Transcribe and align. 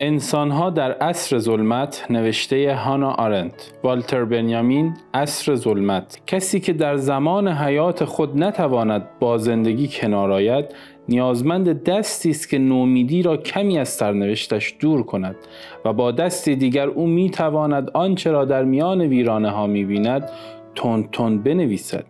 انسانها 0.00 0.70
در 0.70 0.92
عصر 0.92 1.38
ظلمت 1.38 2.06
نوشته 2.10 2.74
هانا 2.74 3.10
آرنت. 3.10 3.72
والتر 3.82 4.24
بنیامین 4.24 4.94
عصر 5.14 5.54
ظلمت. 5.54 6.20
کسی 6.26 6.60
که 6.60 6.72
در 6.72 6.96
زمان 6.96 7.48
حیات 7.48 8.04
خود 8.04 8.42
نتواند 8.42 9.08
با 9.20 9.38
زندگی 9.38 9.88
کنار 9.92 10.32
آید 10.32 10.64
نیازمند 11.08 11.82
دستی 11.84 12.30
است 12.30 12.48
که 12.48 12.58
نومیدی 12.58 13.22
را 13.22 13.36
کمی 13.36 13.78
از 13.78 13.88
سرنوشتش 13.88 14.74
دور 14.80 15.02
کند 15.02 15.36
و 15.84 15.92
با 15.92 16.12
دستی 16.12 16.56
دیگر 16.56 16.88
او 16.88 17.06
می 17.06 17.30
تواند 17.30 17.90
آنچه 17.94 18.30
را 18.30 18.44
در 18.44 18.64
میان 18.64 19.00
ویرانه 19.00 19.50
ها 19.50 19.66
می 19.66 19.84
بیند 19.84 20.30
تند 20.74 21.10
تند 21.10 21.44
بنویسد 21.44 22.04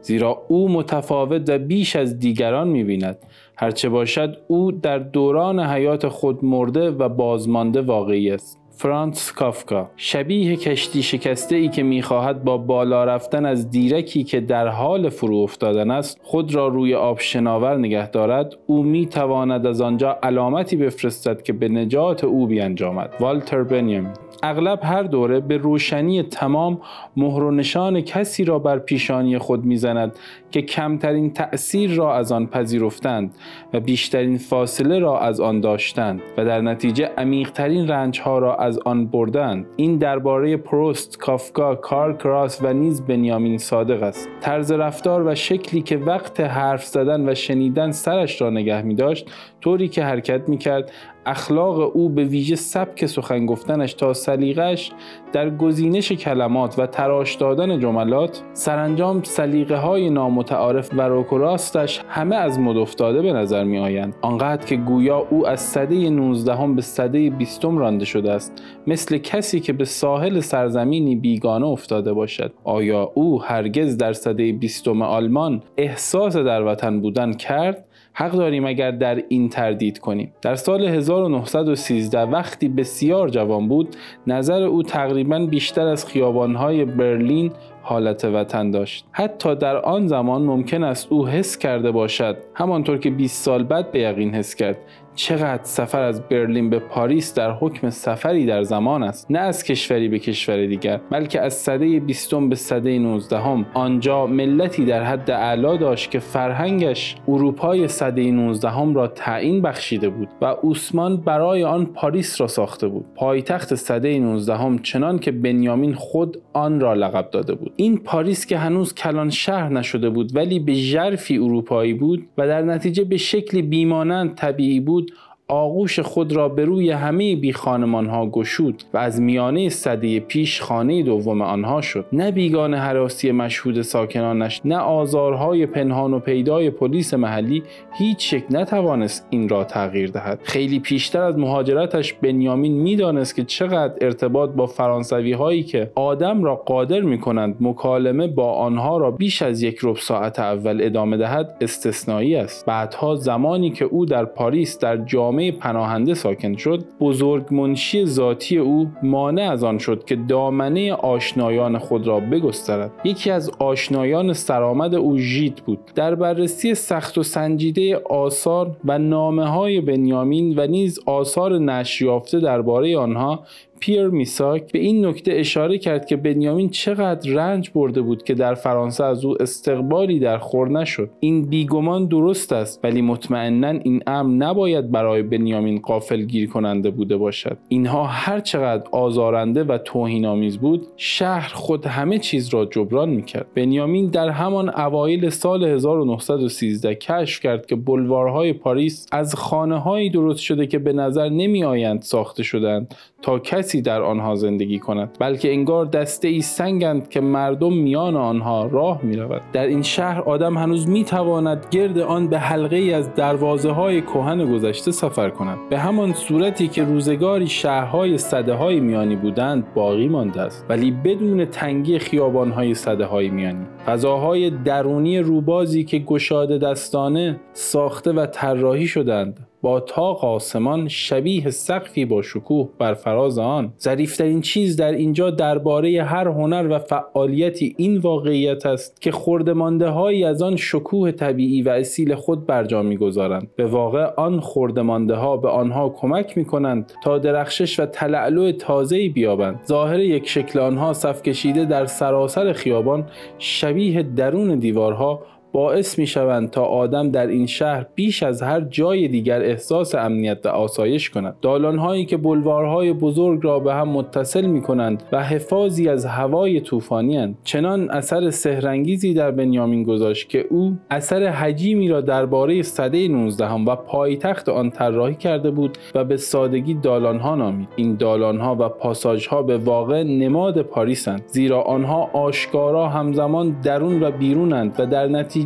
زیرا 0.00 0.44
او 0.48 0.68
متفاوت 0.68 1.50
و 1.50 1.58
بیش 1.58 1.96
از 1.96 2.18
دیگران 2.18 2.68
می 2.68 2.84
بیند 2.84 3.18
هرچه 3.56 3.88
باشد 3.88 4.36
او 4.48 4.72
در 4.72 4.98
دوران 4.98 5.60
حیات 5.60 6.08
خود 6.08 6.44
مرده 6.44 6.90
و 6.90 7.08
بازمانده 7.08 7.80
واقعی 7.82 8.30
است. 8.30 8.60
فرانس 8.76 9.32
کافکا 9.32 9.90
شبیه 9.96 10.56
کشتی 10.56 11.02
شکسته 11.02 11.56
ای 11.56 11.68
که 11.68 11.82
می‌خواهد 11.82 12.44
با 12.44 12.58
بالا 12.58 13.04
رفتن 13.04 13.46
از 13.46 13.70
دیرکی 13.70 14.24
که 14.24 14.40
در 14.40 14.68
حال 14.68 15.08
فرو 15.08 15.36
افتادن 15.36 15.90
است 15.90 16.20
خود 16.22 16.54
را 16.54 16.68
روی 16.68 16.94
آب 16.94 17.20
شناور 17.20 17.76
نگه 17.76 18.10
دارد. 18.10 18.54
او 18.66 18.82
می‌تواند 18.82 19.66
از 19.66 19.80
آنجا 19.80 20.18
علامتی 20.22 20.76
بفرستد 20.76 21.42
که 21.42 21.52
به 21.52 21.68
نجات 21.68 22.24
او 22.24 22.46
بیانجامد. 22.46 23.14
والتر 23.20 23.62
بنیامین 23.62 24.12
اغلب 24.44 24.80
هر 24.82 25.02
دوره 25.02 25.40
به 25.40 25.56
روشنی 25.56 26.22
تمام 26.22 26.80
مهر 27.16 27.42
و 27.42 27.50
نشان 27.50 28.00
کسی 28.00 28.44
را 28.44 28.58
بر 28.58 28.78
پیشانی 28.78 29.38
خود 29.38 29.64
می‌زند 29.64 30.18
که 30.50 30.62
کمترین 30.62 31.32
تأثیر 31.32 31.94
را 31.94 32.14
از 32.14 32.32
آن 32.32 32.46
پذیرفتند 32.46 33.34
و 33.72 33.80
بیشترین 33.80 34.38
فاصله 34.38 34.98
را 34.98 35.20
از 35.20 35.40
آن 35.40 35.60
داشتند 35.60 36.22
و 36.38 36.44
در 36.44 36.60
نتیجه 36.60 37.10
عمیقترین 37.18 37.88
رنجها 37.88 38.38
را 38.38 38.56
از 38.56 38.78
آن 38.78 39.06
بردند. 39.06 39.66
این 39.76 39.98
درباره 39.98 40.56
پروست 40.56 41.18
کافکا 41.18 41.74
کار 41.74 42.16
کراس 42.16 42.62
و 42.62 42.72
نیز 42.72 43.02
بنیامین 43.02 43.58
صادق 43.58 44.02
است. 44.02 44.28
طرز 44.40 44.72
رفتار 44.72 45.26
و 45.26 45.34
شکلی 45.34 45.82
که 45.82 45.96
وقت 45.96 46.40
حرف 46.40 46.84
زدن 46.84 47.28
و 47.28 47.34
شنیدن 47.34 47.90
سرش 47.90 48.40
را 48.40 48.50
نگه 48.50 48.82
می 48.82 48.94
داشت 48.94 49.30
طوری 49.64 49.88
که 49.88 50.04
حرکت 50.04 50.48
می 50.48 50.58
کرد 50.58 50.90
اخلاق 51.26 51.96
او 51.96 52.08
به 52.08 52.24
ویژه 52.24 52.56
سبک 52.56 53.06
سخن 53.06 53.46
گفتنش 53.46 53.94
تا 53.94 54.12
سلیقش 54.12 54.92
در 55.32 55.50
گزینش 55.50 56.12
کلمات 56.12 56.78
و 56.78 56.86
تراش 56.86 57.34
دادن 57.34 57.80
جملات 57.80 58.42
سرانجام 58.52 59.22
سلیقه 59.22 59.76
های 59.76 60.10
نامتعارف 60.10 60.90
و 60.96 61.02
روکراستش 61.02 62.00
همه 62.08 62.36
از 62.36 62.58
مد 62.58 62.76
افتاده 62.76 63.22
به 63.22 63.32
نظر 63.32 63.64
می 63.64 63.78
آیند 63.78 64.14
آنقدر 64.22 64.66
که 64.66 64.76
گویا 64.76 65.26
او 65.30 65.46
از 65.46 65.60
سده 65.60 66.10
19 66.10 66.74
به 66.74 66.82
سده 66.82 67.30
20 67.30 67.64
رانده 67.64 68.04
شده 68.04 68.32
است 68.32 68.62
مثل 68.86 69.18
کسی 69.18 69.60
که 69.60 69.72
به 69.72 69.84
ساحل 69.84 70.40
سرزمینی 70.40 71.16
بیگانه 71.16 71.66
افتاده 71.66 72.12
باشد. 72.12 72.52
آیا 72.64 73.12
او 73.14 73.42
هرگز 73.42 73.96
در 73.96 74.12
سده 74.12 74.52
20 74.52 74.88
آلمان 74.88 75.62
احساس 75.76 76.36
در 76.36 76.62
وطن 76.62 77.00
بودن 77.00 77.32
کرد؟ 77.32 77.84
حق 78.16 78.32
داریم 78.32 78.66
اگر 78.66 78.90
در 78.90 79.22
این 79.28 79.48
تردید 79.48 79.98
کنیم. 79.98 80.32
در 80.42 80.54
سال 80.54 80.84
1913 80.84 82.20
وقتی 82.20 82.68
بسیار 82.68 83.28
جوان 83.28 83.68
بود 83.68 83.96
نظر 84.26 84.62
او 84.62 84.82
تقریبا 84.82 85.38
بیشتر 85.38 85.86
از 85.86 86.06
خیابانهای 86.06 86.84
برلین 86.84 87.52
حالت 87.82 88.24
وطن 88.24 88.70
داشت. 88.70 89.04
حتی 89.12 89.54
در 89.54 89.76
آن 89.76 90.06
زمان 90.06 90.42
ممکن 90.42 90.82
است 90.82 91.06
او 91.10 91.28
حس 91.28 91.58
کرده 91.58 91.90
باشد. 91.90 92.36
همانطور 92.54 92.98
که 92.98 93.10
20 93.10 93.44
سال 93.44 93.64
بعد 93.64 93.92
به 93.92 94.00
یقین 94.00 94.34
حس 94.34 94.54
کرد. 94.54 94.78
چقدر 95.14 95.64
سفر 95.64 96.02
از 96.02 96.28
برلین 96.28 96.70
به 96.70 96.78
پاریس 96.78 97.34
در 97.34 97.50
حکم 97.50 97.90
سفری 97.90 98.46
در 98.46 98.62
زمان 98.62 99.02
است. 99.02 99.30
نه 99.30 99.38
از 99.38 99.64
کشوری 99.64 100.08
به 100.08 100.18
کشور 100.18 100.66
دیگر 100.66 101.00
بلکه 101.10 101.40
از 101.40 101.54
سده 101.54 102.00
بیستم 102.00 102.48
به 102.48 102.54
سده 102.54 102.98
نوزدهم. 102.98 103.66
آنجا 103.74 104.26
ملتی 104.26 104.84
در 104.84 105.02
حد 105.02 105.30
اعلا 105.30 105.76
داشت 105.76 106.10
که 106.10 106.18
فرهنگش 106.18 107.16
اروپای 107.28 107.88
سده 107.88 108.30
نوزدهم 108.30 108.94
را 108.94 109.06
تعیین 109.06 109.62
بخشیده 109.62 110.08
بود 110.08 110.28
و 110.40 110.44
اوسمان 110.44 111.16
برای 111.16 111.64
آن 111.64 111.86
پاریس 111.86 112.40
را 112.40 112.46
ساخته 112.46 112.88
بود. 112.88 113.04
پایتخت 113.14 113.74
سده 113.74 114.18
نوزدهم 114.18 114.78
چنان 114.78 115.18
که 115.18 115.32
بنیامین 115.32 115.94
خود 115.94 116.42
آن 116.52 116.80
را 116.80 116.94
لقب 116.94 117.30
داده 117.30 117.54
بود. 117.54 117.72
این 117.76 117.98
پاریس 117.98 118.46
که 118.46 118.58
هنوز 118.58 118.94
کلان 118.94 119.30
شهر 119.30 119.68
نشده 119.68 120.10
بود 120.10 120.36
ولی 120.36 120.58
به 120.58 120.74
ژرفی 120.74 121.38
اروپایی 121.38 121.94
بود 121.94 122.26
و 122.38 122.46
در 122.46 122.62
نتیجه 122.62 123.04
به 123.04 123.16
شکلی 123.16 123.62
بیمانند 123.62 124.34
طبیعی 124.34 124.80
بود 124.80 125.03
آغوش 125.48 126.00
خود 126.00 126.32
را 126.32 126.48
به 126.48 126.64
روی 126.64 126.90
همه 126.90 127.36
بی 127.36 127.52
خانمان 127.52 128.06
ها 128.06 128.26
گشود 128.26 128.82
و 128.94 128.98
از 128.98 129.20
میانه 129.20 129.68
صده 129.68 130.20
پیش 130.20 130.62
خانه 130.62 131.02
دوم 131.02 131.42
آنها 131.42 131.80
شد. 131.80 132.06
نه 132.12 132.30
بیگان 132.30 132.74
حراسی 132.74 133.32
مشهود 133.32 133.82
ساکنانش 133.82 134.60
نه 134.64 134.76
آزارهای 134.76 135.66
پنهان 135.66 136.14
و 136.14 136.18
پیدای 136.18 136.70
پلیس 136.70 137.14
محلی 137.14 137.62
هیچ 137.98 138.34
شک 138.34 138.44
نتوانست 138.50 139.26
این 139.30 139.48
را 139.48 139.64
تغییر 139.64 140.10
دهد. 140.10 140.40
خیلی 140.42 140.78
پیشتر 140.78 141.22
از 141.22 141.38
مهاجرتش 141.38 142.12
بنیامین 142.12 142.72
می‌دانست 142.72 143.36
که 143.36 143.44
چقدر 143.44 143.94
ارتباط 144.00 144.50
با 144.50 144.66
فرانسوی 144.66 145.32
هایی 145.32 145.62
که 145.62 145.90
آدم 145.94 146.44
را 146.44 146.56
قادر 146.56 147.00
می 147.00 147.20
کنند 147.20 147.56
مکالمه 147.60 148.26
با 148.26 148.52
آنها 148.52 148.98
را 148.98 149.10
بیش 149.10 149.42
از 149.42 149.62
یک 149.62 149.78
ربع 149.82 150.00
ساعت 150.00 150.38
اول 150.38 150.80
ادامه 150.82 151.16
دهد 151.16 151.56
استثنایی 151.60 152.36
است. 152.36 152.66
بعدها 152.66 153.14
زمانی 153.14 153.70
که 153.70 153.84
او 153.84 154.06
در 154.06 154.24
پاریس 154.24 154.78
در 154.78 154.96
جامعه 154.96 155.33
جامعه 155.34 155.52
پناهنده 155.52 156.14
ساکن 156.14 156.56
شد 156.56 156.84
بزرگ 157.00 157.54
منشی 157.54 158.06
ذاتی 158.06 158.58
او 158.58 158.88
مانع 159.02 159.50
از 159.50 159.64
آن 159.64 159.78
شد 159.78 160.04
که 160.04 160.16
دامنه 160.16 160.92
آشنایان 160.92 161.78
خود 161.78 162.06
را 162.06 162.20
بگسترد. 162.20 162.90
یکی 163.04 163.30
از 163.30 163.50
آشنایان 163.58 164.32
سرآمد 164.32 164.94
او 164.94 165.18
ژیت 165.18 165.60
بود. 165.60 165.78
در 165.94 166.14
بررسی 166.14 166.74
سخت 166.74 167.18
و 167.18 167.22
سنجیده 167.22 167.96
آثار 167.96 168.76
و 168.84 168.98
نامه 168.98 169.46
های 169.46 169.80
بنیامین 169.80 170.58
و 170.58 170.66
نیز 170.66 171.00
آثار 171.06 171.58
نشریافته 171.58 172.40
درباره 172.40 172.98
آنها 172.98 173.44
پیر 173.80 174.08
میساک 174.08 174.72
به 174.72 174.78
این 174.78 175.06
نکته 175.06 175.32
اشاره 175.32 175.78
کرد 175.78 176.06
که 176.06 176.16
بنیامین 176.16 176.70
چقدر 176.70 177.30
رنج 177.30 177.70
برده 177.74 178.02
بود 178.02 178.22
که 178.22 178.34
در 178.34 178.54
فرانسه 178.54 179.04
از 179.04 179.24
او 179.24 179.42
استقبالی 179.42 180.18
در 180.18 180.38
خور 180.38 180.70
نشد. 180.70 181.10
این 181.20 181.42
بیگمان 181.42 182.06
درست 182.06 182.52
است 182.52 182.80
ولی 182.84 183.02
مطمئنا 183.02 183.68
این 183.68 184.02
امر 184.06 184.46
نباید 184.46 184.90
برای 184.90 185.22
بنیامین 185.22 185.78
قافل 185.78 186.22
گیر 186.22 186.48
کننده 186.48 186.90
بوده 186.90 187.16
باشد. 187.16 187.58
اینها 187.68 188.04
هر 188.04 188.40
چقدر 188.40 188.84
آزارنده 188.92 189.64
و 189.64 189.78
توهین 189.78 190.26
آمیز 190.26 190.58
بود 190.58 190.86
شهر 190.96 191.54
خود 191.54 191.86
همه 191.86 192.18
چیز 192.18 192.48
را 192.48 192.64
جبران 192.64 193.08
می‌کرد. 193.08 193.46
بنیامین 193.54 194.06
در 194.06 194.28
همان 194.28 194.68
اوایل 194.68 195.30
سال 195.30 195.64
1913 195.64 196.94
کشف 196.94 197.40
کرد 197.40 197.66
که 197.66 197.76
بلوارهای 197.76 198.52
پاریس 198.52 199.06
از 199.12 199.34
خانه 199.34 199.80
هایی 199.80 200.10
درست 200.10 200.40
شده 200.40 200.66
که 200.66 200.78
به 200.78 200.92
نظر 200.92 201.28
نمی 201.28 201.64
آیند 201.64 202.02
ساخته 202.02 202.42
شدند 202.42 202.94
تا 203.22 203.38
کسی 203.38 203.63
در 203.72 204.02
آنها 204.02 204.34
زندگی 204.34 204.78
کند 204.78 205.16
بلکه 205.18 205.52
انگار 205.52 205.86
دسته 205.86 206.28
ای 206.28 206.40
سنگند 206.40 207.08
که 207.08 207.20
مردم 207.20 207.72
میان 207.72 208.16
آنها 208.16 208.66
راه 208.66 209.00
می 209.02 209.16
رود. 209.16 209.42
در 209.52 209.66
این 209.66 209.82
شهر 209.82 210.20
آدم 210.20 210.58
هنوز 210.58 210.88
می 210.88 211.04
تواند 211.04 211.66
گرد 211.70 211.98
آن 211.98 212.28
به 212.28 212.38
حلقه 212.38 212.76
ای 212.76 212.92
از 212.92 213.14
دروازه 213.14 213.70
های 213.70 214.02
کهن 214.02 214.52
گذشته 214.52 214.90
سفر 214.90 215.30
کند. 215.30 215.58
به 215.70 215.78
همان 215.78 216.12
صورتی 216.12 216.68
که 216.68 216.84
روزگاری 216.84 217.46
شهرهای 217.46 218.18
صده 218.18 218.54
های 218.54 218.80
میانی 218.80 219.16
بودند 219.16 219.74
باقی 219.74 220.08
مانده 220.08 220.40
است. 220.40 220.66
ولی 220.68 220.90
بدون 220.90 221.44
تنگی 221.44 221.98
خیابان 221.98 222.50
های 222.50 222.74
صده 222.74 223.04
های 223.04 223.28
میانی. 223.28 223.66
فضاهای 223.86 224.50
درونی 224.50 225.18
روبازی 225.18 225.84
که 225.84 225.98
گشاده 225.98 226.58
دستانه 226.58 227.40
ساخته 227.52 228.12
و 228.12 228.26
طراحی 228.26 228.86
شدند. 228.86 229.46
با 229.64 229.80
تاق 229.80 230.24
آسمان 230.24 230.88
شبیه 230.88 231.50
سقفی 231.50 232.04
با 232.04 232.22
شکوه 232.22 232.68
بر 232.78 232.94
فراز 232.94 233.38
آن. 233.38 233.72
ظریفترین 233.80 234.40
چیز 234.40 234.76
در 234.76 234.92
اینجا 234.92 235.30
درباره 235.30 236.02
هر 236.02 236.28
هنر 236.28 236.66
و 236.70 236.78
فعالیتی 236.78 237.74
این 237.78 237.98
واقعیت 237.98 238.66
است 238.66 239.00
که 239.00 239.12
خوردمانده 239.12 239.88
هایی 239.88 240.24
از 240.24 240.42
آن 240.42 240.56
شکوه 240.56 241.10
طبیعی 241.10 241.62
و 241.62 241.68
اصیل 241.68 242.14
خود 242.14 242.46
برجا 242.46 242.82
می‌گذارند. 242.82 243.50
به 243.56 243.66
واقع 243.66 244.04
آن 244.16 244.40
خوردمانده 244.40 245.14
ها 245.14 245.36
به 245.36 245.48
آنها 245.48 245.88
کمک 245.88 246.38
می 246.38 246.44
کنند 246.44 246.92
تا 247.04 247.18
درخشش 247.18 247.80
و 247.80 247.86
تلعلو 247.86 248.52
تازه‌ای 248.52 249.08
بیابند. 249.08 249.60
ظاهر 249.66 250.00
یک 250.00 250.28
شکل 250.28 250.58
آنها 250.58 250.92
صف 250.92 251.22
کشیده 251.22 251.64
در 251.64 251.86
سراسر 251.86 252.52
خیابان 252.52 253.06
شبیه 253.38 254.02
درون 254.02 254.58
دیوارها 254.58 255.22
باعث 255.54 255.98
می 255.98 256.06
شوند 256.06 256.50
تا 256.50 256.64
آدم 256.64 257.10
در 257.10 257.26
این 257.26 257.46
شهر 257.46 257.86
بیش 257.94 258.22
از 258.22 258.42
هر 258.42 258.60
جای 258.60 259.08
دیگر 259.08 259.42
احساس 259.42 259.94
امنیت 259.94 260.46
و 260.46 260.48
آسایش 260.48 261.10
کند. 261.10 261.36
دالانهایی 261.42 262.04
که 262.04 262.16
بلوارهای 262.16 262.92
بزرگ 262.92 263.40
را 263.42 263.58
به 263.58 263.74
هم 263.74 263.88
متصل 263.88 264.46
می 264.46 264.62
کنند 264.62 265.02
و 265.12 265.22
حفاظی 265.22 265.88
از 265.88 266.06
هوای 266.06 266.60
طوفانی 266.60 267.36
چنان 267.44 267.90
اثر 267.90 268.30
سهرنگیزی 268.30 269.14
در 269.14 269.30
بنیامین 269.30 269.82
گذاشت 269.82 270.28
که 270.28 270.46
او 270.50 270.78
اثر 270.90 271.26
حجیمی 271.26 271.88
را 271.88 272.00
درباره 272.00 272.62
صده 272.62 273.08
19 273.08 273.52
و 273.52 273.76
پایتخت 273.76 274.48
آن 274.48 274.70
طراحی 274.70 275.14
کرده 275.14 275.50
بود 275.50 275.78
و 275.94 276.04
به 276.04 276.16
سادگی 276.16 276.74
دالانها 276.74 277.34
نامید. 277.34 277.68
این 277.76 277.96
دالانها 277.96 278.56
و 278.60 278.68
پاساژها 278.68 279.42
به 279.42 279.58
واقع 279.58 280.02
نماد 280.02 280.62
پاریسند 280.62 281.22
زیرا 281.26 281.62
آنها 281.62 282.10
آشکارا 282.12 282.88
همزمان 282.88 283.56
درون 283.62 284.02
و 284.02 284.10
بیرونند 284.10 284.74
و 284.78 284.86
در 284.86 285.06
نتیجه 285.06 285.43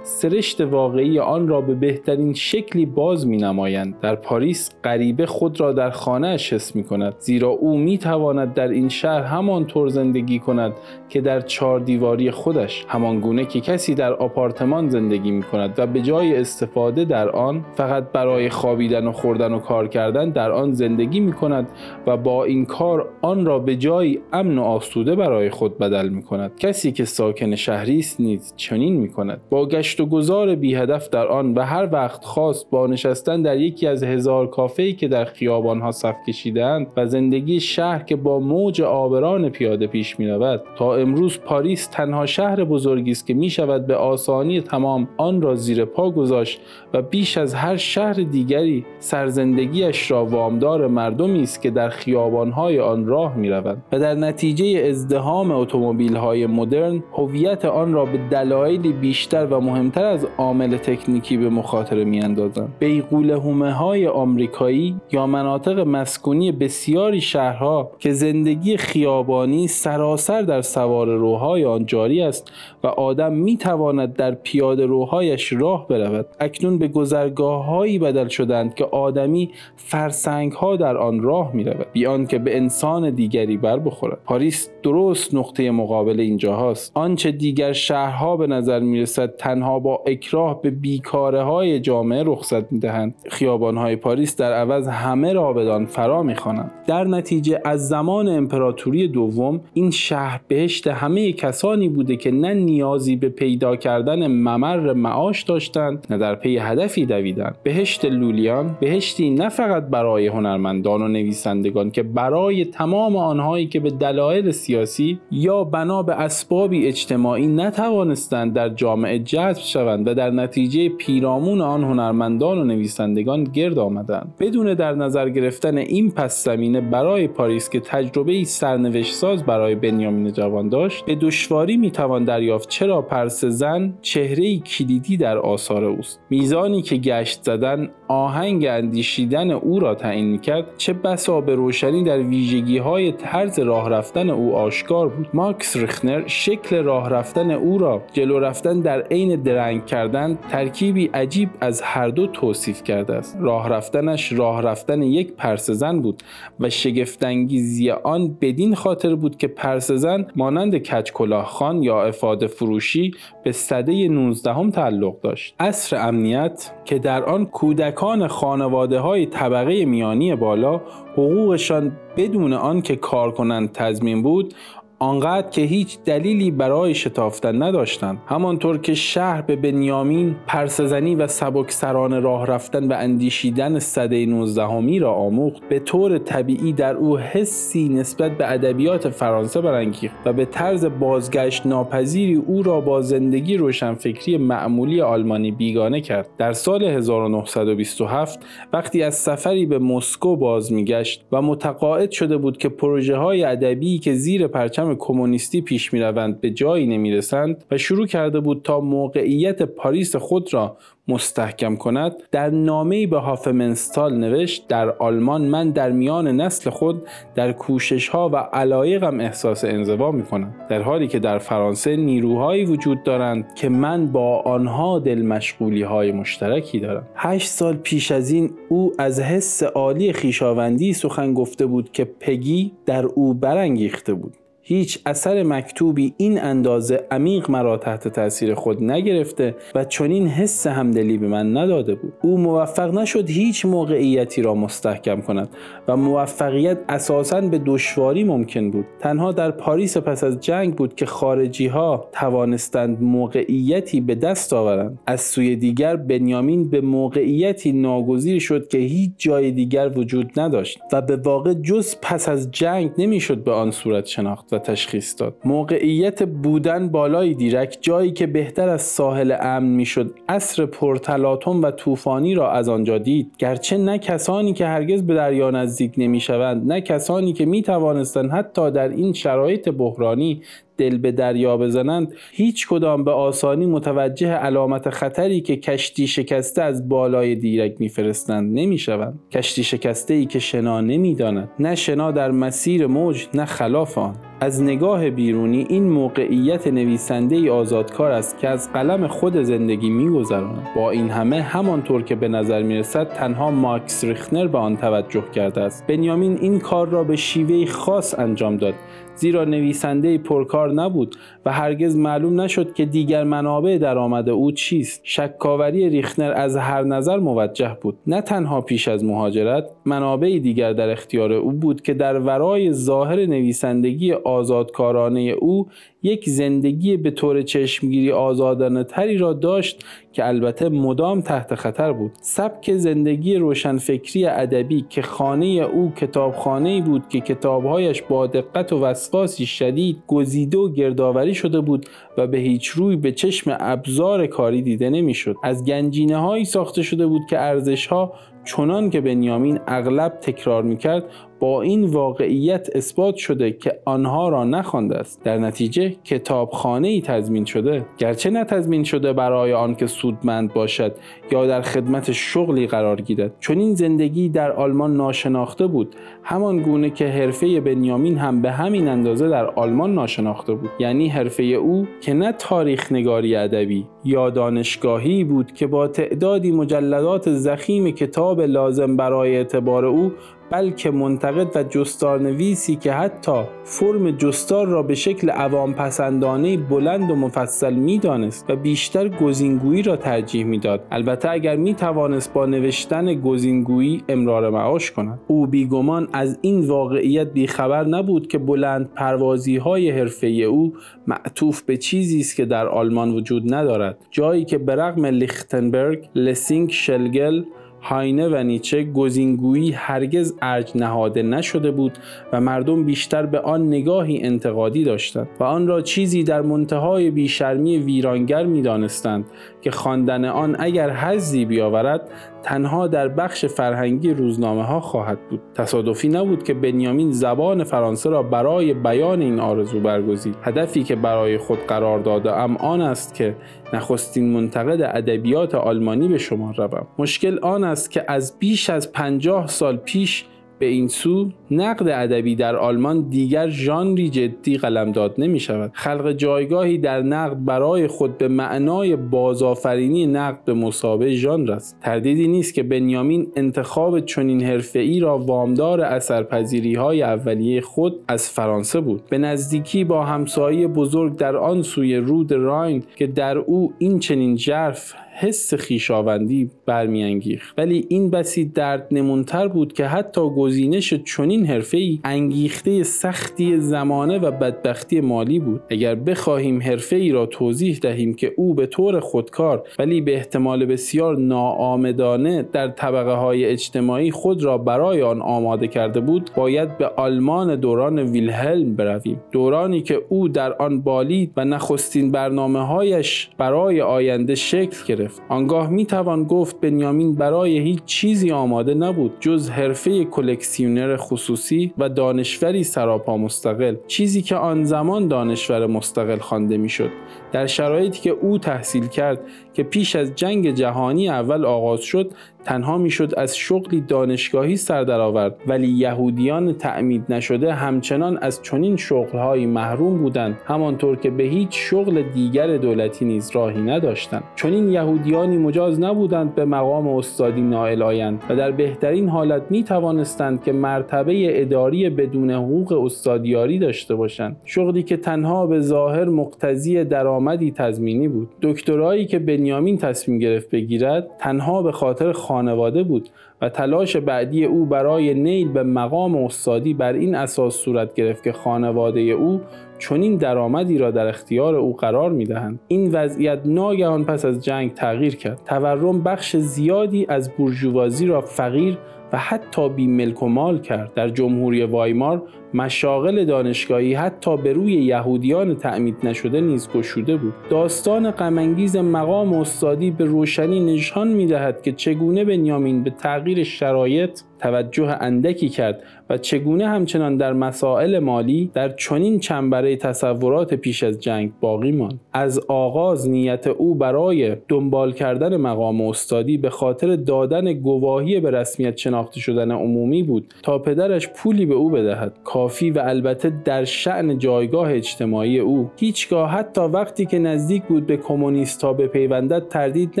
سرشت 0.02 0.60
واقعی 0.60 1.18
آن 1.18 1.48
را 1.48 1.60
به 1.60 1.74
بهترین 1.74 2.34
شکلی 2.34 2.86
باز 2.86 3.26
می 3.26 3.36
نمایند 3.36 4.00
در 4.00 4.14
پاریس 4.14 4.70
غریبه 4.84 5.26
خود 5.26 5.60
را 5.60 5.72
در 5.72 5.90
خانه 5.90 6.28
حس 6.28 6.76
می 6.76 6.84
کند 6.84 7.14
زیرا 7.18 7.48
او 7.48 7.78
می 7.78 7.98
تواند 7.98 8.54
در 8.54 8.68
این 8.68 8.88
شهر 8.88 9.22
همانطور 9.22 9.88
زندگی 9.88 10.38
کند. 10.38 10.72
که 11.08 11.20
در 11.20 11.40
چهار 11.40 11.80
دیواری 11.80 12.30
خودش 12.30 12.86
همان 12.88 13.20
گونه 13.20 13.44
که 13.44 13.60
کسی 13.60 13.94
در 13.94 14.12
آپارتمان 14.12 14.88
زندگی 14.88 15.30
می 15.30 15.42
کند 15.42 15.74
و 15.78 15.86
به 15.86 16.00
جای 16.00 16.36
استفاده 16.36 17.04
در 17.04 17.30
آن 17.30 17.64
فقط 17.74 18.12
برای 18.12 18.50
خوابیدن 18.50 19.06
و 19.06 19.12
خوردن 19.12 19.52
و 19.52 19.58
کار 19.58 19.88
کردن 19.88 20.30
در 20.30 20.50
آن 20.50 20.72
زندگی 20.72 21.20
می 21.20 21.32
کند 21.32 21.68
و 22.06 22.16
با 22.16 22.44
این 22.44 22.64
کار 22.64 23.08
آن 23.22 23.46
را 23.46 23.58
به 23.58 23.76
جایی 23.76 24.20
امن 24.32 24.58
و 24.58 24.62
آسوده 24.62 25.16
برای 25.16 25.50
خود 25.50 25.78
بدل 25.78 26.08
می 26.08 26.22
کند 26.22 26.56
کسی 26.58 26.92
که 26.92 27.04
ساکن 27.04 27.54
شهری 27.54 27.98
است 27.98 28.20
نیز 28.20 28.54
چنین 28.56 28.96
می 28.96 29.08
کند 29.08 29.40
با 29.50 29.66
گشت 29.66 30.00
و 30.00 30.06
گذار 30.06 30.54
بی 30.54 30.74
هدف 30.74 31.10
در 31.10 31.26
آن 31.26 31.54
و 31.54 31.60
هر 31.60 31.88
وقت 31.92 32.24
خواست 32.24 32.70
با 32.70 32.86
نشستن 32.86 33.42
در 33.42 33.56
یکی 33.56 33.86
از 33.86 34.04
هزار 34.04 34.46
کافه 34.46 34.92
که 34.92 35.08
در 35.08 35.24
خیابان 35.24 35.80
ها 35.80 35.92
صف 35.92 36.16
کشیدهاند 36.28 36.86
و 36.96 37.06
زندگی 37.06 37.60
شهر 37.60 38.02
که 38.02 38.16
با 38.16 38.40
موج 38.40 38.82
آبران 38.82 39.48
پیاده 39.48 39.86
پیش 39.86 40.18
می 40.18 40.28
رود 40.28 40.62
تا 40.76 40.97
امروز 40.98 41.38
پاریس 41.38 41.86
تنها 41.86 42.26
شهر 42.26 42.64
بزرگی 42.64 43.10
است 43.10 43.26
که 43.26 43.34
می 43.34 43.50
شود 43.50 43.86
به 43.86 43.96
آسانی 43.96 44.60
تمام 44.60 45.08
آن 45.16 45.42
را 45.42 45.54
زیر 45.54 45.84
پا 45.84 46.10
گذاشت 46.10 46.60
و 46.94 47.02
بیش 47.02 47.38
از 47.38 47.54
هر 47.54 47.76
شهر 47.76 48.12
دیگری 48.12 48.84
سرزندگیش 48.98 50.10
را 50.10 50.26
وامدار 50.26 50.86
مردمی 50.86 51.42
است 51.42 51.62
که 51.62 51.70
در 51.70 51.88
خیابانهای 51.88 52.80
آن 52.80 53.06
راه 53.06 53.36
می 53.36 53.50
روند 53.50 53.82
و 53.92 53.98
در 53.98 54.14
نتیجه 54.14 54.86
ازدهام 54.88 55.50
اتومبیل‌های 55.50 56.46
مدرن 56.46 57.02
هویت 57.12 57.64
آن 57.64 57.92
را 57.92 58.04
به 58.04 58.18
دلایلی 58.30 58.92
بیشتر 58.92 59.46
و 59.46 59.60
مهمتر 59.60 60.04
از 60.04 60.26
عامل 60.38 60.76
تکنیکی 60.76 61.36
به 61.36 61.48
مخاطره 61.48 62.04
میاندازند. 62.04 62.74
بیغوله 62.78 63.36
های 63.72 64.06
آمریکایی 64.06 64.96
یا 65.12 65.26
مناطق 65.26 65.78
مسکونی 65.78 66.52
بسیاری 66.52 67.20
شهرها 67.20 67.90
که 67.98 68.12
زندگی 68.12 68.76
خیابانی 68.76 69.68
سراسر 69.68 70.42
در 70.42 70.62
سوار 70.62 70.87
روهای 70.94 71.64
آن 71.64 71.86
جاری 71.86 72.22
است 72.22 72.52
و 72.84 72.86
آدم 72.86 73.32
می 73.32 73.56
تواند 73.56 74.16
در 74.16 74.34
پیاده 74.34 74.86
روهایش 74.86 75.52
راه 75.52 75.88
برود. 75.88 76.26
اکنون 76.40 76.78
به 76.78 76.88
گذرگاه 76.88 77.64
هایی 77.64 77.98
بدل 77.98 78.28
شدند 78.28 78.74
که 78.74 78.84
آدمی 78.84 79.50
فرسنگ 79.76 80.52
ها 80.52 80.76
در 80.76 80.96
آن 80.96 81.22
راه 81.22 81.54
می 81.54 81.64
رود 81.64 81.86
بیان 81.92 82.26
که 82.26 82.38
به 82.38 82.56
انسان 82.56 83.10
دیگری 83.10 83.56
بر 83.56 83.78
بخورد. 83.78 84.18
پاریس 84.24 84.70
درست 84.82 85.34
نقطه 85.34 85.70
مقابل 85.70 86.20
اینجا 86.20 86.56
هاست 86.56 86.92
آنچه 86.94 87.32
دیگر 87.32 87.72
شهرها 87.72 88.36
به 88.36 88.46
نظر 88.46 88.80
می 88.80 89.00
رسد 89.00 89.36
تنها 89.36 89.78
با 89.78 90.02
اکراه 90.06 90.62
به 90.62 90.70
بیکاره 90.70 91.42
های 91.42 91.80
جامعه 91.80 92.22
رخصت 92.26 92.72
می 92.72 92.78
دهند 92.78 93.14
خیابان 93.30 93.76
های 93.76 93.96
پاریس 93.96 94.36
در 94.36 94.52
عوض 94.52 94.88
همه 94.88 95.32
را 95.32 95.52
بدان 95.52 95.86
فرا 95.86 96.22
می 96.22 96.34
خوانند 96.34 96.70
در 96.86 97.04
نتیجه 97.04 97.60
از 97.64 97.88
زمان 97.88 98.28
امپراتوری 98.28 99.08
دوم 99.08 99.60
این 99.74 99.90
شهر 99.90 100.40
بهشت 100.82 101.02
همه 101.02 101.32
کسانی 101.32 101.88
بوده 101.88 102.16
که 102.16 102.30
نه 102.30 102.54
نیازی 102.54 103.16
به 103.16 103.28
پیدا 103.28 103.76
کردن 103.76 104.26
ممر 104.26 104.92
معاش 104.92 105.42
داشتند 105.42 106.06
نه 106.10 106.18
در 106.18 106.34
پی 106.34 106.58
هدفی 106.58 107.06
دویدند. 107.06 107.56
بهشت 107.62 108.04
لولیان 108.04 108.76
بهشتی 108.80 109.30
نه 109.30 109.48
فقط 109.48 109.82
برای 109.82 110.26
هنرمندان 110.26 111.02
و 111.02 111.08
نویسندگان 111.08 111.90
که 111.90 112.02
برای 112.02 112.64
تمام 112.64 113.16
آنهایی 113.16 113.66
که 113.66 113.80
به 113.80 113.90
دلایل 113.90 114.50
سیاسی 114.50 115.18
یا 115.30 115.64
بنا 115.64 116.02
به 116.02 116.14
اسبابی 116.14 116.86
اجتماعی 116.86 117.46
نتوانستند 117.46 118.52
در 118.52 118.68
جامعه 118.68 119.18
جذب 119.18 119.62
شوند 119.62 120.08
و 120.08 120.14
در 120.14 120.30
نتیجه 120.30 120.88
پیرامون 120.88 121.60
آن 121.60 121.84
هنرمندان 121.84 122.58
و 122.58 122.64
نویسندگان 122.64 123.44
گرد 123.44 123.78
آمدند. 123.78 124.34
بدون 124.40 124.74
در 124.74 124.94
نظر 124.94 125.28
گرفتن 125.28 125.76
این 125.76 126.10
پس 126.10 126.44
زمینه 126.44 126.80
برای 126.80 127.28
پاریس 127.28 127.70
که 127.70 127.80
تجربه 127.80 128.44
سرنوشت 128.44 129.14
ساز 129.14 129.42
برای 129.42 129.74
بنیامین 129.74 130.32
جوان 130.32 130.67
داشت 130.68 131.04
به 131.04 131.14
دشواری 131.14 131.76
می‌توان 131.76 132.24
دریافت. 132.24 132.68
چرا 132.68 133.02
پرس 133.02 133.44
زن 133.44 133.94
چهره 134.02 134.58
کلیدی 134.58 135.16
در 135.16 135.38
آثار 135.38 135.84
اوست؟ 135.84 136.20
میزانی 136.30 136.82
که 136.82 136.96
گشت 136.96 137.42
زدن 137.42 137.90
آهنگ 138.08 138.64
اندیشیدن 138.64 139.50
او 139.50 139.80
را 139.80 139.94
تعیین 139.94 140.26
می‌کرد 140.26 140.64
چه 140.76 140.92
بسا 140.92 141.40
به 141.40 141.54
روشنی 141.54 142.04
در 142.04 142.18
ویژگی 142.18 142.78
های 142.78 143.12
طرز 143.12 143.58
راه 143.58 143.90
رفتن 143.90 144.30
او 144.30 144.56
آشکار 144.56 145.08
بود. 145.08 145.28
ماکس 145.34 145.76
رخنر 145.76 146.22
شکل 146.26 146.76
راه 146.76 147.10
رفتن 147.10 147.50
او 147.50 147.78
را 147.78 148.02
جلو 148.12 148.38
رفتن 148.38 148.80
در 148.80 149.02
عین 149.02 149.42
درنگ 149.42 149.86
کردن 149.86 150.38
ترکیبی 150.50 151.10
عجیب 151.14 151.50
از 151.60 151.82
هر 151.82 152.08
دو 152.08 152.26
توصیف 152.26 152.82
کرده 152.82 153.14
است. 153.14 153.36
راه 153.40 153.68
رفتنش 153.68 154.32
راه 154.32 154.62
رفتن 154.62 155.02
یک 155.02 155.32
پرسزن 155.32 156.00
بود 156.00 156.22
و 156.60 156.70
شگفتانگیزی 156.70 157.90
آن 157.90 158.36
بدین 158.40 158.74
خاطر 158.74 159.14
بود 159.14 159.36
که 159.36 159.48
پرسزن 159.48 160.26
مانند 160.36 160.57
کچ 160.66 161.12
خان 161.44 161.82
یا 161.82 162.02
افاده 162.02 162.46
فروشی 162.46 163.14
به 163.44 163.52
صده 163.52 164.08
19 164.08 164.52
هم 164.52 164.70
تعلق 164.70 165.20
داشت. 165.20 165.54
اصر 165.60 166.08
امنیت 166.08 166.72
که 166.84 166.98
در 166.98 167.24
آن 167.24 167.46
کودکان 167.46 168.26
خانواده 168.26 168.98
های 168.98 169.26
طبقه 169.26 169.84
میانی 169.84 170.36
بالا 170.36 170.80
حقوقشان 171.12 171.92
بدون 172.16 172.52
آن 172.52 172.82
که 172.82 172.96
کار 172.96 173.30
کنند 173.30 173.72
تضمین 173.72 174.22
بود 174.22 174.54
آنقدر 175.00 175.50
که 175.50 175.62
هیچ 175.62 175.98
دلیلی 176.04 176.50
برای 176.50 176.94
شتافتن 176.94 177.62
نداشتند. 177.62 178.18
همانطور 178.26 178.78
که 178.78 178.94
شهر 178.94 179.42
به 179.42 179.56
بنیامین 179.56 180.36
پرسزنی 180.46 181.14
و 181.14 181.26
سبکسران 181.26 182.22
راه 182.22 182.46
رفتن 182.46 182.92
و 182.92 182.92
اندیشیدن 182.92 183.78
صده 183.78 184.26
نوزدهمی 184.26 184.98
را 184.98 185.12
آموخت 185.12 185.68
به 185.68 185.78
طور 185.78 186.18
طبیعی 186.18 186.72
در 186.72 186.94
او 186.96 187.18
حسی 187.18 187.88
نسبت 187.88 188.38
به 188.38 188.52
ادبیات 188.52 189.08
فرانسه 189.08 189.60
برانگیخت 189.60 190.16
و 190.24 190.32
به 190.32 190.44
طرز 190.44 190.84
بازگشت 190.84 191.66
ناپذیری 191.66 192.34
او 192.34 192.62
را 192.62 192.80
با 192.80 193.02
زندگی 193.02 193.56
روشنفکری 193.56 194.36
معمولی 194.36 195.00
آلمانی 195.00 195.50
بیگانه 195.50 196.00
کرد. 196.00 196.28
در 196.38 196.52
سال 196.52 196.84
1927 196.84 198.38
وقتی 198.72 199.02
از 199.02 199.14
سفری 199.14 199.66
به 199.66 199.78
مسکو 199.78 200.36
باز 200.36 200.72
میگشت 200.72 201.24
و 201.32 201.42
متقاعد 201.42 202.10
شده 202.10 202.36
بود 202.36 202.58
که 202.58 202.68
پروژه 202.68 203.16
های 203.16 203.44
ادبی 203.44 203.98
که 203.98 204.14
زیر 204.14 204.46
پرچم 204.46 204.87
کمونیستی 204.94 205.60
پیش 205.60 205.92
می 205.92 206.00
روند 206.00 206.40
به 206.40 206.50
جایی 206.50 206.86
نمی 206.86 207.12
رسند 207.12 207.64
و 207.70 207.78
شروع 207.78 208.06
کرده 208.06 208.40
بود 208.40 208.60
تا 208.64 208.80
موقعیت 208.80 209.62
پاریس 209.62 210.16
خود 210.16 210.54
را 210.54 210.76
مستحکم 211.08 211.76
کند. 211.76 212.12
در 212.32 212.50
نامه‌ای 212.50 213.06
به 213.06 213.18
هافمنستال 213.18 214.16
نوشت 214.18 214.68
در 214.68 214.90
آلمان 214.90 215.42
من 215.42 215.70
در 215.70 215.90
میان 215.90 216.28
نسل 216.28 216.70
خود 216.70 217.02
در 217.34 217.52
کوشش 217.52 218.08
ها 218.08 218.28
و 218.28 218.36
علایقم 218.36 219.20
احساس 219.20 219.64
انزوا 219.64 220.12
می 220.12 220.22
کنم 220.22 220.54
در 220.68 220.82
حالی 220.82 221.08
که 221.08 221.18
در 221.18 221.38
فرانسه 221.38 221.96
نیروهایی 221.96 222.64
وجود 222.64 223.02
دارند 223.02 223.54
که 223.54 223.68
من 223.68 224.06
با 224.06 224.40
آنها 224.40 224.98
دل 224.98 225.22
مشغولی 225.22 225.82
های 225.82 226.12
مشترکی 226.12 226.80
دارم. 226.80 227.06
هشت 227.14 227.48
سال 227.48 227.76
پیش 227.76 228.12
از 228.12 228.30
این 228.30 228.50
او 228.68 228.92
از 228.98 229.20
حس 229.20 229.62
عالی 229.62 230.12
خیشاوندی 230.12 230.92
سخن 230.92 231.34
گفته 231.34 231.66
بود 231.66 231.92
که 231.92 232.04
پگی 232.04 232.72
در 232.86 233.06
او 233.06 233.34
برانگیخته 233.34 234.14
بود. 234.14 234.34
هیچ 234.68 234.98
اثر 235.06 235.42
مکتوبی 235.42 236.14
این 236.16 236.40
اندازه 236.40 237.00
عمیق 237.10 237.50
مرا 237.50 237.76
تحت 237.76 238.08
تاثیر 238.08 238.54
خود 238.54 238.82
نگرفته 238.82 239.54
و 239.74 239.84
چنین 239.84 240.28
حس 240.28 240.66
همدلی 240.66 241.18
به 241.18 241.28
من 241.28 241.56
نداده 241.56 241.94
بود. 241.94 242.12
او 242.22 242.38
موفق 242.38 242.94
نشد 242.94 243.30
هیچ 243.30 243.66
موقعیتی 243.66 244.42
را 244.42 244.54
مستحکم 244.54 245.20
کند 245.20 245.48
و 245.88 245.96
موفقیت 245.96 246.78
اساسا 246.88 247.40
به 247.40 247.60
دشواری 247.66 248.24
ممکن 248.24 248.70
بود. 248.70 248.86
تنها 249.00 249.32
در 249.32 249.50
پاریس 249.50 249.96
پس 249.96 250.24
از 250.24 250.40
جنگ 250.40 250.74
بود 250.74 250.94
که 250.94 251.06
خارجی 251.06 251.66
ها 251.66 252.08
توانستند 252.12 253.02
موقعیتی 253.02 254.00
به 254.00 254.14
دست 254.14 254.52
آورند. 254.52 254.98
از 255.06 255.20
سوی 255.20 255.56
دیگر 255.56 255.96
بنیامین 255.96 256.70
به 256.70 256.80
موقعیتی 256.80 257.72
ناگزیر 257.72 258.38
شد 258.38 258.68
که 258.68 258.78
هیچ 258.78 259.10
جای 259.18 259.50
دیگر 259.50 259.90
وجود 259.96 260.40
نداشت 260.40 260.78
و 260.92 261.02
به 261.02 261.16
واقع 261.16 261.54
جز 261.54 261.94
پس 262.02 262.28
از 262.28 262.50
جنگ 262.50 262.90
نمی‌شد 262.98 263.44
به 263.44 263.52
آن 263.52 263.70
صورت 263.70 264.06
شناخت 264.06 264.57
تشخیص 264.58 265.20
داد. 265.20 265.34
موقعیت 265.44 266.22
بودن 266.22 266.88
بالای 266.88 267.34
دیرک 267.34 267.78
جایی 267.80 268.12
که 268.12 268.26
بهتر 268.26 268.68
از 268.68 268.82
ساحل 268.82 269.36
امن 269.40 269.68
می‌شد 269.68 270.14
اصر 270.28 270.66
پرتلاتم 270.66 271.62
و 271.62 271.70
طوفانی 271.70 272.34
را 272.34 272.50
از 272.50 272.68
آنجا 272.68 272.98
دید. 272.98 273.32
گرچه 273.38 273.78
نه 273.78 273.98
کسانی 273.98 274.52
که 274.52 274.66
هرگز 274.66 275.02
به 275.02 275.14
دریا 275.14 275.50
نزدیک 275.50 275.92
نمی‌شوند 275.96 276.72
نه 276.72 276.80
کسانی 276.80 277.32
که 277.32 277.46
می 277.46 277.62
توانستند 277.62 278.30
حتی 278.30 278.70
در 278.70 278.88
این 278.88 279.12
شرایط 279.12 279.68
بحرانی 279.68 280.42
دل 280.78 280.98
به 280.98 281.12
دریا 281.12 281.56
بزنند 281.56 282.12
هیچ 282.32 282.68
کدام 282.68 283.04
به 283.04 283.10
آسانی 283.10 283.66
متوجه 283.66 284.28
علامت 284.28 284.90
خطری 284.90 285.40
که 285.40 285.56
کشتی 285.56 286.06
شکسته 286.06 286.62
از 286.62 286.88
بالای 286.88 287.34
دیرک 287.34 287.74
میفرستند 287.78 288.58
نمی‌شوند. 288.58 289.20
کشتی 289.32 289.64
شکسته 289.64 290.14
ای 290.14 290.26
که 290.26 290.38
شنا 290.38 290.80
نمی‌داند 290.80 291.50
نه 291.58 291.74
شنا 291.74 292.10
در 292.10 292.30
مسیر 292.30 292.86
موج 292.86 293.26
نه 293.34 293.44
خلاف 293.44 293.98
آن. 293.98 294.14
از 294.40 294.62
نگاه 294.62 295.10
بیرونی 295.10 295.66
این 295.68 295.90
موقعیت 295.90 296.66
نویسنده 296.66 297.36
ای 297.36 297.50
آزادکار 297.50 298.10
است 298.10 298.38
که 298.38 298.48
از 298.48 298.72
قلم 298.72 299.06
خود 299.06 299.42
زندگی 299.42 299.90
میگذراند. 299.90 300.66
با 300.76 300.90
این 300.90 301.10
همه 301.10 301.42
همانطور 301.42 302.02
که 302.02 302.14
به 302.14 302.28
نظر 302.28 302.62
می‌رسد 302.62 303.08
تنها 303.08 303.50
ماکس 303.50 304.04
ریخنر 304.04 304.46
به 304.46 304.58
آن 304.58 304.76
توجه 304.76 305.24
کرده 305.34 305.60
است. 305.60 305.86
بنیامین 305.86 306.38
این 306.40 306.58
کار 306.58 306.88
را 306.88 307.04
به 307.04 307.16
شیوه 307.16 307.66
خاص 307.66 308.18
انجام 308.18 308.56
داد. 308.56 308.74
زیرا 309.18 309.44
نویسنده 309.44 310.18
پرکار 310.18 310.72
نبود. 310.72 311.16
و 311.48 311.50
هرگز 311.50 311.96
معلوم 311.96 312.40
نشد 312.40 312.72
که 312.72 312.84
دیگر 312.84 313.24
منابع 313.24 313.78
درآمد 313.78 314.28
او 314.28 314.52
چیست. 314.52 315.00
شکاوری 315.04 315.88
ریخنر 315.88 316.32
از 316.36 316.56
هر 316.56 316.82
نظر 316.82 317.16
موجه 317.18 317.76
بود. 317.80 317.98
نه 318.06 318.20
تنها 318.20 318.60
پیش 318.60 318.88
از 318.88 319.04
مهاجرت 319.04 319.70
منابع 319.84 320.38
دیگر 320.38 320.72
در 320.72 320.90
اختیار 320.90 321.32
او 321.32 321.52
بود 321.52 321.82
که 321.82 321.94
در 321.94 322.18
ورای 322.18 322.72
ظاهر 322.72 323.26
نویسندگی 323.26 324.12
آزادکارانه 324.12 325.20
او 325.20 325.66
یک 326.02 326.28
زندگی 326.28 326.96
به 326.96 327.10
طور 327.10 327.42
چشمگیری 327.42 328.12
آزادانه 328.12 328.84
تری 328.84 329.18
را 329.18 329.32
داشت 329.32 329.84
که 330.12 330.26
البته 330.26 330.68
مدام 330.68 331.20
تحت 331.20 331.54
خطر 331.54 331.92
بود. 331.92 332.12
سبک 332.20 332.76
زندگی 332.76 333.36
روشنفکری 333.36 334.26
ادبی 334.26 334.84
که 334.88 335.02
خانه 335.02 335.46
او 335.46 335.92
کتابخانه 335.96 336.82
بود 336.82 337.08
که 337.08 337.20
کتابهایش 337.20 338.02
با 338.02 338.26
دقت 338.26 338.72
و 338.72 338.80
وسواسی 338.80 339.46
شدید 339.46 339.96
گزیده 340.06 340.58
و 340.58 340.72
گردآوری 340.72 341.34
شده 341.38 341.60
بود 341.60 341.86
و 342.16 342.26
به 342.26 342.38
هیچ 342.38 342.68
روی 342.68 342.96
به 342.96 343.12
چشم 343.12 343.56
ابزار 343.60 344.26
کاری 344.26 344.62
دیده 344.62 344.90
نمی‌شد. 344.90 345.36
از 345.42 345.64
گنجینه 345.64 346.16
هایی 346.16 346.44
ساخته 346.44 346.82
شده 346.82 347.06
بود 347.06 347.22
که 347.30 347.38
ارزش 347.38 347.86
ها 347.86 348.12
چنان 348.44 348.90
که 348.90 349.00
بنیامین 349.00 349.60
اغلب 349.66 350.18
تکرار 350.20 350.62
می‌کرد 350.62 351.04
با 351.40 351.62
این 351.62 351.84
واقعیت 351.84 352.68
اثبات 352.74 353.16
شده 353.16 353.52
که 353.52 353.80
آنها 353.84 354.28
را 354.28 354.44
نخوانده 354.44 354.96
است. 354.96 355.24
در 355.24 355.38
نتیجه 355.38 355.90
کتابخانه 356.04 356.88
ای 356.88 357.00
تضمین 357.00 357.44
شده. 357.44 357.86
گرچه 357.98 358.30
نه 358.30 358.44
تضمین 358.44 358.84
شده 358.84 359.12
برای 359.12 359.52
آنکه 359.52 359.86
سودمند 359.86 360.54
باشد 360.54 360.92
یا 361.32 361.46
در 361.46 361.62
خدمت 361.62 362.12
شغلی 362.12 362.66
قرار 362.66 363.00
گیرد. 363.00 363.32
چون 363.40 363.58
این 363.58 363.74
زندگی 363.74 364.28
در 364.28 364.52
آلمان 364.52 364.96
ناشناخته 364.96 365.66
بود. 365.66 365.96
همان 366.22 366.58
گونه 366.58 366.90
که 366.90 367.08
حرفه 367.08 367.60
بنیامین 367.60 368.18
هم 368.18 368.42
به 368.42 368.50
همین 368.50 368.88
اندازه 368.88 369.28
در 369.28 369.46
آلمان 369.46 369.94
ناشناخته 369.94 370.54
بود. 370.54 370.70
یعنی 370.78 371.08
حرفه 371.08 371.42
او 371.42 371.86
که 372.00 372.14
نه 372.14 372.32
تاریخ 372.32 372.92
نگاری 372.92 373.36
ادبی 373.36 373.86
یا 374.04 374.30
دانشگاهی 374.30 375.24
بود 375.24 375.52
که 375.52 375.66
با 375.66 375.88
تعدادی 375.88 376.52
مجلدات 376.52 377.30
زخیم 377.30 377.90
کتاب 377.90 378.40
لازم 378.40 378.96
برای 378.96 379.36
اعتبار 379.36 379.84
او 379.84 380.12
بلکه 380.50 380.90
منتقد 380.90 381.56
و 381.56 381.62
جستار 381.62 382.20
نویسی 382.20 382.76
که 382.76 382.92
حتی 382.92 383.42
فرم 383.64 384.10
جستار 384.10 384.66
را 384.66 384.82
به 384.82 384.94
شکل 384.94 385.30
عوام 385.30 385.74
پسندانه 385.74 386.56
بلند 386.56 387.10
و 387.10 387.14
مفصل 387.14 387.74
می‌دانست 387.74 388.50
و 388.50 388.56
بیشتر 388.56 389.08
گزینگویی 389.08 389.82
را 389.82 389.96
ترجیح 389.96 390.44
می‌داد. 390.44 390.84
البته 390.90 391.30
اگر 391.30 391.56
می 391.56 391.74
توانست 391.74 392.32
با 392.32 392.46
نوشتن 392.46 393.20
گزینگویی 393.20 394.02
امرار 394.08 394.50
معاش 394.50 394.90
کند. 394.90 395.20
او 395.26 395.46
بیگمان 395.46 396.08
از 396.12 396.38
این 396.42 396.66
واقعیت 396.66 397.32
بیخبر 397.32 397.84
نبود 397.84 398.26
که 398.26 398.38
بلند 398.38 398.90
پروازی 398.94 399.56
های 399.56 399.90
حرفه 399.90 400.26
او 400.26 400.72
معطوف 401.06 401.62
به 401.62 401.76
چیزی 401.76 402.20
است 402.20 402.36
که 402.36 402.44
در 402.44 402.68
آلمان 402.68 403.14
وجود 403.14 403.54
ندارد. 403.54 403.98
جایی 404.10 404.44
که 404.44 404.58
به 404.58 404.74
رغم 404.74 405.06
لیختنبرگ 405.06 406.08
لسینگ 406.14 406.70
شلگل 406.70 407.42
هاینه 407.80 408.28
و 408.28 408.42
نیچه 408.42 408.84
گزینگویی 408.84 409.72
هرگز 409.72 410.34
ارج 410.42 410.72
نهاده 410.74 411.22
نشده 411.22 411.70
بود 411.70 411.92
و 412.32 412.40
مردم 412.40 412.84
بیشتر 412.84 413.26
به 413.26 413.40
آن 413.40 413.66
نگاهی 413.66 414.22
انتقادی 414.22 414.84
داشتند 414.84 415.28
و 415.40 415.44
آن 415.44 415.66
را 415.66 415.80
چیزی 415.80 416.22
در 416.22 416.42
منتهای 416.42 417.10
بیشرمی 417.10 417.78
ویرانگر 417.78 418.44
می‌دانستند 418.46 419.24
که 419.60 419.70
خواندن 419.70 420.24
آن 420.24 420.56
اگر 420.58 420.90
حزی 420.90 421.44
بیاورد 421.44 422.10
تنها 422.42 422.86
در 422.86 423.08
بخش 423.08 423.44
فرهنگی 423.44 424.14
روزنامه 424.14 424.62
ها 424.62 424.80
خواهد 424.80 425.18
بود. 425.30 425.40
تصادفی 425.54 426.08
نبود 426.08 426.42
که 426.42 426.54
بنیامین 426.54 427.12
زبان 427.12 427.64
فرانسه 427.64 428.10
را 428.10 428.22
برای 428.22 428.74
بیان 428.74 429.20
این 429.20 429.40
آرزو 429.40 429.80
برگزید. 429.80 430.36
هدفی 430.42 430.82
که 430.82 430.96
برای 430.96 431.38
خود 431.38 431.58
قرار 431.58 431.98
داده 431.98 432.32
ام 432.36 432.56
آن 432.56 432.80
است 432.80 433.14
که 433.14 433.36
نخستین 433.72 434.32
منتقد 434.32 434.80
ادبیات 434.94 435.54
آلمانی 435.54 436.08
به 436.08 436.18
شما 436.18 436.54
روم. 436.56 436.86
مشکل 436.98 437.38
آن 437.42 437.64
است 437.68 437.90
که 437.90 438.04
از 438.08 438.38
بیش 438.38 438.70
از 438.70 438.92
پنجاه 438.92 439.46
سال 439.46 439.76
پیش 439.76 440.24
به 440.58 440.66
این 440.66 440.88
سو 440.88 441.28
نقد 441.50 441.88
ادبی 441.88 442.36
در 442.36 442.56
آلمان 442.56 443.08
دیگر 443.08 443.48
ژانری 443.48 444.10
جدی 444.10 444.56
قلمداد 444.56 445.14
نمی 445.18 445.40
شود 445.40 445.70
خلق 445.74 446.12
جایگاهی 446.12 446.78
در 446.78 447.02
نقد 447.02 447.44
برای 447.44 447.86
خود 447.86 448.18
به 448.18 448.28
معنای 448.28 448.96
بازآفرینی 448.96 450.06
نقد 450.06 450.44
به 450.44 450.54
مسابه 450.54 451.14
ژانر 451.14 451.52
است. 451.52 451.76
تردیدی 451.80 452.28
نیست 452.28 452.54
که 452.54 452.62
بنیامین 452.62 453.32
انتخاب 453.36 454.00
چنین 454.00 454.42
حرفه‌ای 454.42 455.00
را 455.00 455.18
وامدار 455.18 455.80
اثرپذیری 455.80 456.74
های 456.74 457.02
اولیه 457.02 457.60
خود 457.60 458.00
از 458.08 458.30
فرانسه 458.30 458.80
بود. 458.80 459.02
به 459.10 459.18
نزدیکی 459.18 459.84
با 459.84 460.04
همسایه 460.04 460.66
بزرگ 460.66 461.16
در 461.16 461.36
آن 461.36 461.62
سوی 461.62 461.96
رود 461.96 462.32
راین 462.32 462.82
که 462.96 463.06
در 463.06 463.38
او 463.38 463.72
این 463.78 463.98
چنین 463.98 464.36
جرف 464.36 464.94
حس 465.20 465.54
خیشاوندی 465.54 466.50
برمیانگیخت. 466.66 467.54
ولی 467.58 467.86
این 467.88 468.10
بسی 468.10 468.44
درد 468.44 468.86
نمونتر 468.90 469.48
بود 469.48 469.72
که 469.72 469.86
حتی 469.86 470.20
گزینش 470.20 470.94
چنین 470.94 471.46
حرفه‌ای 471.46 472.00
انگیخته 472.04 472.82
سختی 472.82 473.60
زمانه 473.60 474.18
و 474.18 474.30
بدبختی 474.30 475.00
مالی 475.00 475.38
بود. 475.38 475.60
اگر 475.70 475.94
بخواهیم 475.94 476.62
حرفه‌ای 476.62 477.10
را 477.10 477.26
توضیح 477.26 477.78
دهیم 477.82 478.14
که 478.14 478.32
او 478.36 478.54
به 478.54 478.66
طور 478.66 479.00
خودکار 479.00 479.62
ولی 479.78 480.00
به 480.00 480.14
احتمال 480.14 480.66
بسیار 480.66 481.16
ناآمدانه 481.16 482.42
در 482.52 482.68
طبقه 482.68 483.12
های 483.12 483.44
اجتماعی 483.44 484.10
خود 484.10 484.44
را 484.44 484.58
برای 484.58 485.02
آن 485.02 485.22
آماده 485.22 485.68
کرده 485.68 486.00
بود 486.00 486.30
باید 486.36 486.78
به 486.78 486.86
آلمان 486.86 487.56
دوران 487.56 487.98
ویلهلم 487.98 488.76
برویم. 488.76 489.20
دورانی 489.32 489.82
که 489.82 490.00
او 490.08 490.28
در 490.28 490.52
آن 490.52 490.80
بالید 490.80 491.32
و 491.36 491.44
نخستین 491.44 492.10
برنامه 492.10 492.66
هایش 492.66 493.30
برای 493.38 493.80
آینده 493.80 494.34
شکل 494.34 494.76
گرفت. 494.86 495.07
آنگاه 495.28 495.70
می 495.70 495.86
توان 495.86 496.24
گفت 496.24 496.60
بنیامین 496.60 497.14
برای 497.14 497.58
هیچ 497.58 497.84
چیزی 497.84 498.30
آماده 498.30 498.74
نبود 498.74 499.12
جز 499.20 499.50
حرفه 499.50 500.04
کلکسیونر 500.04 500.96
خصوصی 500.96 501.72
و 501.78 501.88
دانشوری 501.88 502.64
سراپا 502.64 503.16
مستقل 503.16 503.76
چیزی 503.86 504.22
که 504.22 504.36
آن 504.36 504.64
زمان 504.64 505.08
دانشور 505.08 505.66
مستقل 505.66 506.18
خوانده 506.18 506.56
می‌شد. 506.56 506.90
در 507.32 507.46
شرایطی 507.46 508.00
که 508.00 508.10
او 508.10 508.38
تحصیل 508.38 508.86
کرد 508.86 509.20
که 509.54 509.62
پیش 509.62 509.96
از 509.96 510.14
جنگ 510.14 510.50
جهانی 510.50 511.08
اول 511.08 511.44
آغاز 511.44 511.80
شد 511.80 512.10
تنها 512.44 512.78
می‌شد 512.78 513.12
از 513.16 513.36
شغلی 513.36 513.80
دانشگاهی 513.80 514.56
سر 514.56 514.84
درآورد. 514.84 515.36
ولی 515.46 515.66
یهودیان 515.66 516.52
تعمید 516.52 517.04
نشده 517.08 517.54
همچنان 517.54 518.18
از 518.18 518.42
چنین 518.42 518.76
شغلهایی 518.76 519.46
محروم 519.46 519.98
بودند 519.98 520.38
همانطور 520.46 520.96
که 520.96 521.10
به 521.10 521.22
هیچ 521.22 521.48
شغل 521.50 522.02
دیگر 522.02 522.56
دولتی 522.56 523.04
نیز 523.04 523.30
راهی 523.30 523.62
نداشتند. 523.62 524.24
چنین 524.36 524.68
یهودیانی 524.68 525.38
مجاز 525.38 525.80
نبودند 525.80 526.34
به 526.34 526.44
مقام 526.44 526.88
استادی 526.88 527.40
نائل 527.40 527.82
آیند 527.82 528.22
و 528.28 528.36
در 528.36 528.50
بهترین 528.50 529.08
حالت 529.08 529.42
می 529.50 529.64
توانستند 529.64 530.42
که 530.42 530.52
مرتبه 530.52 531.42
اداری 531.42 531.90
بدون 531.90 532.30
حقوق 532.30 532.72
استادیاری 532.72 533.58
داشته 533.58 533.94
باشند. 533.94 534.36
شغلی 534.44 534.82
که 534.82 534.96
تنها 534.96 535.46
به 535.46 535.60
ظاهر 535.60 536.04
مقتضی 536.04 536.84
درآمدی 537.18 537.50
تضمینی 537.50 538.08
بود. 538.08 538.28
دکترایی 538.42 539.06
که 539.06 539.18
بنیامین 539.18 539.78
تصمیم 539.78 540.18
گرفت 540.18 540.50
بگیرد 540.50 541.06
تنها 541.18 541.62
به 541.62 541.72
خاطر 541.72 542.12
خانواده 542.12 542.82
بود 542.82 543.08
و 543.42 543.48
تلاش 543.48 543.96
بعدی 543.96 544.44
او 544.44 544.66
برای 544.66 545.14
نیل 545.14 545.48
به 545.52 545.62
مقام 545.62 546.16
استادی 546.16 546.74
بر 546.74 546.92
این 546.92 547.14
اساس 547.14 547.56
صورت 547.56 547.94
گرفت 547.94 548.24
که 548.24 548.32
خانواده 548.32 549.00
او 549.00 549.40
چنین 549.78 550.16
درآمدی 550.16 550.78
را 550.78 550.90
در 550.90 551.06
اختیار 551.06 551.54
او 551.54 551.76
قرار 551.76 552.10
می‌دهند. 552.10 552.60
این 552.68 552.90
وضعیت 552.92 553.40
ناگهان 553.44 554.04
پس 554.04 554.24
از 554.24 554.44
جنگ 554.44 554.74
تغییر 554.74 555.16
کرد. 555.16 555.40
تورم 555.46 556.02
بخش 556.02 556.36
زیادی 556.36 557.06
از 557.08 557.30
بورژوازی 557.36 558.06
را 558.06 558.20
فقیر 558.20 558.78
و 559.12 559.18
حتی 559.18 559.68
بی 559.68 559.86
ملک 559.86 560.22
و 560.22 560.28
مال 560.28 560.58
کرد. 560.58 560.94
در 560.94 561.08
جمهوری 561.08 561.64
وایمار 561.64 562.22
مشاغل 562.54 563.24
دانشگاهی 563.24 563.94
حتی 563.94 564.36
به 564.36 564.52
روی 564.52 564.72
یهودیان 564.72 565.56
تعمید 565.56 565.96
نشده 566.02 566.40
نیز 566.40 566.68
گشوده 566.74 567.16
بود. 567.16 567.34
داستان 567.50 568.10
غمانگیز 568.10 568.76
مقام 568.76 569.34
استادی 569.34 569.90
به 569.90 570.04
روشنی 570.04 570.74
نشان 570.74 571.08
می‌دهد 571.08 571.62
که 571.62 571.72
چگونه 571.72 572.24
بنیامین 572.24 572.82
به 572.82 572.90
تغییر 572.90 573.44
شرایط 573.44 574.20
توجه 574.38 574.96
اندکی 575.00 575.48
کرد 575.48 575.82
و 576.10 576.18
چگونه 576.18 576.68
همچنان 576.68 577.16
در 577.16 577.32
مسائل 577.32 577.98
مالی 577.98 578.50
در 578.54 578.68
چنین 578.68 579.20
چنبره 579.20 579.76
تصورات 579.76 580.54
پیش 580.54 580.82
از 580.82 581.00
جنگ 581.00 581.32
باقی 581.40 581.72
ماند. 581.72 582.00
از 582.12 582.38
آغاز 582.48 583.08
نیت 583.08 583.46
او 583.46 583.74
برای 583.74 584.36
دنبال 584.48 584.92
کردن 584.92 585.36
مقام 585.36 585.80
استادی 585.80 586.38
به 586.38 586.50
خاطر 586.50 586.96
دادن 586.96 587.52
گواهی 587.52 588.20
به 588.20 588.30
رسمیت 588.30 588.76
شناخته 588.76 589.20
شدن 589.20 589.50
عمومی 589.50 590.02
بود 590.02 590.34
تا 590.42 590.58
پدرش 590.58 591.08
پولی 591.08 591.46
به 591.46 591.54
او 591.54 591.70
بدهد. 591.70 592.18
کافی 592.38 592.70
و 592.70 592.78
البته 592.78 593.32
در 593.44 593.64
شعن 593.64 594.18
جایگاه 594.18 594.72
اجتماعی 594.72 595.38
او 595.38 595.70
هیچگاه 595.76 596.30
حتی 596.30 596.60
وقتی 596.60 597.06
که 597.06 597.18
نزدیک 597.18 597.62
بود 597.62 597.86
به 597.86 597.96
کمونیستها 597.96 598.72
بپیوندد 598.72 599.48
تردید 599.48 600.00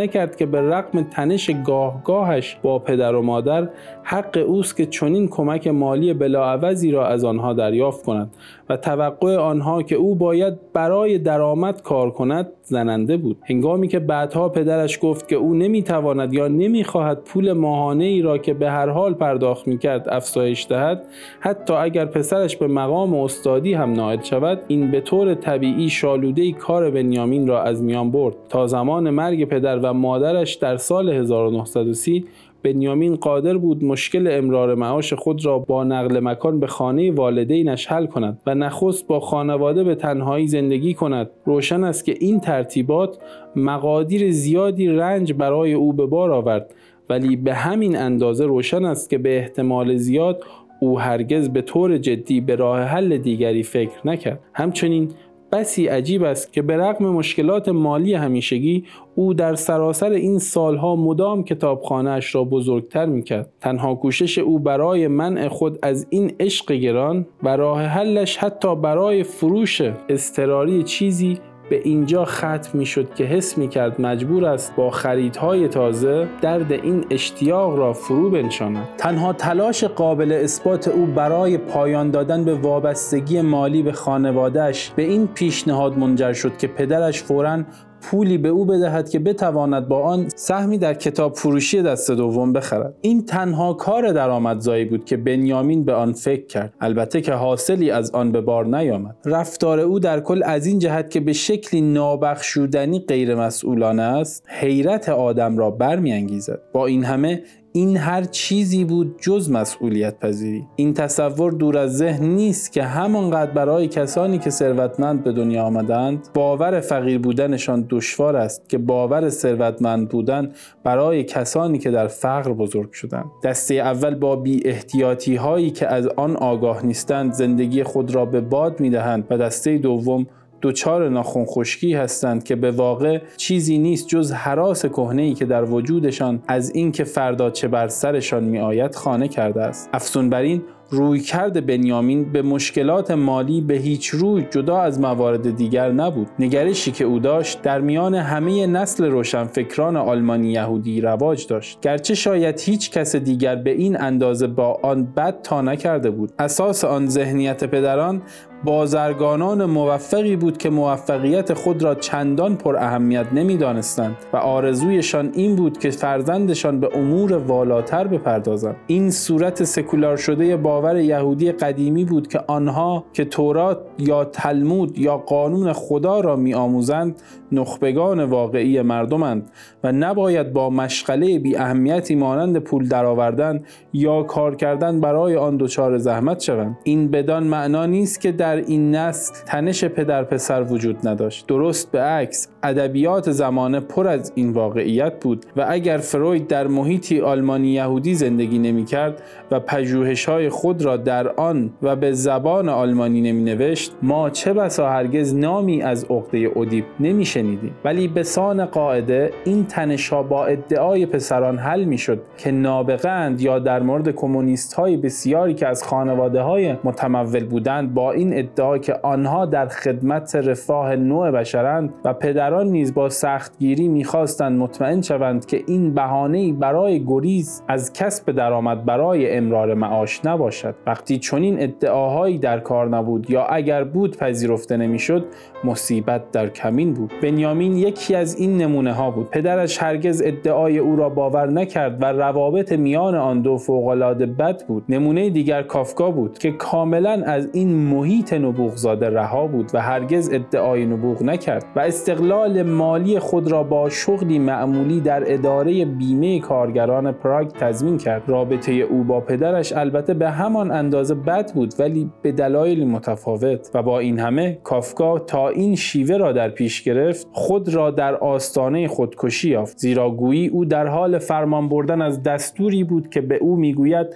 نکرد 0.00 0.36
که 0.36 0.46
به 0.46 0.60
رغم 0.60 1.02
تنش 1.02 1.50
گاهگاهش 1.66 2.56
با 2.62 2.78
پدر 2.78 3.14
و 3.14 3.22
مادر 3.22 3.68
حق 4.02 4.44
اوست 4.46 4.76
که 4.76 4.86
چنین 4.86 5.28
کمک 5.28 5.66
مالی 5.66 6.14
بلاعوضی 6.14 6.90
را 6.90 7.06
از 7.06 7.24
آنها 7.24 7.52
دریافت 7.52 8.04
کند 8.04 8.30
و 8.68 8.76
توقع 8.76 9.36
آنها 9.36 9.82
که 9.82 9.94
او 9.94 10.14
باید 10.14 10.72
برای 10.72 11.18
درآمد 11.18 11.82
کار 11.82 12.10
کند 12.10 12.48
زننده 12.62 13.16
بود. 13.16 13.36
هنگامی 13.42 13.88
که 13.88 13.98
بعدها 13.98 14.48
پدرش 14.48 14.98
گفت 15.02 15.28
که 15.28 15.36
او 15.36 15.54
نمی‌تواند 15.54 16.34
یا 16.34 16.48
نمی‌خواهد 16.48 17.24
پول 17.24 17.52
ماهانه 17.52 18.04
ای 18.04 18.22
را 18.22 18.38
که 18.38 18.54
به 18.54 18.70
هر 18.70 18.88
حال 18.88 19.14
پرداخت 19.14 19.68
می‌کرد 19.68 20.08
افزایش 20.08 20.66
دهد 20.68 21.02
حتی 21.40 21.74
اگر 21.74 22.04
پسرش 22.28 22.56
به 22.56 22.66
مقام 22.66 23.14
استادی 23.14 23.74
هم 23.74 23.92
نائل 23.92 24.22
شود 24.22 24.60
این 24.68 24.90
به 24.90 25.00
طور 25.00 25.34
طبیعی 25.34 25.90
شالوده 25.90 26.52
کار 26.52 26.90
بنیامین 26.90 27.46
را 27.46 27.62
از 27.62 27.82
میان 27.82 28.10
برد. 28.10 28.34
تا 28.48 28.66
زمان 28.66 29.10
مرگ 29.10 29.44
پدر 29.44 29.78
و 29.78 29.92
مادرش 29.92 30.54
در 30.54 30.76
سال 30.76 31.08
1930 31.08 32.24
بنیامین 32.62 33.16
قادر 33.16 33.56
بود 33.56 33.84
مشکل 33.84 34.28
امرار 34.30 34.74
معاش 34.74 35.12
خود 35.12 35.46
را 35.46 35.58
با 35.58 35.84
نقل 35.84 36.20
مکان 36.20 36.60
به 36.60 36.66
خانه 36.66 37.10
والدینش 37.10 37.86
حل 37.86 38.06
کند 38.06 38.38
و 38.46 38.54
نخست 38.54 39.06
با 39.06 39.20
خانواده 39.20 39.84
به 39.84 39.94
تنهایی 39.94 40.46
زندگی 40.46 40.94
کند. 40.94 41.30
روشن 41.44 41.84
است 41.84 42.04
که 42.04 42.14
این 42.20 42.40
ترتیبات 42.40 43.18
مقادیر 43.56 44.30
زیادی 44.30 44.88
رنج 44.88 45.32
برای 45.32 45.72
او 45.72 45.92
به 45.92 46.06
بار 46.06 46.30
آورد 46.30 46.74
ولی 47.10 47.36
به 47.36 47.54
همین 47.54 47.96
اندازه 47.96 48.46
روشن 48.46 48.84
است 48.84 49.10
که 49.10 49.18
به 49.18 49.38
احتمال 49.38 49.96
زیاد 49.96 50.42
او 50.80 51.00
هرگز 51.00 51.48
به 51.48 51.62
طور 51.62 51.98
جدی 51.98 52.40
به 52.40 52.56
راه 52.56 52.80
حل 52.80 53.18
دیگری 53.18 53.62
فکر 53.62 54.08
نکرد. 54.08 54.40
همچنین 54.54 55.08
بسی 55.52 55.86
عجیب 55.86 56.24
است 56.24 56.52
که 56.52 56.62
به 56.62 56.76
رغم 56.76 57.06
مشکلات 57.06 57.68
مالی 57.68 58.14
همیشگی 58.14 58.84
او 59.14 59.34
در 59.34 59.54
سراسر 59.54 60.10
این 60.10 60.38
سالها 60.38 60.96
مدام 60.96 61.44
کتابخانهاش 61.44 62.34
را 62.34 62.44
بزرگتر 62.44 63.06
می‌کرد. 63.06 63.52
تنها 63.60 63.94
کوشش 63.94 64.38
او 64.38 64.58
برای 64.58 65.08
منع 65.08 65.48
خود 65.48 65.78
از 65.82 66.06
این 66.10 66.32
عشق 66.40 66.72
گران 66.72 67.26
و 67.42 67.56
راه 67.56 67.82
حلش 67.82 68.36
حتی 68.36 68.76
برای 68.76 69.22
فروش 69.22 69.82
استراری 70.08 70.82
چیزی 70.82 71.38
به 71.70 71.80
اینجا 71.84 72.24
ختم 72.24 72.70
می 72.74 72.86
شد 72.86 73.14
که 73.14 73.24
حس 73.24 73.58
می 73.58 73.68
کرد 73.68 74.00
مجبور 74.00 74.44
است 74.44 74.76
با 74.76 74.90
خریدهای 74.90 75.68
تازه 75.68 76.28
درد 76.42 76.72
این 76.72 77.04
اشتیاق 77.10 77.78
را 77.78 77.92
فرو 77.92 78.30
بنشاند. 78.30 78.88
تنها 78.98 79.32
تلاش 79.32 79.84
قابل 79.84 80.32
اثبات 80.32 80.88
او 80.88 81.06
برای 81.06 81.58
پایان 81.58 82.10
دادن 82.10 82.44
به 82.44 82.54
وابستگی 82.54 83.40
مالی 83.40 83.82
به 83.82 83.92
خانوادهش 83.92 84.92
به 84.96 85.02
این 85.02 85.26
پیشنهاد 85.26 85.98
منجر 85.98 86.32
شد 86.32 86.56
که 86.56 86.66
پدرش 86.66 87.22
فوراً 87.22 87.62
پولی 88.02 88.38
به 88.38 88.48
او 88.48 88.64
بدهد 88.64 89.10
که 89.10 89.18
بتواند 89.18 89.88
با 89.88 90.02
آن 90.02 90.28
سهمی 90.28 90.78
در 90.78 90.94
کتاب 90.94 91.34
فروشی 91.34 91.82
دست 91.82 92.10
دوم 92.10 92.52
بخرد. 92.52 92.94
این 93.00 93.24
تنها 93.24 93.74
کار 93.74 94.12
درآمدزایی 94.12 94.84
بود 94.84 95.04
که 95.04 95.16
بنیامین 95.16 95.84
به 95.84 95.94
آن 95.94 96.12
فکر 96.12 96.46
کرد. 96.46 96.74
البته 96.80 97.20
که 97.20 97.32
حاصلی 97.32 97.90
از 97.90 98.10
آن 98.10 98.32
به 98.32 98.40
بار 98.40 98.66
نیامد. 98.66 99.16
رفتار 99.24 99.80
او 99.80 99.98
در 99.98 100.20
کل 100.20 100.42
از 100.44 100.66
این 100.66 100.78
جهت 100.78 101.10
که 101.10 101.20
به 101.20 101.32
شکلی 101.32 101.80
نابخشودنی 101.80 103.00
غیر 103.00 103.34
مسئولانه 103.34 104.02
است 104.02 104.44
حیرت 104.48 105.08
آدم 105.08 105.58
را 105.58 105.70
برمیانگیزد. 105.70 106.60
با 106.72 106.86
این 106.86 107.04
همه 107.04 107.42
این 107.78 107.96
هر 107.96 108.24
چیزی 108.24 108.84
بود 108.84 109.16
جز 109.20 109.50
مسئولیت 109.50 110.18
پذیری 110.18 110.66
این 110.76 110.94
تصور 110.94 111.52
دور 111.52 111.78
از 111.78 111.96
ذهن 111.96 112.24
نیست 112.24 112.72
که 112.72 112.82
همانقدر 112.82 113.50
برای 113.50 113.88
کسانی 113.88 114.38
که 114.38 114.50
ثروتمند 114.50 115.24
به 115.24 115.32
دنیا 115.32 115.64
آمدند 115.64 116.28
باور 116.34 116.80
فقیر 116.80 117.18
بودنشان 117.18 117.86
دشوار 117.90 118.36
است 118.36 118.68
که 118.68 118.78
باور 118.78 119.28
ثروتمند 119.28 120.08
بودن 120.08 120.52
برای 120.84 121.24
کسانی 121.24 121.78
که 121.78 121.90
در 121.90 122.06
فقر 122.06 122.52
بزرگ 122.52 122.92
شدند. 122.92 123.30
دسته 123.44 123.74
اول 123.74 124.14
با 124.14 124.36
بی 124.36 124.62
احتیاطی 124.64 125.36
هایی 125.36 125.70
که 125.70 125.86
از 125.86 126.06
آن 126.06 126.36
آگاه 126.36 126.86
نیستند 126.86 127.32
زندگی 127.32 127.82
خود 127.82 128.14
را 128.14 128.24
به 128.24 128.40
باد 128.40 128.80
می‌دهند 128.80 129.26
و 129.30 129.38
دسته 129.38 129.78
دوم 129.78 130.26
دوچار 130.60 131.08
ناخون 131.08 131.44
خشکی 131.44 131.94
هستند 131.94 132.44
که 132.44 132.56
به 132.56 132.70
واقع 132.70 133.20
چیزی 133.36 133.78
نیست 133.78 134.08
جز 134.08 134.32
حراس 134.32 134.86
کهنه 134.86 135.22
ای 135.22 135.34
که 135.34 135.44
در 135.44 135.64
وجودشان 135.64 136.42
از 136.48 136.70
اینکه 136.74 137.04
فردا 137.04 137.50
چه 137.50 137.68
بر 137.68 137.88
سرشان 137.88 138.44
می 138.44 138.58
آید 138.58 138.94
خانه 138.94 139.28
کرده 139.28 139.62
است. 139.62 139.90
افزون 139.92 140.30
بر 140.30 140.42
این 140.42 140.62
رویکرد 140.90 141.66
بنیامین 141.66 142.32
به 142.32 142.42
مشکلات 142.42 143.10
مالی 143.10 143.60
به 143.60 143.74
هیچ 143.74 144.08
روی 144.08 144.46
جدا 144.50 144.80
از 144.80 145.00
موارد 145.00 145.56
دیگر 145.56 145.92
نبود. 145.92 146.28
نگرشی 146.38 146.90
که 146.90 147.04
او 147.04 147.18
داشت 147.18 147.62
در 147.62 147.80
میان 147.80 148.14
همه 148.14 148.66
نسل 148.66 149.04
روشنفکران 149.04 149.96
آلمانی 149.96 150.52
یهودی 150.52 151.00
رواج 151.00 151.46
داشت. 151.46 151.80
گرچه 151.80 152.14
شاید 152.14 152.60
هیچ 152.60 152.90
کس 152.90 153.16
دیگر 153.16 153.56
به 153.56 153.70
این 153.70 154.00
اندازه 154.00 154.46
با 154.46 154.80
آن 154.82 155.04
بد 155.04 155.42
تا 155.42 155.62
نکرده 155.62 156.10
بود. 156.10 156.32
اساس 156.38 156.84
آن 156.84 157.08
ذهنیت 157.08 157.64
پدران 157.64 158.22
بازرگانان 158.64 159.64
موفقی 159.64 160.36
بود 160.36 160.58
که 160.58 160.70
موفقیت 160.70 161.54
خود 161.54 161.82
را 161.82 161.94
چندان 161.94 162.56
پر 162.56 162.76
اهمیت 162.76 163.26
نمی 163.32 163.56
دانستند 163.56 164.16
و 164.32 164.36
آرزویشان 164.36 165.30
این 165.34 165.56
بود 165.56 165.78
که 165.78 165.90
فرزندشان 165.90 166.80
به 166.80 166.96
امور 166.96 167.32
والاتر 167.32 168.06
بپردازند. 168.06 168.76
این 168.86 169.10
صورت 169.10 169.64
سکولار 169.64 170.16
شده 170.16 170.56
باور 170.56 170.96
یهودی 170.96 171.52
قدیمی 171.52 172.04
بود 172.04 172.28
که 172.28 172.40
آنها 172.46 173.04
که 173.12 173.24
تورات 173.24 173.78
یا 173.98 174.24
تلمود 174.24 174.98
یا 174.98 175.18
قانون 175.18 175.72
خدا 175.72 176.20
را 176.20 176.36
می 176.36 176.54
آموزند 176.54 177.16
نخبگان 177.52 178.24
واقعی 178.24 178.82
مردمند 178.82 179.50
و 179.84 179.92
نباید 179.92 180.52
با 180.52 180.70
مشغله 180.70 181.38
بی 181.38 181.56
اهمیتی 181.56 182.14
مانند 182.14 182.58
پول 182.58 182.88
درآوردن 182.88 183.62
یا 183.92 184.22
کار 184.22 184.56
کردن 184.56 185.00
برای 185.00 185.36
آن 185.36 185.56
دچار 185.56 185.98
زحمت 185.98 186.40
شوند. 186.40 186.78
این 186.84 187.10
بدان 187.10 187.42
معنا 187.44 187.86
نیست 187.86 188.20
که 188.20 188.32
در 188.32 188.47
این 188.56 188.94
نسل 188.94 189.34
تنش 189.46 189.84
پدر 189.84 190.24
پسر 190.24 190.62
وجود 190.62 191.08
نداشت. 191.08 191.46
درست 191.46 191.90
به 191.90 192.00
عکس 192.00 192.48
ادبیات 192.62 193.30
زمانه 193.30 193.80
پر 193.80 194.08
از 194.08 194.32
این 194.34 194.52
واقعیت 194.52 195.20
بود 195.20 195.46
و 195.56 195.66
اگر 195.68 195.98
فروید 195.98 196.46
در 196.46 196.66
محیطی 196.66 197.20
آلمانی 197.20 197.68
یهودی 197.68 198.14
زندگی 198.14 198.58
نمی 198.58 198.84
کرد 198.84 199.22
و 199.50 199.60
پژوهش 199.60 200.24
های 200.24 200.48
خود 200.48 200.82
را 200.82 200.96
در 200.96 201.28
آن 201.28 201.70
و 201.82 201.96
به 201.96 202.12
زبان 202.12 202.68
آلمانی 202.68 203.20
نمی 203.20 203.42
نوشت 203.42 203.92
ما 204.02 204.30
چه 204.30 204.52
بسا 204.52 204.90
هرگز 204.90 205.34
نامی 205.34 205.82
از 205.82 206.04
عقده 206.04 206.50
ادیب 206.56 206.84
نمی 207.00 207.24
شنیدیم 207.24 207.74
ولی 207.84 208.08
به 208.08 208.22
سان 208.22 208.64
قاعده 208.64 209.30
این 209.44 209.64
تنش 209.64 210.12
با 210.12 210.46
ادعای 210.46 211.06
پسران 211.06 211.58
حل 211.58 211.84
می 211.84 211.98
شد 211.98 212.22
که 212.38 212.50
نابغند 212.50 213.40
یا 213.40 213.58
در 213.58 213.82
مورد 213.82 214.14
کمونیست 214.14 214.74
های 214.74 214.96
بسیاری 214.96 215.54
که 215.54 215.66
از 215.66 215.84
خانواده 215.84 216.40
های 216.40 216.74
متمول 216.84 217.44
بودند 217.44 217.94
با 217.94 218.12
این 218.12 218.37
ادعا 218.38 218.78
که 218.78 218.94
آنها 219.02 219.46
در 219.46 219.66
خدمت 219.66 220.36
رفاه 220.36 220.96
نوع 220.96 221.30
بشرند 221.30 221.94
و 222.04 222.12
پدران 222.12 222.66
نیز 222.66 222.94
با 222.94 223.08
سختگیری 223.08 223.88
می‌خواستند 223.88 224.58
مطمئن 224.58 225.02
شوند 225.02 225.46
که 225.46 225.62
این 225.66 225.94
بهانه 225.94 226.52
برای 226.52 227.04
گریز 227.04 227.62
از 227.68 227.92
کسب 227.92 228.32
درآمد 228.32 228.84
برای 228.84 229.36
امرار 229.36 229.74
معاش 229.74 230.24
نباشد. 230.24 230.74
وقتی 230.86 231.18
چنین 231.18 231.62
ادعاهایی 231.62 232.38
در 232.38 232.60
کار 232.60 232.88
نبود 232.88 233.30
یا 233.30 233.44
اگر 233.44 233.84
بود 233.84 234.16
پذیرفته 234.16 234.76
نمی‌شد 234.76 235.24
مصیبت 235.64 236.30
در 236.30 236.48
کمین 236.48 236.92
بود. 236.92 237.12
بنیامین 237.22 237.76
یکی 237.76 238.14
از 238.14 238.40
این 238.40 238.58
نمونه 238.58 238.92
ها 238.92 239.10
بود. 239.10 239.30
پدرش 239.30 239.82
هرگز 239.82 240.22
ادعای 240.24 240.78
او 240.78 240.96
را 240.96 241.08
باور 241.08 241.50
نکرد 241.50 242.02
و 242.02 242.12
روابط 242.12 242.72
میان 242.72 243.14
آن 243.14 243.40
دو 243.40 243.56
فوقالعاده 243.56 244.26
بد 244.26 244.66
بود. 244.66 244.84
نمونه 244.88 245.30
دیگر 245.30 245.62
کافکا 245.62 246.10
بود 246.10 246.38
که 246.38 246.52
کاملا 246.52 247.22
از 247.26 247.48
این 247.52 247.74
محیط 247.74 248.27
نبوغزاده 248.32 249.10
رها 249.10 249.46
بود 249.46 249.70
و 249.74 249.80
هرگز 249.80 250.30
ادعای 250.32 250.86
نبوغ 250.86 251.22
نکرد 251.22 251.64
و 251.76 251.80
استقلال 251.80 252.62
مالی 252.62 253.18
خود 253.18 253.52
را 253.52 253.62
با 253.62 253.90
شغلی 253.90 254.38
معمولی 254.38 255.00
در 255.00 255.32
اداره 255.32 255.84
بیمه 255.84 256.40
کارگران 256.40 257.12
پراگ 257.12 257.48
تضمین 257.48 257.98
کرد. 257.98 258.22
رابطه 258.26 258.72
او 258.72 259.04
با 259.04 259.20
پدرش 259.20 259.72
البته 259.72 260.14
به 260.14 260.30
هم 260.30 260.48
همان 260.48 260.70
اندازه 260.70 261.14
بد 261.14 261.52
بود 261.52 261.74
ولی 261.78 262.10
به 262.22 262.32
دلایلی 262.32 262.84
متفاوت 262.84 263.70
و 263.74 263.82
با 263.82 263.98
این 263.98 264.18
همه 264.18 264.58
کافکا 264.64 265.18
تا 265.18 265.48
این 265.48 265.76
شیوه 265.76 266.16
را 266.16 266.32
در 266.32 266.48
پیش 266.48 266.82
گرفت 266.82 267.26
خود 267.32 267.74
را 267.74 267.90
در 267.90 268.14
آستانه 268.14 268.88
خودکشی 268.88 269.50
یافت. 269.50 269.78
زیرا 269.78 270.10
گویی 270.10 270.48
او 270.48 270.64
در 270.64 270.86
حال 270.86 271.18
فرمان 271.18 271.68
بردن 271.68 272.02
از 272.02 272.22
دستوری 272.22 272.84
بود 272.84 273.10
که 273.10 273.20
به 273.20 273.36
او 273.36 273.56
می‌گوید 273.56 274.06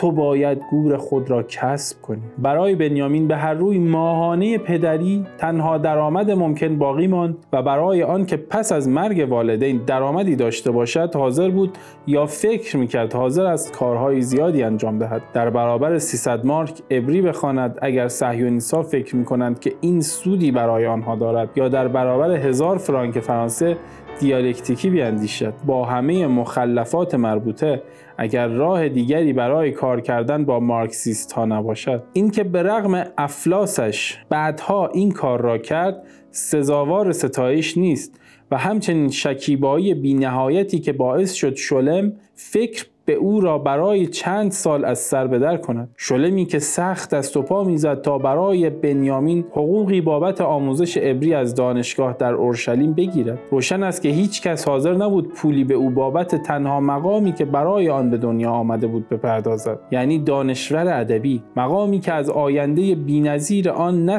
تو 0.00 0.12
باید 0.12 0.62
گور 0.70 0.96
خود 0.96 1.30
را 1.30 1.42
کسب 1.42 2.02
کنی. 2.02 2.22
برای 2.38 2.74
بنیامین 2.74 3.28
به 3.28 3.36
هر 3.36 3.54
روی 3.54 3.78
ماهانه 3.78 4.58
پدری 4.58 5.26
تنها 5.38 5.78
درآمد 5.78 6.30
ممکن 6.30 6.78
باقی 6.78 7.06
ماند 7.06 7.36
و 7.52 7.62
برای 7.62 8.02
آن 8.02 8.26
که 8.26 8.36
پس 8.36 8.72
از 8.72 8.88
مرگ 8.88 9.26
والدین 9.30 9.80
درآمدی 9.86 10.36
داشته 10.36 10.70
باشد 10.70 11.14
حاضر 11.14 11.50
بود 11.50 11.78
یا 12.06 12.26
فکر 12.26 12.76
می‌کرد 12.76 13.12
حاضر 13.12 13.46
از 13.46 13.72
کارهای 13.72 14.22
زیادی 14.22 14.62
انجام 14.62 14.98
دهد. 14.98 15.22
در 15.32 15.50
برابر 15.50 15.98
300 15.98 16.44
مارک 16.46 16.82
ابری 16.90 17.22
بخواند 17.22 17.78
اگر 17.82 18.08
صهیونیستها 18.08 18.82
فکر 18.82 19.16
می‌کنند 19.16 19.60
که 19.60 19.72
این 19.80 20.00
سودی 20.00 20.52
برای 20.52 20.86
آنها 20.86 21.16
دارد 21.16 21.48
یا 21.56 21.68
در 21.68 21.88
برابر 21.88 22.30
هزار 22.30 22.78
فرانک 22.78 23.20
فرانسه 23.20 23.76
دیالکتیکی 24.20 24.90
بیاندیشد. 24.90 25.54
با 25.66 25.84
همه 25.84 26.26
مخلفات 26.26 27.14
مربوطه 27.14 27.82
اگر 28.18 28.48
راه 28.48 28.88
دیگری 28.88 29.32
برای 29.32 29.70
کار 29.70 30.00
کردن 30.00 30.44
با 30.44 30.60
مارکسیست 30.60 31.32
ها 31.32 31.44
نباشد. 31.44 32.02
اینکه 32.12 32.44
به 32.44 32.62
رغم 32.62 33.04
افلاسش 33.18 34.18
بعدها 34.28 34.88
این 34.88 35.12
کار 35.12 35.40
را 35.40 35.58
کرد 35.58 36.02
سزاوار 36.30 37.12
ستایش 37.12 37.78
نیست 37.78 38.20
و 38.50 38.58
همچنین 38.58 39.10
شکیبایی 39.10 39.94
بینهایتی 39.94 40.78
که 40.78 40.92
باعث 40.92 41.32
شد 41.32 41.54
شلم 41.54 42.12
فکر 42.34 42.86
به 43.10 43.16
او 43.16 43.40
را 43.40 43.58
برای 43.58 44.06
چند 44.06 44.50
سال 44.50 44.84
از 44.84 44.98
سر 44.98 45.26
بدر 45.26 45.56
کند. 45.56 45.88
شلمی 45.96 46.46
که 46.46 46.58
سخت 46.58 47.14
دست 47.14 47.36
و 47.36 47.42
پا 47.42 47.64
می‌زد 47.64 48.02
تا 48.02 48.18
برای 48.18 48.70
بنیامین 48.70 49.44
حقوقی 49.50 50.00
بابت 50.00 50.40
آموزش 50.40 50.96
عبری 50.96 51.34
از 51.34 51.54
دانشگاه 51.54 52.16
در 52.18 52.32
اورشلیم 52.32 52.92
بگیرد. 52.92 53.38
روشن 53.50 53.82
است 53.82 54.02
که 54.02 54.08
هیچ 54.08 54.42
کس 54.42 54.68
حاضر 54.68 54.94
نبود 54.94 55.28
پولی 55.28 55.64
به 55.64 55.74
او 55.74 55.90
بابت 55.90 56.34
تنها 56.34 56.80
مقامی 56.80 57.32
که 57.32 57.44
برای 57.44 57.88
آن 57.88 58.10
به 58.10 58.16
دنیا 58.16 58.50
آمده 58.50 58.86
بود 58.86 59.08
بپردازد. 59.08 59.78
یعنی 59.90 60.18
دانشور 60.18 61.00
ادبی. 61.00 61.42
مقامی 61.56 62.00
که 62.00 62.12
از 62.12 62.30
آینده 62.30 62.94
بینظیر 62.94 63.70
آن 63.70 64.04
نه 64.04 64.18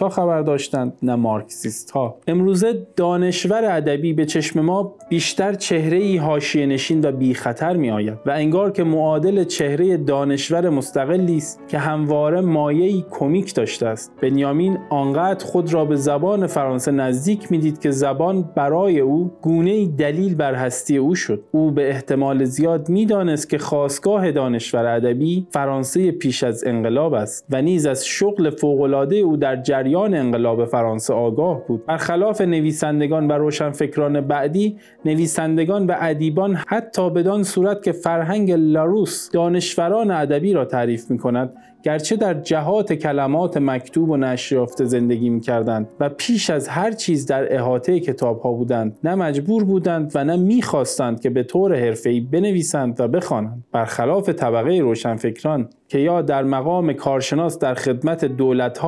ها 0.00 0.08
خبر 0.08 0.42
داشتند 0.42 0.92
نه 1.02 1.14
مارکسیست 1.14 1.90
ها 1.90 2.16
امروزه 2.26 2.86
دانشور 2.96 3.64
ادبی 3.64 4.12
به 4.12 4.26
چشم 4.26 4.60
ما 4.60 4.94
بیشتر 5.08 5.54
چهره 5.54 5.98
ای 5.98 6.20
نشین 6.66 7.04
و 7.04 7.12
بی 7.12 7.34
خطر 7.34 7.76
می 7.76 7.90
آید 7.90 8.13
و 8.26 8.30
انگار 8.30 8.70
که 8.72 8.84
معادل 8.84 9.44
چهره 9.44 9.96
دانشور 9.96 10.68
مستقلی 10.68 11.36
است 11.36 11.60
که 11.68 11.78
همواره 11.78 12.40
مایه‌ای 12.40 13.04
کمیک 13.10 13.54
داشته 13.54 13.86
است. 13.86 14.12
بنیامین 14.22 14.78
آنقدر 14.90 15.44
خود 15.44 15.74
را 15.74 15.84
به 15.84 15.96
زبان 15.96 16.46
فرانسه 16.46 16.92
نزدیک 16.92 17.52
می‌دید 17.52 17.80
که 17.80 17.90
زبان 17.90 18.50
برای 18.56 19.00
او 19.00 19.30
گونه 19.42 19.86
دلیل 19.86 20.34
بر 20.34 20.54
هستی 20.54 20.96
او 20.96 21.14
شد. 21.14 21.42
او 21.52 21.70
به 21.70 21.88
احتمال 21.88 22.44
زیاد 22.44 22.88
می‌دانست 22.88 23.50
که 23.50 23.58
خواستگاه 23.58 24.32
دانشور 24.32 24.86
ادبی 24.86 25.46
فرانسه 25.50 26.10
پیش 26.10 26.44
از 26.44 26.64
انقلاب 26.66 27.14
است 27.14 27.46
و 27.50 27.62
نیز 27.62 27.86
از 27.86 28.06
شغل 28.06 28.50
فوقالعاده 28.50 29.16
او 29.16 29.36
در 29.36 29.62
جریان 29.62 30.14
انقلاب 30.14 30.64
فرانسه 30.64 31.14
آگاه 31.14 31.66
بود. 31.66 31.86
برخلاف 31.86 32.40
نویسندگان 32.40 33.28
و 33.28 33.32
روشنفکران 33.32 34.20
بعدی 34.20 34.76
نویسندگان 35.04 35.86
و 35.86 35.94
ادیبان 36.00 36.54
حتی 36.68 37.10
بدان 37.10 37.42
صورت 37.42 37.82
که 37.82 37.92
فرهنگ 38.04 38.52
لاروس 38.52 39.30
دانشوران 39.30 40.10
ادبی 40.10 40.52
را 40.52 40.64
تعریف 40.64 41.10
می 41.10 41.18
کند 41.18 41.52
گرچه 41.84 42.16
در 42.16 42.34
جهات 42.34 42.92
کلمات 42.92 43.56
مکتوب 43.56 44.10
و 44.10 44.16
نشر 44.16 44.54
یافته 44.54 44.84
زندگی 44.84 45.28
می 45.28 45.40
کردند 45.40 45.88
و 46.00 46.08
پیش 46.08 46.50
از 46.50 46.68
هر 46.68 46.92
چیز 46.92 47.26
در 47.26 47.54
احاطه 47.54 48.00
کتاب 48.00 48.40
ها 48.40 48.52
بودند 48.52 48.98
نه 49.04 49.14
مجبور 49.14 49.64
بودند 49.64 50.12
و 50.14 50.24
نه 50.24 50.36
می‌خواستند 50.36 51.20
که 51.20 51.30
به 51.30 51.42
طور 51.42 51.74
حرفه‌ای 51.74 52.20
بنویسند 52.20 53.00
و 53.00 53.08
بخوانند. 53.08 53.64
برخلاف 53.72 54.28
طبقه 54.28 54.78
روشنفکران 54.78 55.68
که 55.88 55.98
یا 55.98 56.22
در 56.22 56.42
مقام 56.42 56.92
کارشناس 56.92 57.58
در 57.58 57.74
خدمت 57.74 58.24
دولت 58.24 58.80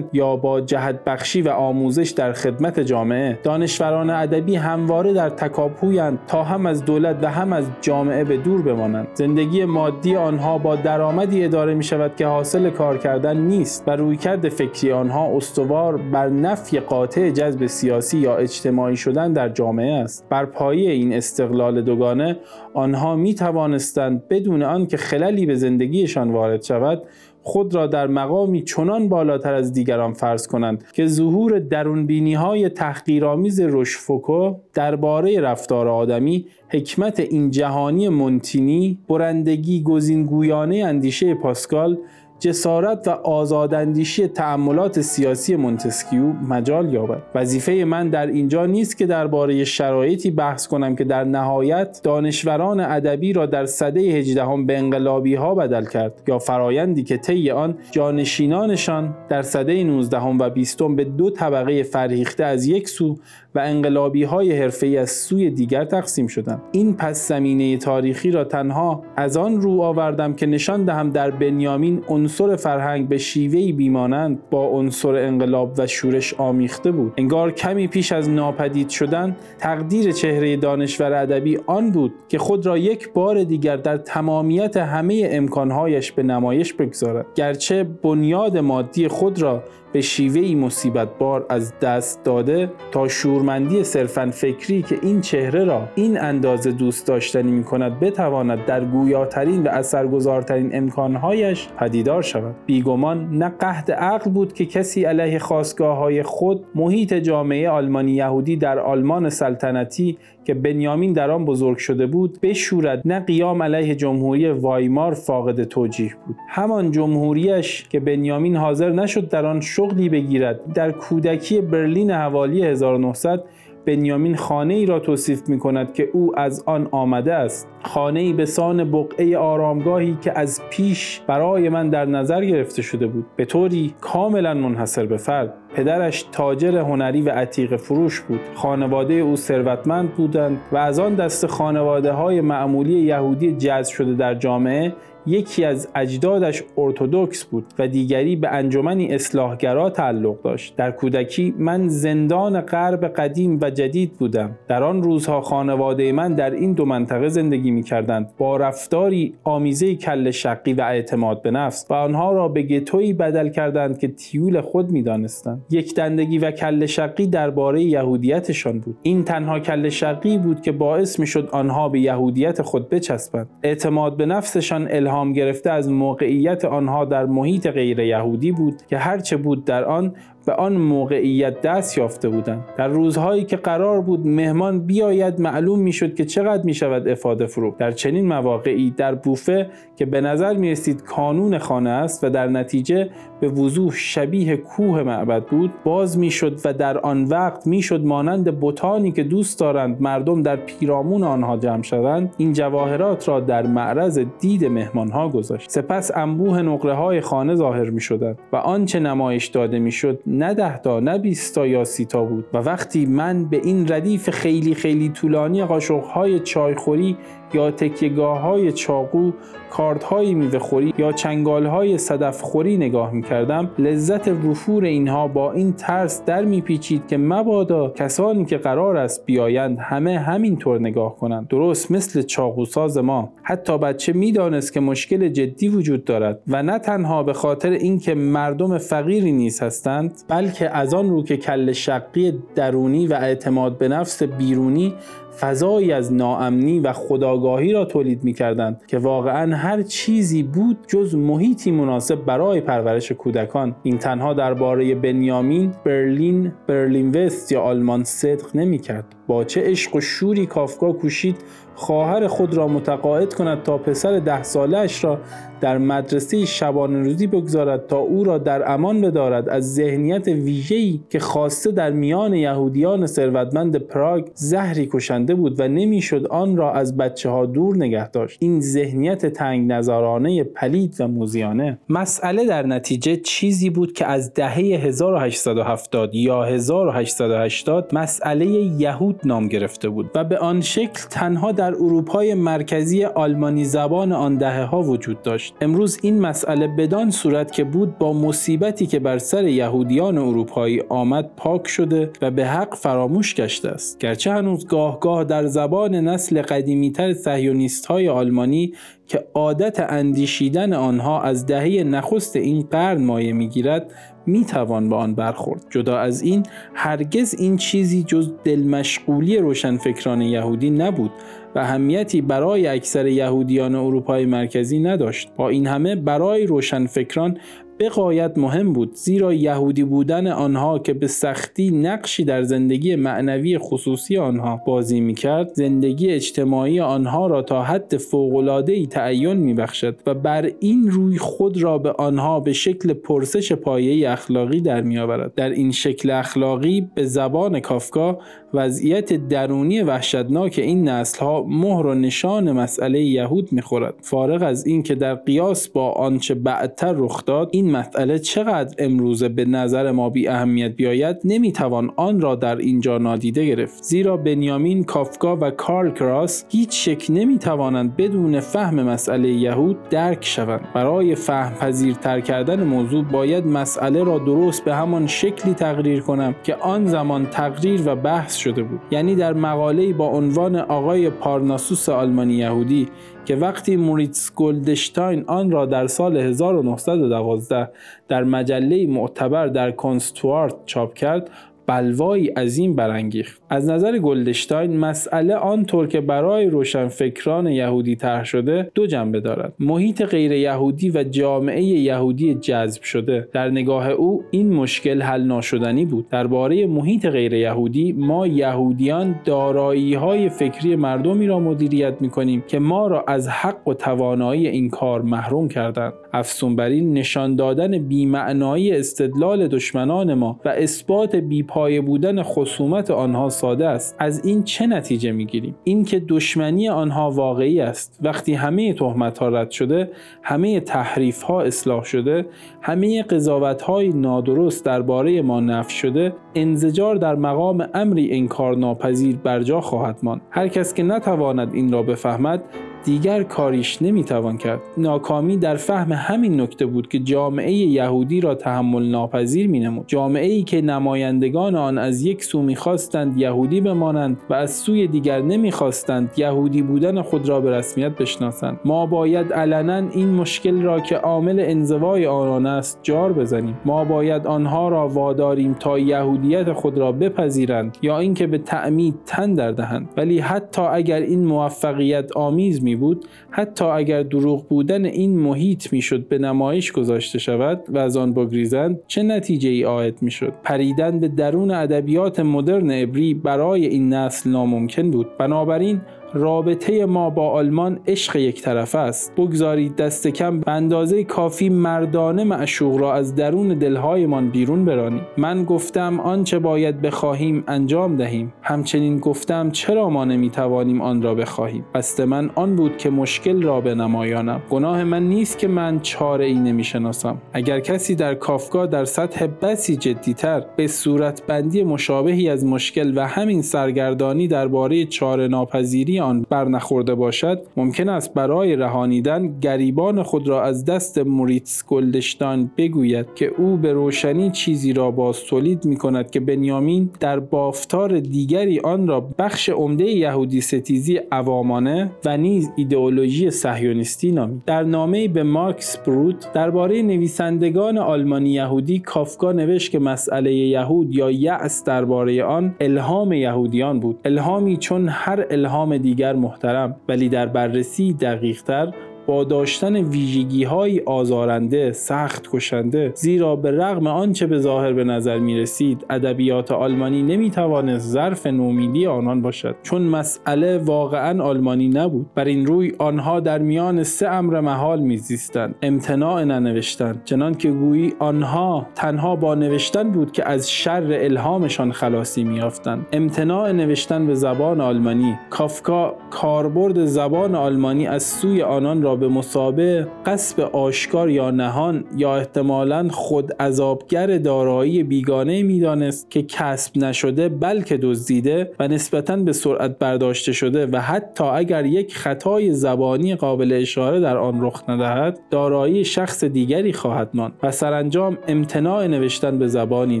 یا 0.12 0.36
با 0.36 0.60
جهت 0.60 1.04
بخشی 1.04 1.42
و 1.42 1.48
آموزش 1.48 2.10
در 2.10 2.32
خدمت 2.32 2.80
جامعه 2.80 3.38
دانشوران 3.42 4.10
ادبی 4.10 4.56
همواره 4.56 5.12
در 5.12 5.28
تکاپویند 5.28 6.18
تا 6.26 6.42
هم 6.42 6.66
از 6.66 6.84
دولت 6.84 7.16
و 7.22 7.30
هم 7.30 7.52
از 7.52 7.66
جامعه 7.80 8.24
به 8.24 8.36
دور 8.36 8.62
بمانند. 8.62 9.06
زندگی 9.14 9.64
مادی 9.64 10.16
آنها 10.16 10.58
با 10.58 10.76
درآمدی 10.76 11.44
اداره 11.44 11.74
می 11.74 11.84
شود 11.84 12.16
که 12.16 12.26
حاصل 12.26 12.53
کار 12.56 12.98
کردن 12.98 13.36
نیست 13.36 13.84
و 13.86 13.96
رویکرد 13.96 14.48
فکری 14.48 14.92
آنها 14.92 15.36
استوار 15.36 15.96
بر 15.96 16.28
نفی 16.28 16.80
قاطع 16.80 17.30
جذب 17.30 17.66
سیاسی 17.66 18.18
یا 18.18 18.36
اجتماعی 18.36 18.96
شدن 18.96 19.32
در 19.32 19.48
جامعه 19.48 19.94
است. 19.94 20.28
بر 20.30 20.44
پایه 20.44 20.90
این 20.90 21.12
استقلال 21.12 21.82
دوگانه 21.82 22.36
آنها 22.74 23.16
می 23.16 23.34
توانستند 23.34 24.28
بدون 24.28 24.62
آنکه 24.62 24.96
خللی 24.96 25.46
به 25.46 25.54
زندگیشان 25.54 26.30
وارد 26.30 26.62
شود 26.62 27.02
خود 27.46 27.74
را 27.74 27.86
در 27.86 28.06
مقامی 28.06 28.62
چنان 28.62 29.08
بالاتر 29.08 29.54
از 29.54 29.72
دیگران 29.72 30.12
فرض 30.12 30.46
کنند 30.46 30.84
که 30.92 31.06
ظهور 31.06 31.58
درونبینی 31.58 32.34
های 32.34 32.68
تحقیرآمیز 32.68 33.60
روشفوکو 33.60 34.54
درباره 34.74 35.40
رفتار 35.40 35.88
آدمی 35.88 36.46
حکمت 36.68 37.20
این 37.20 37.50
جهانی 37.50 38.08
منتینی 38.08 38.98
برندگی 39.08 39.82
گزینگویانه 39.82 40.76
اندیشه 40.76 41.34
پاسکال 41.34 41.98
جسارت 42.44 43.08
و 43.08 43.10
آزاداندیشی 43.10 44.28
تأملات 44.28 45.00
سیاسی 45.00 45.56
مونتسکیو 45.56 46.32
مجال 46.32 46.92
یابد. 46.92 47.22
وظیفه 47.34 47.72
من 47.72 48.08
در 48.08 48.26
اینجا 48.26 48.66
نیست 48.66 48.98
که 48.98 49.06
درباره 49.06 49.64
شرایطی 49.64 50.30
بحث 50.30 50.66
کنم 50.66 50.96
که 50.96 51.04
در 51.04 51.24
نهایت 51.24 52.00
دانشوران 52.02 52.80
ادبی 52.80 53.32
را 53.32 53.46
در 53.46 53.66
سده 53.66 54.00
هجدهم 54.00 54.66
به 54.66 54.78
انقلابی 54.78 55.34
ها 55.34 55.54
بدل 55.54 55.84
کرد 55.84 56.22
یا 56.28 56.38
فرایندی 56.38 57.02
که 57.02 57.16
طی 57.16 57.50
آن 57.50 57.78
جانشینانشان 57.90 59.16
در 59.28 59.42
سده 59.42 59.84
19 59.84 60.18
و 60.18 60.50
20 60.50 60.82
به 60.82 61.04
دو 61.04 61.30
طبقه 61.30 61.82
فرهیخته 61.82 62.44
از 62.44 62.66
یک 62.66 62.88
سو 62.88 63.16
و 63.54 63.58
انقلابی 63.58 64.24
های 64.24 64.58
حرفه‌ای 64.58 64.96
از 64.96 65.10
سوی 65.10 65.50
دیگر 65.50 65.84
تقسیم 65.84 66.26
شدند. 66.26 66.62
این 66.72 66.94
پس 66.94 67.28
زمینه 67.28 67.76
تاریخی 67.76 68.30
را 68.30 68.44
تنها 68.44 69.02
از 69.16 69.36
آن 69.36 69.60
رو 69.60 69.82
آوردم 69.82 70.32
که 70.32 70.46
نشان 70.46 70.84
دهم 70.84 71.10
در 71.10 71.30
بنیامین 71.30 72.02
عنصر 72.40 72.56
فرهنگ 72.56 73.08
به 73.08 73.18
شیوهی 73.18 73.72
بیمانند 73.72 74.50
با 74.50 74.66
عنصر 74.66 75.14
انقلاب 75.14 75.72
و 75.78 75.86
شورش 75.86 76.34
آمیخته 76.34 76.92
بود. 76.92 77.12
انگار 77.16 77.50
کمی 77.50 77.88
پیش 77.88 78.12
از 78.12 78.30
ناپدید 78.30 78.88
شدن 78.88 79.36
تقدیر 79.58 80.12
چهره 80.12 80.56
دانشور 80.56 81.12
ادبی 81.12 81.58
آن 81.66 81.90
بود 81.90 82.12
که 82.28 82.38
خود 82.38 82.66
را 82.66 82.78
یک 82.78 83.12
بار 83.12 83.44
دیگر 83.44 83.76
در 83.76 83.96
تمامیت 83.96 84.76
همه 84.76 85.28
امکانهایش 85.30 86.12
به 86.12 86.22
نمایش 86.22 86.72
بگذارد. 86.72 87.26
گرچه 87.34 87.84
بنیاد 87.84 88.58
مادی 88.58 89.08
خود 89.08 89.42
را 89.42 89.62
به 89.94 90.00
شیوهی 90.00 90.54
مصیبت 90.54 91.18
بار 91.18 91.46
از 91.48 91.78
دست 91.78 92.24
داده 92.24 92.70
تا 92.90 93.08
شورمندی 93.08 93.84
صرفا 93.84 94.30
فکری 94.32 94.82
که 94.82 94.98
این 95.02 95.20
چهره 95.20 95.64
را 95.64 95.88
این 95.94 96.20
اندازه 96.20 96.72
دوست 96.72 97.06
داشتنی 97.06 97.50
می 97.50 97.64
کند 97.64 98.00
بتواند 98.00 98.64
در 98.64 98.84
گویاترین 98.84 99.62
و 99.62 99.68
اثرگذارترین 99.68 100.70
امکانهایش 100.76 101.68
پدیدار 101.78 102.22
شود. 102.22 102.54
بیگمان 102.66 103.28
نه 103.30 103.48
قهد 103.48 103.90
عقل 103.90 104.30
بود 104.30 104.52
که 104.52 104.66
کسی 104.66 105.04
علیه 105.04 105.38
خواستگاه 105.38 105.98
های 105.98 106.22
خود 106.22 106.64
محیط 106.74 107.14
جامعه 107.14 107.70
آلمانی 107.70 108.12
یهودی 108.12 108.56
در 108.56 108.78
آلمان 108.78 109.30
سلطنتی 109.30 110.18
که 110.44 110.54
بنیامین 110.54 111.12
در 111.12 111.30
آن 111.30 111.44
بزرگ 111.44 111.76
شده 111.76 112.06
بود 112.06 112.38
بشورد 112.42 113.02
نه 113.04 113.20
قیام 113.20 113.62
علیه 113.62 113.94
جمهوری 113.94 114.50
وایمار 114.50 115.14
فاقد 115.14 115.64
توجیه 115.64 116.14
بود. 116.26 116.36
همان 116.48 116.90
جمهوریش 116.90 117.88
که 117.88 118.00
بنیامین 118.00 118.56
حاضر 118.56 118.90
نشد 118.90 119.28
در 119.28 119.46
آن 119.46 119.60
شغلی 119.60 120.08
بگیرد 120.08 120.72
در 120.72 120.92
کودکی 120.92 121.60
برلین 121.60 122.10
حوالی 122.10 122.64
1900 122.64 123.44
بنیامین 123.86 124.36
خانه 124.36 124.74
ای 124.74 124.86
را 124.86 124.98
توصیف 124.98 125.48
می 125.48 125.58
کند 125.58 125.94
که 125.94 126.08
او 126.12 126.38
از 126.38 126.62
آن 126.66 126.88
آمده 126.90 127.34
است. 127.34 127.68
خانه 127.82 128.20
ای 128.20 128.32
به 128.32 128.46
سان 128.46 128.90
بقعه 128.90 129.38
آرامگاهی 129.38 130.18
که 130.20 130.38
از 130.38 130.60
پیش 130.70 131.20
برای 131.26 131.68
من 131.68 131.90
در 131.90 132.04
نظر 132.04 132.44
گرفته 132.44 132.82
شده 132.82 133.06
بود 133.06 133.26
به 133.36 133.44
طوری 133.44 133.94
کاملا 134.00 134.54
منحصر 134.54 135.06
به 135.06 135.16
فرد. 135.16 135.54
پدرش 135.74 136.22
تاجر 136.32 136.78
هنری 136.78 137.22
و 137.22 137.30
عتیق 137.30 137.76
فروش 137.76 138.20
بود. 138.20 138.40
خانواده 138.54 139.14
او 139.14 139.36
ثروتمند 139.36 140.14
بودند 140.14 140.60
و 140.72 140.76
از 140.76 140.98
آن 140.98 141.14
دست 141.14 141.46
خانواده 141.46 142.12
های 142.12 142.40
معمولی 142.40 143.00
یهودی 143.00 143.52
جذب 143.52 143.92
شده 143.92 144.14
در 144.14 144.34
جامعه 144.34 144.94
یکی 145.26 145.64
از 145.64 145.88
اجدادش 145.94 146.62
ارتودکس 146.78 147.44
بود 147.44 147.64
و 147.78 147.88
دیگری 147.88 148.36
به 148.36 148.48
انجمنی 148.48 149.14
اصلاحگرا 149.14 149.90
تعلق 149.90 150.42
داشت. 150.42 150.76
در 150.76 150.90
کودکی 150.90 151.54
من 151.58 151.88
زندان 151.88 152.60
غرب 152.60 153.04
قدیم 153.04 153.58
و 153.62 153.70
جدید 153.70 154.12
بودم. 154.12 154.58
در 154.68 154.82
آن 154.82 155.02
روزها 155.02 155.40
خانواده 155.40 156.12
من 156.12 156.34
در 156.34 156.50
این 156.50 156.72
دو 156.72 156.84
منطقه 156.84 157.28
زندگی 157.28 157.70
می 157.70 157.82
کردند 157.82 158.30
با 158.38 158.56
رفتاری 158.56 159.34
آمیزه 159.44 159.94
کل 159.94 160.30
شقی 160.30 160.72
و 160.72 160.82
اعتماد 160.82 161.42
به 161.42 161.50
نفس 161.50 161.86
و 161.90 161.94
آنها 161.94 162.32
را 162.32 162.48
به 162.48 162.62
گتویی 162.62 163.12
بدل 163.12 163.48
کردند 163.48 163.98
که 163.98 164.08
تیول 164.08 164.60
خود 164.60 164.90
می 164.90 165.02
دانستند. 165.02 165.62
یک 165.70 165.94
دندگی 165.94 166.38
و 166.38 166.50
کل 166.50 166.86
شقی 166.86 167.26
درباره 167.26 167.82
یهودیتشان 167.82 168.78
بود. 168.80 168.96
این 169.02 169.24
تنها 169.24 169.60
کل 169.60 169.88
شقی 169.88 170.38
بود 170.38 170.62
که 170.62 170.72
باعث 170.72 171.20
می 171.20 171.26
شد 171.26 171.48
آنها 171.52 171.88
به 171.88 172.00
یهودیت 172.00 172.62
خود 172.62 172.88
بچسبند. 172.88 173.48
اعتماد 173.62 174.16
به 174.16 174.26
نفسشان 174.26 174.88
الهام 174.90 175.13
گرفته 175.32 175.70
از 175.70 175.90
موقعیت 175.90 176.64
آنها 176.64 177.04
در 177.04 177.26
محیط 177.26 177.66
غیر 177.66 177.98
یهودی 177.98 178.52
بود 178.52 178.86
که 178.86 178.98
هرچه 178.98 179.36
بود 179.36 179.64
در 179.64 179.84
آن 179.84 180.14
به 180.46 180.52
آن 180.52 180.76
موقعیت 180.76 181.60
دست 181.60 181.98
یافته 181.98 182.28
بودند. 182.28 182.64
در 182.78 182.88
روزهایی 182.88 183.44
که 183.44 183.56
قرار 183.56 184.00
بود 184.00 184.26
مهمان 184.26 184.80
بیاید 184.80 185.40
معلوم 185.40 185.78
می‌شد 185.78 186.14
که 186.14 186.24
چقدر 186.24 186.62
می 186.62 186.74
شود 186.74 187.08
افاده 187.08 187.46
فرو. 187.46 187.74
در 187.78 187.92
چنین 187.92 188.28
مواقعی 188.28 188.90
در 188.90 189.14
بوفه 189.14 189.66
که 189.96 190.06
به 190.06 190.20
نظر 190.20 190.56
می 190.56 190.70
رسید 190.70 191.02
کانون 191.02 191.58
خانه 191.58 191.90
است 191.90 192.24
و 192.24 192.30
در 192.30 192.46
نتیجه 192.46 193.10
به 193.40 193.48
وضوح 193.48 193.92
شبیه 193.92 194.56
کوه 194.56 195.02
معبد 195.02 195.44
بود 195.44 195.70
باز 195.84 196.18
می‌شد 196.18 196.60
و 196.64 196.72
در 196.72 196.98
آن 196.98 197.24
وقت 197.24 197.66
می‌شد 197.66 198.04
مانند 198.04 198.60
بوتانی 198.60 199.12
که 199.12 199.22
دوست 199.22 199.60
دارند 199.60 200.02
مردم 200.02 200.42
در 200.42 200.56
پیرامون 200.56 201.22
آنها 201.24 201.56
جمع 201.56 201.82
شوند 201.82 202.34
این 202.36 202.52
جواهرات 202.52 203.28
را 203.28 203.40
در 203.40 203.66
معرض 203.66 204.18
دید 204.40 204.64
مهمانها 204.64 205.28
گذاشت. 205.28 205.70
سپس 205.70 206.16
انبوه 206.16 206.62
نقره 206.62 206.94
های 206.94 207.20
خانه 207.20 207.54
ظاهر 207.54 207.90
می 207.90 208.00
شدند 208.00 208.38
و 208.52 208.56
آنچه 208.56 209.00
نمایش 209.00 209.46
داده 209.46 209.78
می‌شد 209.78 210.20
نه 210.38 210.54
ده 210.54 210.78
تا 210.78 211.00
نه 211.00 211.18
بیست 211.18 211.54
تا 211.54 211.66
یا 211.66 211.84
سی 211.84 212.04
تا 212.04 212.24
بود. 212.24 212.44
و 212.52 212.58
وقتی 212.58 213.06
من 213.06 213.44
به 213.44 213.60
این 213.64 213.88
ردیف 213.88 214.30
خیلی 214.30 214.74
خیلی 214.74 215.08
طولانی 215.08 215.64
قاشق 215.64 216.04
های 216.04 216.40
چایخوری 216.40 217.16
یا 217.54 217.70
تکیگاه 217.70 218.40
های 218.40 218.72
چاقو 218.72 219.32
کارت 219.70 220.04
های 220.04 220.34
میوه 220.34 220.58
خوری 220.58 220.94
یا 220.98 221.12
چنگال 221.12 221.66
های 221.66 221.98
صدف 221.98 222.42
خوری 222.42 222.76
نگاه 222.76 223.12
می 223.12 223.22
کردم 223.22 223.70
لذت 223.78 224.28
رفور 224.28 224.84
اینها 224.84 225.28
با 225.28 225.52
این 225.52 225.72
ترس 225.72 226.24
در 226.24 226.44
میپیچید 226.44 227.06
که 227.06 227.18
مبادا 227.18 227.88
کسانی 227.88 228.44
که 228.44 228.58
قرار 228.58 228.96
است 228.96 229.26
بیایند 229.26 229.78
همه 229.80 230.18
همینطور 230.18 230.80
نگاه 230.80 231.16
کنند. 231.16 231.48
درست 231.48 231.90
مثل 231.90 232.22
چاقوساز 232.22 232.98
ما. 232.98 233.32
حتی 233.42 233.78
بچه 233.78 234.12
می‌دانست 234.12 234.72
که 234.72 234.80
مشکل 234.80 235.28
جدی 235.28 235.68
وجود 235.68 236.04
دارد 236.04 236.40
و 236.48 236.62
نه 236.62 236.78
تنها 236.78 237.22
به 237.22 237.32
خاطر 237.32 237.70
اینکه 237.70 238.14
مردم 238.14 238.78
فقیری 238.78 239.32
نیز 239.32 239.62
هستند 239.62 240.12
بلکه 240.28 240.70
از 240.70 240.94
آن 240.94 241.10
رو 241.10 241.22
که 241.22 241.36
کل 241.36 241.72
شقی 241.72 242.34
درونی 242.54 243.06
و 243.06 243.14
اعتماد 243.14 243.78
به 243.78 243.88
نفس 243.88 244.22
بیرونی 244.22 244.94
فضایی 245.40 245.92
از 245.92 246.12
ناامنی 246.12 246.80
و 246.80 246.92
خداگاهی 246.92 247.72
را 247.72 247.84
تولید 247.84 248.24
می 248.24 248.32
کردند 248.32 248.86
که 248.86 248.98
واقعا 248.98 249.56
هر 249.56 249.82
چیزی 249.82 250.42
بود 250.42 250.78
جز 250.86 251.14
محیطی 251.14 251.70
مناسب 251.70 252.24
برای 252.24 252.60
پرورش 252.60 253.12
کودکان. 253.12 253.76
این 253.82 253.98
تنها 253.98 254.34
درباره 254.34 254.94
بنیامین 254.94 255.72
برلین 255.84 256.52
برلین 256.66 257.10
وست 257.16 257.52
یا 257.52 257.60
آلمان 257.60 258.04
صدق 258.04 258.56
نمی 258.56 258.78
کرد 258.78 259.04
با 259.26 259.44
چه 259.44 259.62
عشق 259.62 259.96
و 259.96 260.00
شوری 260.00 260.46
کافکا 260.46 260.92
کوشید 260.92 261.36
خواهر 261.74 262.26
خود 262.26 262.54
را 262.54 262.68
متقاعد 262.68 263.34
کند 263.34 263.62
تا 263.62 263.78
پسر 263.78 264.18
ده 264.18 264.42
سالش 264.42 265.04
را 265.04 265.18
در 265.60 265.78
مدرسه 265.78 266.44
شبانه 266.44 267.02
روزی 267.02 267.26
بگذارد 267.26 267.86
تا 267.86 267.98
او 267.98 268.24
را 268.24 268.38
در 268.38 268.72
امان 268.72 269.00
بدارد. 269.00 269.48
از 269.48 269.74
ذهنیت 269.74 270.28
ویژه‌ای 270.28 271.00
که 271.10 271.18
خواسته 271.18 271.70
در 271.70 271.90
میان 271.90 272.34
یهودیان 272.34 273.06
ثروتمند 273.06 273.76
پراگ 273.76 274.24
زهری 274.34 274.88
کشنده 274.92 275.34
بود 275.34 275.60
و 275.60 275.68
نمی‌شد 275.68 276.26
آن 276.26 276.56
را 276.56 276.72
از 276.72 276.96
بچه 276.96 277.30
ها 277.30 277.46
دور 277.46 277.76
نگه 277.76 278.10
داشت. 278.10 278.38
این 278.40 278.60
ذهنیت 278.60 279.26
تنگ 279.26 279.72
نظرانه 279.72 280.44
پلید 280.44 280.96
و 281.00 281.08
موزیانه. 281.08 281.78
مسئله 281.88 282.46
در 282.46 282.66
نتیجه 282.66 283.16
چیزی 283.16 283.70
بود 283.70 283.92
که 283.92 284.06
از 284.06 284.34
دهه 284.34 284.58
1870 284.58 286.14
یا 286.14 286.44
1880 286.44 287.90
مسئله 287.94 288.46
یهود 288.46 289.13
نام 289.24 289.48
گرفته 289.48 289.88
بود 289.88 290.10
و 290.14 290.24
به 290.24 290.38
آن 290.38 290.60
شکل 290.60 291.02
تنها 291.10 291.52
در 291.52 291.74
اروپای 291.74 292.34
مرکزی 292.34 293.04
آلمانی 293.04 293.64
زبان 293.64 294.12
آن 294.12 294.36
دهه 294.36 294.62
ها 294.62 294.82
وجود 294.82 295.22
داشت. 295.22 295.54
امروز 295.60 295.98
این 296.02 296.20
مسئله 296.20 296.68
بدان 296.68 297.10
صورت 297.10 297.52
که 297.52 297.64
بود 297.64 297.98
با 297.98 298.12
مصیبتی 298.12 298.86
که 298.86 298.98
بر 298.98 299.18
سر 299.18 299.46
یهودیان 299.46 300.18
اروپایی 300.18 300.82
آمد 300.88 301.30
پاک 301.36 301.68
شده 301.68 302.10
و 302.22 302.30
به 302.30 302.46
حق 302.46 302.74
فراموش 302.74 303.34
گشته 303.34 303.68
است. 303.68 303.98
گرچه 303.98 304.32
هنوز 304.32 304.66
گاه 304.66 305.00
گاه 305.00 305.24
در 305.24 305.46
زبان 305.46 305.94
نسل 305.94 306.42
قدیمیتر 306.42 307.12
سهیونیست 307.12 307.86
های 307.86 308.08
آلمانی 308.08 308.72
که 309.06 309.24
عادت 309.34 309.80
اندیشیدن 309.80 310.72
آنها 310.72 311.22
از 311.22 311.46
دهه 311.46 311.84
نخست 311.84 312.36
این 312.36 312.62
قرن 312.70 313.04
مایه 313.04 313.32
می‌گیرد 313.32 313.92
می‌توان 314.26 314.88
به 314.88 314.96
آن 314.96 315.14
برخورد. 315.14 315.66
جدا 315.70 315.98
از 315.98 316.22
این 316.22 316.42
هرگز 316.74 317.34
این 317.38 317.56
چیزی 317.56 318.02
جز 318.02 318.30
دلمشغولی 318.44 319.38
روشنفکران 319.38 320.20
یهودی 320.20 320.70
نبود 320.70 321.10
و 321.54 321.58
اهمیتی 321.58 322.20
برای 322.20 322.66
اکثر 322.66 323.06
یهودیان 323.06 323.74
اروپای 323.74 324.26
مرکزی 324.26 324.78
نداشت. 324.78 325.30
با 325.36 325.48
این 325.48 325.66
همه 325.66 325.96
برای 325.96 326.46
روشنفکران 326.46 327.38
به 327.78 327.88
قایت 327.88 328.38
مهم 328.38 328.72
بود 328.72 328.94
زیرا 328.94 329.34
یهودی 329.34 329.84
بودن 329.84 330.26
آنها 330.26 330.78
که 330.78 330.94
به 330.94 331.06
سختی 331.06 331.70
نقشی 331.70 332.24
در 332.24 332.42
زندگی 332.42 332.96
معنوی 332.96 333.58
خصوصی 333.58 334.16
آنها 334.16 334.60
بازی 334.66 335.00
می‌کرد 335.00 335.54
زندگی 335.54 336.10
اجتماعی 336.10 336.80
آنها 336.80 337.26
را 337.26 337.42
تا 337.42 337.62
حد 337.62 337.96
فوق‌العاده‌ای 337.96 338.86
تعین 338.86 339.36
میبخشد 339.36 339.96
و 340.06 340.14
بر 340.14 340.50
این 340.60 340.90
روی 340.90 341.18
خود 341.18 341.62
را 341.62 341.78
به 341.78 341.92
آنها 341.92 342.40
به 342.40 342.52
شکل 342.52 342.92
پرسش 342.92 343.52
پایه 343.52 344.10
اخلاقی 344.10 344.60
در 344.60 344.80
میآورد. 344.80 345.34
در 345.34 345.50
این 345.50 345.72
شکل 345.72 346.10
اخلاقی 346.10 346.88
به 346.94 347.04
زبان 347.04 347.60
کافکا 347.60 348.18
وضعیت 348.54 349.12
درونی 349.12 349.82
وحشتناک 349.82 350.58
این 350.58 350.88
نسلها 350.88 351.42
مهر 351.48 351.86
و 351.86 351.94
نشان 351.94 352.52
مسئله 352.52 353.00
یهود 353.02 353.52
می‌خورد. 353.52 353.94
فارغ 354.00 354.42
از 354.42 354.66
اینکه 354.66 354.94
در 354.94 355.14
قیاس 355.14 355.68
با 355.68 355.92
آنچه 355.92 356.34
بعدتر 356.34 356.94
رخ 356.96 357.24
داد 357.24 357.48
این 357.52 357.70
مسئله 357.70 358.18
چقدر 358.18 358.74
امروزه 358.78 359.28
به 359.28 359.44
نظر 359.44 359.90
ما 359.90 360.10
بی 360.10 360.28
اهمیت 360.28 360.76
بیاید 360.76 361.16
نمی‌توان 361.24 361.90
آن 361.96 362.20
را 362.20 362.34
در 362.34 362.56
اینجا 362.56 362.98
نادیده 362.98 363.46
گرفت. 363.46 363.82
زیرا 363.82 364.16
بنیامین 364.16 364.84
کافکا 364.84 365.36
و 365.40 365.50
کارل 365.50 365.90
کراس 365.90 366.44
هیچ 366.48 366.88
شک 366.88 367.06
نمی‌توانند 367.08 367.96
بدون 367.96 368.40
فهم 368.40 368.82
مسئله 368.82 369.28
یهود 369.28 369.88
درک 369.88 370.24
شوند. 370.24 370.60
برای 370.74 371.14
فهم 371.14 371.54
پذیرتر 371.54 372.20
کردن 372.20 372.64
موضوع 372.64 373.04
باید 373.04 373.46
مسئله 373.46 374.04
را 374.04 374.18
درست 374.18 374.64
به 374.64 374.74
همان 374.74 375.06
شکلی 375.06 375.54
تقریر 375.54 376.00
کنم 376.00 376.34
که 376.44 376.54
آن 376.54 376.86
زمان 376.86 377.26
تقریر 377.26 377.80
و 377.86 377.96
بحث 377.96 378.36
شده 378.44 378.62
بود. 378.62 378.80
یعنی 378.90 379.14
در 379.14 379.32
مقاله‌ای 379.32 379.92
با 379.92 380.06
عنوان 380.06 380.56
آقای 380.56 381.10
پارناسوس 381.10 381.88
آلمانی 381.88 382.34
یهودی 382.34 382.88
که 383.24 383.36
وقتی 383.36 383.76
موریتس 383.76 384.32
گلدشتاین 384.34 385.24
آن 385.26 385.50
را 385.50 385.66
در 385.66 385.86
سال 385.86 386.16
1912 386.16 387.70
در 388.08 388.24
مجله 388.24 388.86
معتبر 388.86 389.46
در 389.46 389.70
کونست‌وارت 389.70 390.54
چاپ 390.66 390.94
کرد 390.94 391.30
بلوایی 391.66 392.26
عظیم 392.26 392.76
برانگیخت. 392.76 393.42
از 393.50 393.68
نظر 393.68 393.98
گلدشتاین 393.98 394.76
مسئله 394.76 395.34
آنطور 395.34 395.86
که 395.86 396.00
برای 396.00 396.46
روشنفکران 396.46 397.46
یهودی 397.46 397.96
طرح 397.96 398.24
شده 398.24 398.70
دو 398.74 398.86
جنبه 398.86 399.20
دارد. 399.20 399.54
محیط 399.58 400.02
غیر 400.02 400.32
یهودی 400.32 400.90
و 400.90 401.04
جامعه 401.04 401.62
یهودی 401.62 402.34
جذب 402.34 402.82
شده. 402.82 403.28
در 403.32 403.50
نگاه 403.50 403.88
او 403.88 404.24
این 404.30 404.52
مشکل 404.52 405.02
حل 405.02 405.22
ناشدنی 405.22 405.84
بود. 405.84 406.08
درباره 406.08 406.66
محیط 406.66 407.06
غیر 407.06 407.32
یهودی 407.32 407.92
ما 407.92 408.26
یهودیان 408.26 409.20
دارایی 409.24 409.94
های 409.94 410.28
فکری 410.28 410.76
مردمی 410.76 411.26
را 411.26 411.38
مدیریت 411.38 411.94
می 412.00 412.10
کنیم 412.10 412.44
که 412.48 412.58
ما 412.58 412.86
را 412.86 413.04
از 413.08 413.28
حق 413.28 413.68
و 413.68 413.74
توانایی 413.74 414.48
این 414.48 414.70
کار 414.70 415.02
محروم 415.02 415.48
کردند. 415.48 415.92
افزون 416.14 416.56
بر 416.56 416.68
این 416.68 416.92
نشان 416.92 417.36
دادن 417.36 417.78
بیمعنایی 417.78 418.72
استدلال 418.72 419.48
دشمنان 419.48 420.14
ما 420.14 420.40
و 420.44 420.48
اثبات 420.48 421.16
بیپایه 421.16 421.80
بودن 421.80 422.22
خصومت 422.22 422.90
آنها 422.90 423.28
ساده 423.28 423.66
است. 423.68 423.96
از 423.98 424.26
این 424.26 424.42
چه 424.42 424.66
نتیجه 424.66 425.12
می‌گیریم؟ 425.12 425.54
اینکه 425.64 426.00
دشمنی 426.08 426.68
آنها 426.68 427.10
واقعی 427.10 427.60
است. 427.60 427.98
وقتی 428.02 428.34
همه 428.34 428.72
تهمت 428.72 429.18
ها 429.18 429.28
رد 429.28 429.50
شده 429.50 429.90
همه 430.22 430.60
تحریف 430.60 431.22
ها 431.22 431.42
اصلاح 431.42 431.84
شده 431.84 432.26
همه 432.62 433.02
قضاوت 433.02 433.62
های 433.62 433.88
نادرست 433.88 434.64
درباره 434.64 435.22
ما 435.22 435.40
نف 435.40 435.70
شده 435.70 436.12
انزجار 436.34 436.96
در 436.96 437.14
مقام 437.14 437.68
امری 437.74 438.12
انکار 438.12 438.56
ناپذیر 438.56 439.16
بر 439.16 439.42
جا 439.42 439.60
خواهد 439.60 439.98
ماند. 440.02 440.20
هر 440.30 440.48
کس 440.48 440.74
که 440.74 440.82
نتواند 440.82 441.54
این 441.54 441.72
را 441.72 441.82
بفهمد 441.82 442.42
دیگر 442.84 443.22
کاریش 443.22 443.82
نمی‌توان 443.82 444.38
کرد. 444.38 444.60
ناکامی 444.76 445.36
در 445.36 445.56
فهم 445.56 445.92
همین 445.92 446.40
نکته 446.40 446.66
بود 446.66 446.88
که 446.88 446.98
جامعه 446.98 447.52
یهودی 447.52 448.20
را 448.20 448.34
تحمل 448.34 448.86
ناپذیر 448.86 449.48
مینمود. 449.48 449.84
جامعه 449.86 450.26
ای 450.26 450.42
که 450.42 450.60
نمایندگان 450.60 451.54
آن 451.54 451.78
از 451.78 452.02
یک 452.02 452.24
سو 452.24 452.42
می‌خواستند 452.42 453.18
یهودی 453.18 453.60
بمانند 453.60 454.16
و 454.30 454.34
از 454.34 454.50
سوی 454.56 454.86
دیگر 454.86 455.20
نمی‌خواستند 455.20 456.10
یهودی 456.16 456.62
بودن 456.62 457.02
خود 457.02 457.28
را 457.28 457.40
به 457.40 457.50
رسمیت 457.50 457.92
بشناسند. 457.92 458.60
ما 458.64 458.86
باید 458.86 459.32
علنا 459.32 459.88
این 459.90 460.10
مشکل 460.10 460.62
را 460.62 460.80
که 460.80 460.96
عامل 460.96 461.44
انزوای 461.46 462.06
آنان 462.06 462.46
است 462.46 462.78
جار 462.82 463.12
بزنیم. 463.12 463.58
ما 463.64 463.84
باید 463.84 464.26
آنها 464.26 464.68
را 464.68 464.88
واداریم 464.88 465.54
تا 465.60 465.78
یهودیت 465.78 466.52
خود 466.52 466.78
را 466.78 466.92
بپذیرند 466.92 467.78
یا 467.82 467.98
اینکه 467.98 468.26
به 468.26 468.38
تعمید 468.38 468.94
تن 469.06 469.34
در 469.34 469.50
دهند. 469.50 469.88
ولی 469.96 470.18
حتی 470.18 470.62
اگر 470.62 471.00
این 471.00 471.24
موفقیت 471.24 472.16
آمیز 472.16 472.62
می 472.62 472.73
بود 472.76 473.04
حتی 473.30 473.64
اگر 473.64 474.02
دروغ 474.02 474.48
بودن 474.48 474.84
این 474.84 475.18
محیط 475.18 475.72
می‌شد 475.72 476.08
به 476.08 476.18
نمایش 476.18 476.72
گذاشته 476.72 477.18
شود 477.18 477.60
و 477.68 477.78
از 477.78 477.96
آن 477.96 478.14
بگریزند 478.14 478.80
چه 478.86 479.02
نتیجه 479.02 479.48
ای 479.48 479.64
آید 479.64 479.98
می‌شد؟ 480.00 480.32
پریدن 480.44 481.00
به 481.00 481.08
درون 481.08 481.50
ادبیات 481.50 482.20
مدرن 482.20 482.70
عبری 482.70 483.14
برای 483.14 483.66
این 483.66 483.92
نسل 483.92 484.30
ناممکن 484.30 484.90
بود. 484.90 485.16
بنابراین 485.18 485.80
رابطه 486.14 486.86
ما 486.86 487.10
با 487.10 487.30
آلمان 487.30 487.80
عشق 487.86 488.16
یک 488.16 488.42
طرفه 488.42 488.78
است. 488.78 489.14
بگذارید 489.16 489.76
دست 489.76 490.08
کم 490.08 490.40
به 490.40 490.52
اندازه 490.52 491.04
کافی 491.04 491.48
مردانه 491.48 492.24
معشوق 492.24 492.80
را 492.80 492.94
از 492.94 493.14
درون 493.14 493.48
دلهایمان 493.48 494.30
بیرون 494.30 494.64
برانیم. 494.64 495.02
من 495.16 495.44
گفتم 495.44 496.00
آنچه 496.00 496.38
باید 496.38 496.80
بخواهیم 496.80 497.44
انجام 497.46 497.96
دهیم. 497.96 498.32
همچنین 498.42 498.98
گفتم 498.98 499.50
چرا 499.50 499.90
ما 499.90 500.04
نمی‌توانیم 500.04 500.80
آن 500.80 501.02
را 501.02 501.14
بخواهیم؟ 501.14 501.64
قصد 501.74 502.02
من 502.02 502.30
آن 502.34 502.56
بود 502.56 502.76
که 502.76 502.90
مشکل 502.90 503.42
را 503.42 503.60
به 503.60 503.74
نمایانم 503.74 504.40
گناه 504.50 504.84
من 504.84 505.08
نیست 505.08 505.38
که 505.38 505.48
من 505.48 505.80
چاره 505.80 506.24
ای 506.24 506.34
نمی‌شناسم. 506.34 507.18
اگر 507.32 507.60
کسی 507.60 507.94
در 507.94 508.14
کافکا 508.14 508.66
در 508.66 508.84
سطح 508.84 509.26
بسی 509.26 509.76
جدیتر 509.76 510.44
به 510.56 510.66
صورت 510.66 511.26
بندی 511.26 511.62
مشابهی 511.62 512.28
از 512.28 512.44
مشکل 512.44 512.92
و 512.96 513.06
همین 513.06 513.42
سرگردانی 513.42 514.28
درباره 514.28 514.84
چاره 514.84 515.28
ناپذیری 515.28 515.98
آن 516.04 516.26
برنخورده 516.30 516.94
باشد 516.94 517.42
ممکن 517.56 517.88
است 517.88 518.14
برای 518.14 518.56
رهانیدن 518.56 519.40
گریبان 519.40 520.02
خود 520.02 520.28
را 520.28 520.42
از 520.42 520.64
دست 520.64 520.98
موریتس 520.98 521.64
گلدشتان 521.66 522.50
بگوید 522.56 523.06
که 523.14 523.32
او 523.38 523.56
به 523.56 523.72
روشنی 523.72 524.30
چیزی 524.30 524.72
را 524.72 524.90
باز 524.90 525.20
تولید 525.20 525.64
می 525.64 525.76
کند 525.76 526.10
که 526.10 526.20
بنیامین 526.20 526.90
در 527.00 527.20
بافتار 527.20 528.00
دیگری 528.00 528.60
آن 528.60 528.86
را 528.86 529.00
بخش 529.18 529.48
عمده 529.48 529.84
یهودی 529.84 530.40
ستیزی 530.40 531.00
عوامانه 531.12 531.90
و 532.04 532.16
نیز 532.16 532.50
ایدئولوژی 532.56 533.30
صهیونیستی 533.30 534.12
نامید. 534.12 534.44
در 534.46 534.62
نامه 534.62 535.08
به 535.08 535.22
مارکس 535.22 535.76
بروت 535.76 536.32
درباره 536.32 536.82
نویسندگان 536.82 537.78
آلمانی 537.78 538.30
یهودی 538.30 538.78
کافکا 538.78 539.32
نوشت 539.32 539.70
که 539.70 539.78
مسئله 539.78 540.34
یهود 540.34 540.94
یا 540.94 541.10
یأس 541.10 541.64
درباره 541.64 542.24
آن 542.24 542.54
الهام 542.60 543.12
یهودیان 543.12 543.80
بود. 543.80 543.98
الهامی 544.04 544.56
چون 544.56 544.88
هر 544.88 545.26
الهام 545.30 545.78
دیگر 545.78 545.93
دیگر 545.94 546.12
محترم 546.12 546.76
ولی 546.88 547.08
در 547.08 547.26
بررسی 547.26 547.92
دقیقتر 547.92 548.72
با 549.06 549.24
داشتن 549.24 549.76
ویژگی 549.76 550.44
های 550.44 550.80
آزارنده 550.80 551.72
سخت 551.72 552.28
کشنده 552.32 552.92
زیرا 552.94 553.36
به 553.36 553.50
رغم 553.50 553.86
آنچه 553.86 554.26
به 554.26 554.38
ظاهر 554.38 554.72
به 554.72 554.84
نظر 554.84 555.18
می 555.18 555.38
رسید 555.38 555.86
ادبیات 555.90 556.52
آلمانی 556.52 557.02
نمی 557.02 557.30
توانست 557.30 557.88
ظرف 557.88 558.26
نومیدی 558.26 558.86
آنان 558.86 559.22
باشد. 559.22 559.56
چون 559.62 559.82
مسئله 559.82 560.58
واقعا 560.58 561.24
آلمانی 561.24 561.68
نبود 561.68 562.06
بر 562.14 562.24
این 562.24 562.46
روی 562.46 562.72
آنها 562.78 563.20
در 563.20 563.38
میان 563.38 563.82
سه 563.82 564.08
امر 564.08 564.40
محال 564.40 564.80
میزیستند 564.80 565.54
امتناع 565.62 566.24
ننوشتن. 566.24 567.00
چنان 567.04 567.34
که 567.34 567.50
گویی 567.50 567.94
آنها 567.98 568.66
تنها 568.74 569.16
با 569.16 569.34
نوشتن 569.34 569.90
بود 569.90 570.12
که 570.12 570.28
از 570.28 570.50
شر 570.50 570.86
الهامشان 570.90 571.72
خلاصی 571.72 572.24
میافتند 572.24 572.86
امتناع 572.92 573.52
نوشتن 573.52 574.06
به 574.06 574.14
زبان 574.14 574.60
آلمانی 574.60 575.18
کافکا 575.30 575.94
کاربرد 576.10 576.84
زبان 576.86 577.34
آلمانی 577.34 577.86
از 577.86 578.02
سوی 578.02 578.42
آنان 578.42 578.82
را 578.82 578.93
به 578.96 579.08
مسابه 579.08 579.86
قصب 580.06 580.40
آشکار 580.40 581.10
یا 581.10 581.30
نهان 581.30 581.84
یا 581.96 582.16
احتمالا 582.16 582.88
خود 582.88 583.32
عذابگر 583.32 584.18
دارایی 584.18 584.82
بیگانه 584.82 585.42
می‌دانست 585.42 586.10
که 586.10 586.22
کسب 586.22 586.78
نشده 586.78 587.28
بلکه 587.28 587.76
دزدیده 587.76 588.50
و 588.58 588.68
نسبتا 588.68 589.16
به 589.16 589.32
سرعت 589.32 589.78
برداشته 589.78 590.32
شده 590.32 590.66
و 590.66 590.76
حتی 590.76 591.24
اگر 591.24 591.66
یک 591.66 591.96
خطای 591.96 592.52
زبانی 592.52 593.14
قابل 593.14 593.52
اشاره 593.52 594.00
در 594.00 594.16
آن 594.16 594.44
رخ 594.44 594.62
ندهد 594.68 595.20
دارایی 595.30 595.84
شخص 595.84 596.24
دیگری 596.24 596.72
خواهد 596.72 597.10
ماند 597.14 597.32
و 597.42 597.50
سرانجام 597.50 598.18
امتناع 598.28 598.86
نوشتن 598.86 599.38
به 599.38 599.48
زبانی 599.48 600.00